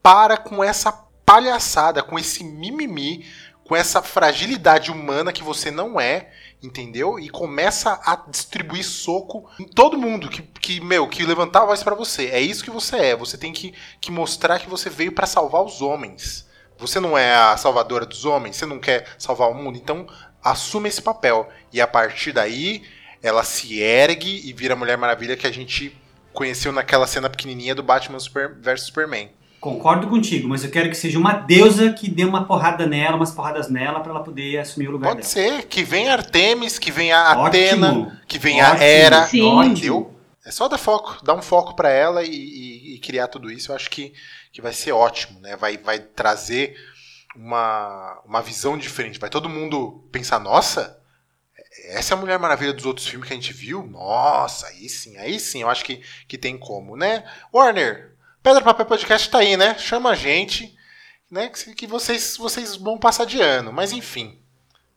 Para 0.01 0.38
com 0.38 0.63
essa 0.63 0.91
palhaçada, 1.26 2.01
com 2.01 2.17
esse 2.17 2.43
mimimi, 2.43 3.26
com 3.70 3.76
essa 3.76 4.01
fragilidade 4.01 4.91
humana 4.91 5.32
que 5.32 5.43
você 5.43 5.70
não 5.70 6.01
é 6.01 6.32
entendeu? 6.61 7.20
E 7.20 7.30
começa 7.30 8.01
a 8.03 8.15
distribuir 8.28 8.84
soco 8.84 9.47
em 9.59 9.63
todo 9.63 9.95
mundo 9.95 10.28
que, 10.28 10.41
que 10.41 10.82
meu, 10.82 11.07
que 11.07 11.24
levantar 11.24 11.61
a 11.61 11.65
voz 11.67 11.84
para 11.84 11.93
você. 11.93 12.30
É 12.30 12.41
isso 12.41 12.63
que 12.63 12.72
você 12.72 12.97
é. 12.97 13.15
Você 13.15 13.38
tem 13.38 13.53
que, 13.53 13.74
que 14.01 14.11
mostrar 14.11 14.59
que 14.59 14.67
você 14.67 14.89
veio 14.89 15.11
para 15.11 15.28
salvar 15.28 15.63
os 15.63 15.84
homens. 15.84 16.49
Você 16.80 16.99
não 16.99 17.15
é 17.15 17.34
a 17.36 17.55
salvadora 17.57 18.07
dos 18.07 18.26
homens, 18.26 18.55
você 18.55 18.65
não 18.65 18.80
quer 18.80 19.05
salvar 19.20 19.51
o 19.51 19.53
mundo, 19.53 19.78
então 19.78 20.07
assume 20.43 20.89
esse 20.89 21.01
papel. 21.01 21.47
E 21.72 21.80
a 21.80 21.86
partir 21.86 22.32
daí, 22.32 22.84
ela 23.22 23.43
se 23.43 23.80
ergue 23.80 24.49
e 24.49 24.51
vira 24.51 24.74
a 24.74 24.78
Mulher 24.78 24.97
Maravilha 24.97 25.38
que 25.38 25.45
a 25.45 25.53
gente 25.53 25.95
conheceu 26.34 26.72
naquela 26.72 27.05
cena 27.05 27.30
pequenininha 27.30 27.76
do 27.76 27.84
Batman 27.84 28.17
vs 28.17 28.82
Superman. 28.82 29.30
Concordo 29.60 30.07
contigo, 30.07 30.47
mas 30.47 30.64
eu 30.64 30.72
quero 30.72 30.89
que 30.89 30.95
seja 30.95 31.20
uma 31.20 31.34
deusa 31.34 31.91
que 31.91 32.10
dê 32.10 32.24
uma 32.24 32.45
porrada 32.45 32.86
nela, 32.88 33.18
umas 33.18 33.32
porradas 33.32 33.70
nela, 33.70 33.99
para 33.99 34.12
ela 34.12 34.24
poder 34.24 34.57
assumir 34.57 34.88
o 34.88 34.91
lugar 34.91 35.10
Pode 35.10 35.22
dela. 35.22 35.30
ser, 35.30 35.66
que 35.68 35.84
venha 35.84 36.14
Artemis, 36.14 36.80
que 36.80 36.91
venha. 36.91 37.20
Atena, 37.22 38.22
que 38.26 38.39
venha 38.39 38.68
a 38.68 38.72
Ótimo. 38.72 38.84
Hera, 38.84 39.28
Sim. 39.28 39.64
entendeu? 39.66 40.16
É 40.45 40.51
só 40.51 40.68
dar 40.70 40.78
foco, 40.78 41.24
dar 41.26 41.34
um 41.36 41.41
foco 41.41 41.76
pra 41.76 41.89
ela 41.89 42.24
e, 42.24 42.30
e- 42.32 42.95
e 42.95 42.99
criar 42.99 43.28
tudo 43.28 43.51
isso. 43.51 43.72
Eu 43.72 43.76
acho 43.76 43.89
que, 43.89 44.14
que 44.53 44.62
vai 44.62 44.72
ser 44.74 44.93
ótimo, 44.93 45.39
né? 45.41 45.55
Vai, 45.57 45.78
vai 45.78 45.99
trazer 45.99 46.76
uma, 47.36 48.22
uma 48.26 48.41
visão 48.41 48.78
diferente. 48.78 49.20
Vai 49.20 49.30
todo 49.30 49.49
mundo 49.49 50.07
pensar, 50.12 50.39
nossa, 50.39 50.97
essa 51.89 52.14
é 52.14 52.18
a 52.18 52.20
Mulher 52.20 52.39
Maravilha 52.39 52.74
dos 52.74 52.86
outros 52.86 53.05
filmes 53.07 53.28
que 53.28 53.34
a 53.34 53.38
gente 53.38 53.53
viu? 53.53 53.86
Nossa, 53.86 54.68
aí 54.68 54.88
sim, 54.89 55.18
aí 55.18 55.39
sim, 55.39 55.62
eu 55.62 55.70
acho 55.70 55.84
que, 55.84 56.01
que 56.28 56.38
tem 56.38 56.57
como, 56.57 56.95
né? 56.95 57.24
Warner, 57.53 58.09
Pedra 58.42 58.62
Papel 58.64 58.86
Podcast 58.86 59.30
tá 59.30 59.40
aí, 59.40 59.58
né? 59.58 59.78
Chama 59.78 60.12
a 60.12 60.16
gente, 60.16 60.74
né? 61.30 61.50
Que, 61.76 61.86
vocês, 61.86 62.38
vocês 62.38 62.76
vão 62.76 62.98
passar 62.98 63.26
de 63.26 63.40
ano. 63.42 63.72
Mas 63.74 63.92
enfim. 63.92 64.38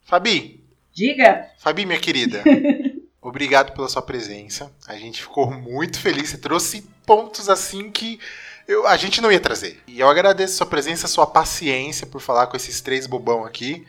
Fabi, 0.03 0.63
Diga. 0.93 1.47
Fabi, 1.59 1.87
minha 1.87 1.99
querida, 1.99 2.43
obrigado 3.21 3.73
pela 3.73 3.89
sua 3.89 4.03
presença. 4.03 4.71
A 4.87 4.95
gente 4.95 5.23
ficou 5.23 5.51
muito 5.51 5.99
feliz. 5.99 6.29
Você 6.31 6.39
trouxe 6.39 6.83
pontos 7.07 7.49
assim 7.49 7.91
que 7.91 8.21
eu- 8.69 8.87
a 8.87 8.97
gente 8.97 9.21
não 9.21 9.33
ia 9.33 9.41
trazer. 9.41 9.81
E 9.87 10.01
eu 10.01 10.09
agradeço 10.09 10.55
a 10.55 10.57
sua 10.59 10.67
presença, 10.67 11.07
a 11.07 11.09
sua 11.09 11.27
paciência 11.27 12.07
por 12.07 12.21
falar 12.21 12.47
com 12.49 12.57
esses 12.57 12.81
três 12.83 13.07
bobão 13.07 13.45
aqui. 13.45 13.87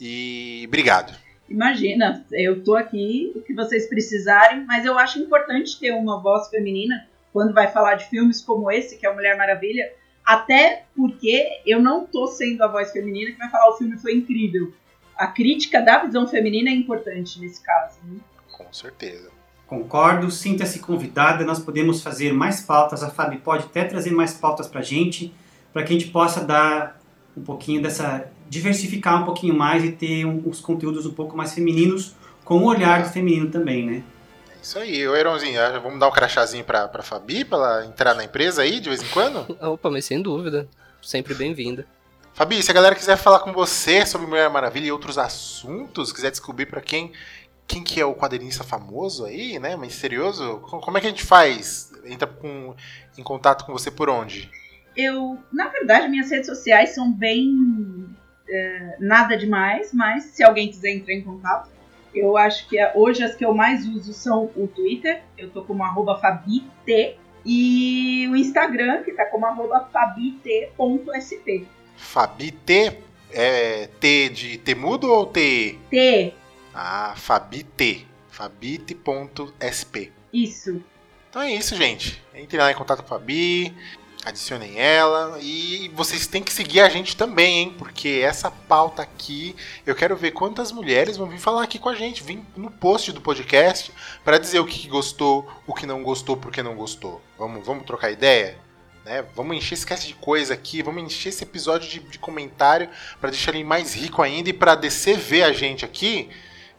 E 0.00 0.64
obrigado. 0.66 1.14
Imagina, 1.48 2.24
eu 2.32 2.62
tô 2.64 2.74
aqui, 2.76 3.32
o 3.34 3.42
que 3.42 3.52
vocês 3.52 3.88
precisarem, 3.88 4.64
mas 4.64 4.86
eu 4.86 4.96
acho 4.98 5.18
importante 5.18 5.78
ter 5.78 5.90
uma 5.92 6.18
voz 6.22 6.48
feminina 6.48 7.06
quando 7.32 7.52
vai 7.54 7.68
falar 7.70 7.94
de 7.94 8.06
filmes 8.08 8.40
como 8.40 8.70
esse, 8.70 8.96
que 8.96 9.06
é 9.06 9.10
o 9.10 9.14
Mulher 9.14 9.36
Maravilha, 9.36 9.92
até 10.24 10.84
porque 10.96 11.60
eu 11.66 11.80
não 11.80 12.06
tô 12.06 12.26
sendo 12.26 12.62
a 12.62 12.68
voz 12.68 12.90
feminina 12.92 13.30
que 13.32 13.38
vai 13.38 13.48
falar 13.50 13.70
o 13.70 13.76
filme 13.76 13.98
foi 13.98 14.14
incrível. 14.14 14.72
A 15.16 15.26
crítica 15.26 15.80
da 15.80 16.04
visão 16.04 16.26
feminina 16.26 16.70
é 16.70 16.74
importante 16.74 17.40
nesse 17.40 17.62
caso. 17.62 17.98
né? 18.04 18.18
Com 18.52 18.72
certeza. 18.72 19.28
Concordo, 19.66 20.30
sinta-se 20.30 20.80
convidada, 20.80 21.44
nós 21.44 21.60
podemos 21.60 22.02
fazer 22.02 22.32
mais 22.32 22.60
pautas, 22.60 23.02
a 23.04 23.10
Fabi 23.10 23.38
pode 23.38 23.64
até 23.66 23.84
trazer 23.84 24.10
mais 24.10 24.34
pautas 24.34 24.66
pra 24.66 24.82
gente, 24.82 25.32
para 25.72 25.84
que 25.84 25.94
a 25.94 25.98
gente 25.98 26.10
possa 26.10 26.44
dar 26.44 27.00
um 27.36 27.42
pouquinho 27.42 27.80
dessa, 27.80 28.28
diversificar 28.48 29.22
um 29.22 29.24
pouquinho 29.24 29.54
mais 29.54 29.84
e 29.84 29.92
ter 29.92 30.24
um- 30.24 30.42
uns 30.44 30.60
conteúdos 30.60 31.06
um 31.06 31.12
pouco 31.14 31.36
mais 31.36 31.54
femininos, 31.54 32.16
com 32.44 32.58
o 32.58 32.64
olhar 32.64 33.04
do 33.04 33.08
feminino 33.10 33.48
também, 33.48 33.86
né? 33.86 34.02
Isso 34.62 34.78
aí. 34.78 35.06
Ô, 35.08 35.16
Heronzinho, 35.16 35.60
ah, 35.60 35.78
vamos 35.78 35.98
dar 35.98 36.08
um 36.08 36.12
crachazinho 36.12 36.64
pra, 36.64 36.86
pra 36.88 37.02
Fabi, 37.02 37.44
pra 37.44 37.58
ela 37.58 37.86
entrar 37.86 38.14
na 38.14 38.24
empresa 38.24 38.62
aí 38.62 38.80
de 38.80 38.88
vez 38.88 39.02
em 39.02 39.08
quando? 39.08 39.56
Opa, 39.60 39.90
mas 39.90 40.04
sem 40.04 40.20
dúvida. 40.20 40.68
Sempre 41.02 41.34
bem-vinda. 41.34 41.86
Fabi, 42.34 42.62
se 42.62 42.70
a 42.70 42.74
galera 42.74 42.94
quiser 42.94 43.16
falar 43.16 43.40
com 43.40 43.52
você 43.52 44.04
sobre 44.06 44.26
Mulher 44.26 44.48
Maravilha 44.50 44.86
e 44.86 44.92
outros 44.92 45.18
assuntos, 45.18 46.12
quiser 46.12 46.30
descobrir 46.30 46.66
pra 46.66 46.80
quem 46.80 47.12
quem 47.66 47.84
que 47.84 48.00
é 48.00 48.04
o 48.04 48.16
quadrinista 48.16 48.64
famoso 48.64 49.24
aí, 49.24 49.56
né, 49.60 49.76
misterioso, 49.76 50.58
co- 50.58 50.80
como 50.80 50.98
é 50.98 51.00
que 51.00 51.06
a 51.06 51.10
gente 51.10 51.22
faz? 51.22 51.92
Entra 52.04 52.26
com- 52.26 52.74
em 53.16 53.22
contato 53.22 53.64
com 53.64 53.72
você 53.72 53.92
por 53.92 54.10
onde? 54.10 54.50
Eu, 54.96 55.38
na 55.52 55.68
verdade, 55.68 56.08
minhas 56.08 56.28
redes 56.32 56.48
sociais 56.48 56.90
são 56.96 57.12
bem 57.12 58.08
é, 58.48 58.96
nada 58.98 59.36
demais, 59.36 59.92
mas 59.94 60.24
se 60.24 60.42
alguém 60.42 60.68
quiser 60.68 60.90
entrar 60.96 61.14
em 61.14 61.22
contato, 61.22 61.70
eu 62.14 62.36
acho 62.36 62.68
que 62.68 62.76
hoje 62.94 63.22
as 63.22 63.34
que 63.36 63.44
eu 63.44 63.54
mais 63.54 63.86
uso 63.86 64.12
são 64.12 64.50
o 64.56 64.66
Twitter, 64.68 65.22
eu 65.38 65.50
tô 65.50 65.62
como 65.62 65.82
arroba 65.84 66.18
fabit, 66.18 67.16
e 67.44 68.28
o 68.30 68.36
Instagram, 68.36 69.02
que 69.02 69.12
tá 69.12 69.24
como 69.26 69.46
arroba 69.46 69.88
fabit.sp. 69.92 71.66
Fabi 71.96 72.50
T, 72.52 72.98
é 73.32 73.86
T 73.98 74.28
de 74.30 74.58
Temudo 74.58 75.10
ou 75.10 75.26
T? 75.26 75.78
T, 75.90 76.34
Ah, 76.74 77.14
Fabi 77.16 77.62
T, 77.64 78.06
fabit.sp. 78.28 80.12
isso. 80.32 80.82
Então 81.28 81.42
é 81.42 81.52
isso, 81.52 81.76
gente. 81.76 82.20
Entre 82.34 82.58
lá 82.58 82.70
em 82.72 82.74
contato 82.74 82.98
com 83.04 83.14
a 83.14 83.18
Fabi, 83.18 83.72
adicionem 84.24 84.78
ela 84.78 85.38
e 85.40 85.90
vocês 85.94 86.26
têm 86.26 86.42
que 86.42 86.52
seguir 86.52 86.80
a 86.80 86.88
gente 86.88 87.16
também, 87.16 87.58
hein? 87.58 87.74
Porque 87.78 88.20
essa 88.22 88.50
pauta 88.50 89.02
aqui, 89.02 89.56
eu 89.86 89.94
quero 89.94 90.16
ver 90.16 90.32
quantas 90.32 90.70
mulheres 90.70 91.16
vão 91.16 91.26
vir 91.26 91.38
falar 91.38 91.62
aqui 91.62 91.78
com 91.78 91.88
a 91.88 91.94
gente, 91.94 92.22
vir 92.22 92.42
no 92.56 92.70
post 92.70 93.12
do 93.12 93.20
podcast 93.20 93.92
para 94.24 94.38
dizer 94.38 94.60
o 94.60 94.66
que 94.66 94.88
gostou, 94.88 95.50
o 95.66 95.74
que 95.74 95.86
não 95.86 96.02
gostou, 96.02 96.36
por 96.36 96.52
que 96.52 96.62
não 96.62 96.74
gostou. 96.74 97.20
Vamos, 97.38 97.64
vamos 97.64 97.86
trocar 97.86 98.10
ideia? 98.10 98.58
Né? 99.04 99.24
Vamos 99.34 99.56
encher 99.56 99.74
esse 99.74 99.86
cast 99.86 100.06
de 100.06 100.14
coisa 100.14 100.52
aqui, 100.52 100.82
vamos 100.82 101.02
encher 101.02 101.30
esse 101.30 101.42
episódio 101.42 101.88
de, 101.88 102.00
de 102.00 102.18
comentário 102.18 102.90
para 103.20 103.30
deixar 103.30 103.54
ele 103.54 103.64
mais 103.64 103.94
rico 103.94 104.20
ainda 104.22 104.50
e 104.50 104.52
para 104.52 104.74
descer 104.74 105.16
ver 105.16 105.44
a 105.44 105.52
gente 105.52 105.84
aqui 105.84 106.28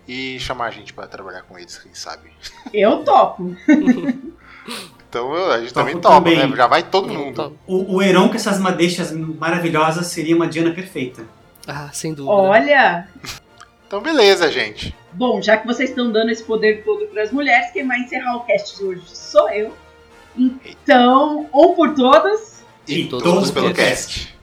e 0.08 0.40
chamar 0.40 0.66
a 0.68 0.72
gente 0.72 0.94
para 0.94 1.08
trabalhar 1.08 1.42
com 1.44 1.58
eles, 1.58 1.78
quem 1.78 1.94
sabe. 1.94 2.32
Eu 2.72 3.04
topo. 3.04 3.56
Então 5.12 5.34
a 5.52 5.60
gente 5.60 5.74
Topo 5.74 5.86
também 5.86 6.02
topa, 6.02 6.16
também. 6.16 6.38
né? 6.50 6.56
Já 6.56 6.68
vai 6.68 6.84
todo 6.84 7.10
mundo. 7.14 7.32
Então, 7.32 7.54
O, 7.68 7.96
o 7.98 8.02
Heron 8.02 8.30
com 8.30 8.36
essas 8.36 8.58
madeixas 8.60 9.12
maravilhosas 9.12 10.08
seria 10.08 10.34
uma 10.34 10.48
Diana 10.48 10.72
perfeita. 10.72 11.26
ah, 11.68 11.90
sem 11.92 12.14
dúvida. 12.14 12.34
Olha, 12.34 13.08
Então 13.86 14.00
beleza, 14.02 14.50
gente. 14.50 14.96
bom, 15.12 15.42
já 15.42 15.58
que 15.58 15.68
vocês 15.68 15.90
estão 15.90 16.10
dando 16.14 16.32
esse 16.32 16.42
poder 16.44 16.86
todo 16.86 17.08
para 17.08 17.24
as 17.24 17.32
mulheres, 17.32 17.72
quem 17.74 17.86
vai 17.86 18.00
encerrar 18.00 18.38
o 18.38 18.46
cast 18.46 18.78
de 18.78 18.86
hoje 18.86 19.02
sou 19.06 19.50
eu. 19.50 19.74
Então, 20.66 21.50
um 21.54 21.74
por 21.76 21.94
todas. 21.94 22.64
E, 22.88 23.02
E 23.02 23.08
todos, 23.08 23.24
todos 23.24 23.52
pelo 23.52 23.66
pelo 23.74 23.76
cast. 23.76 24.34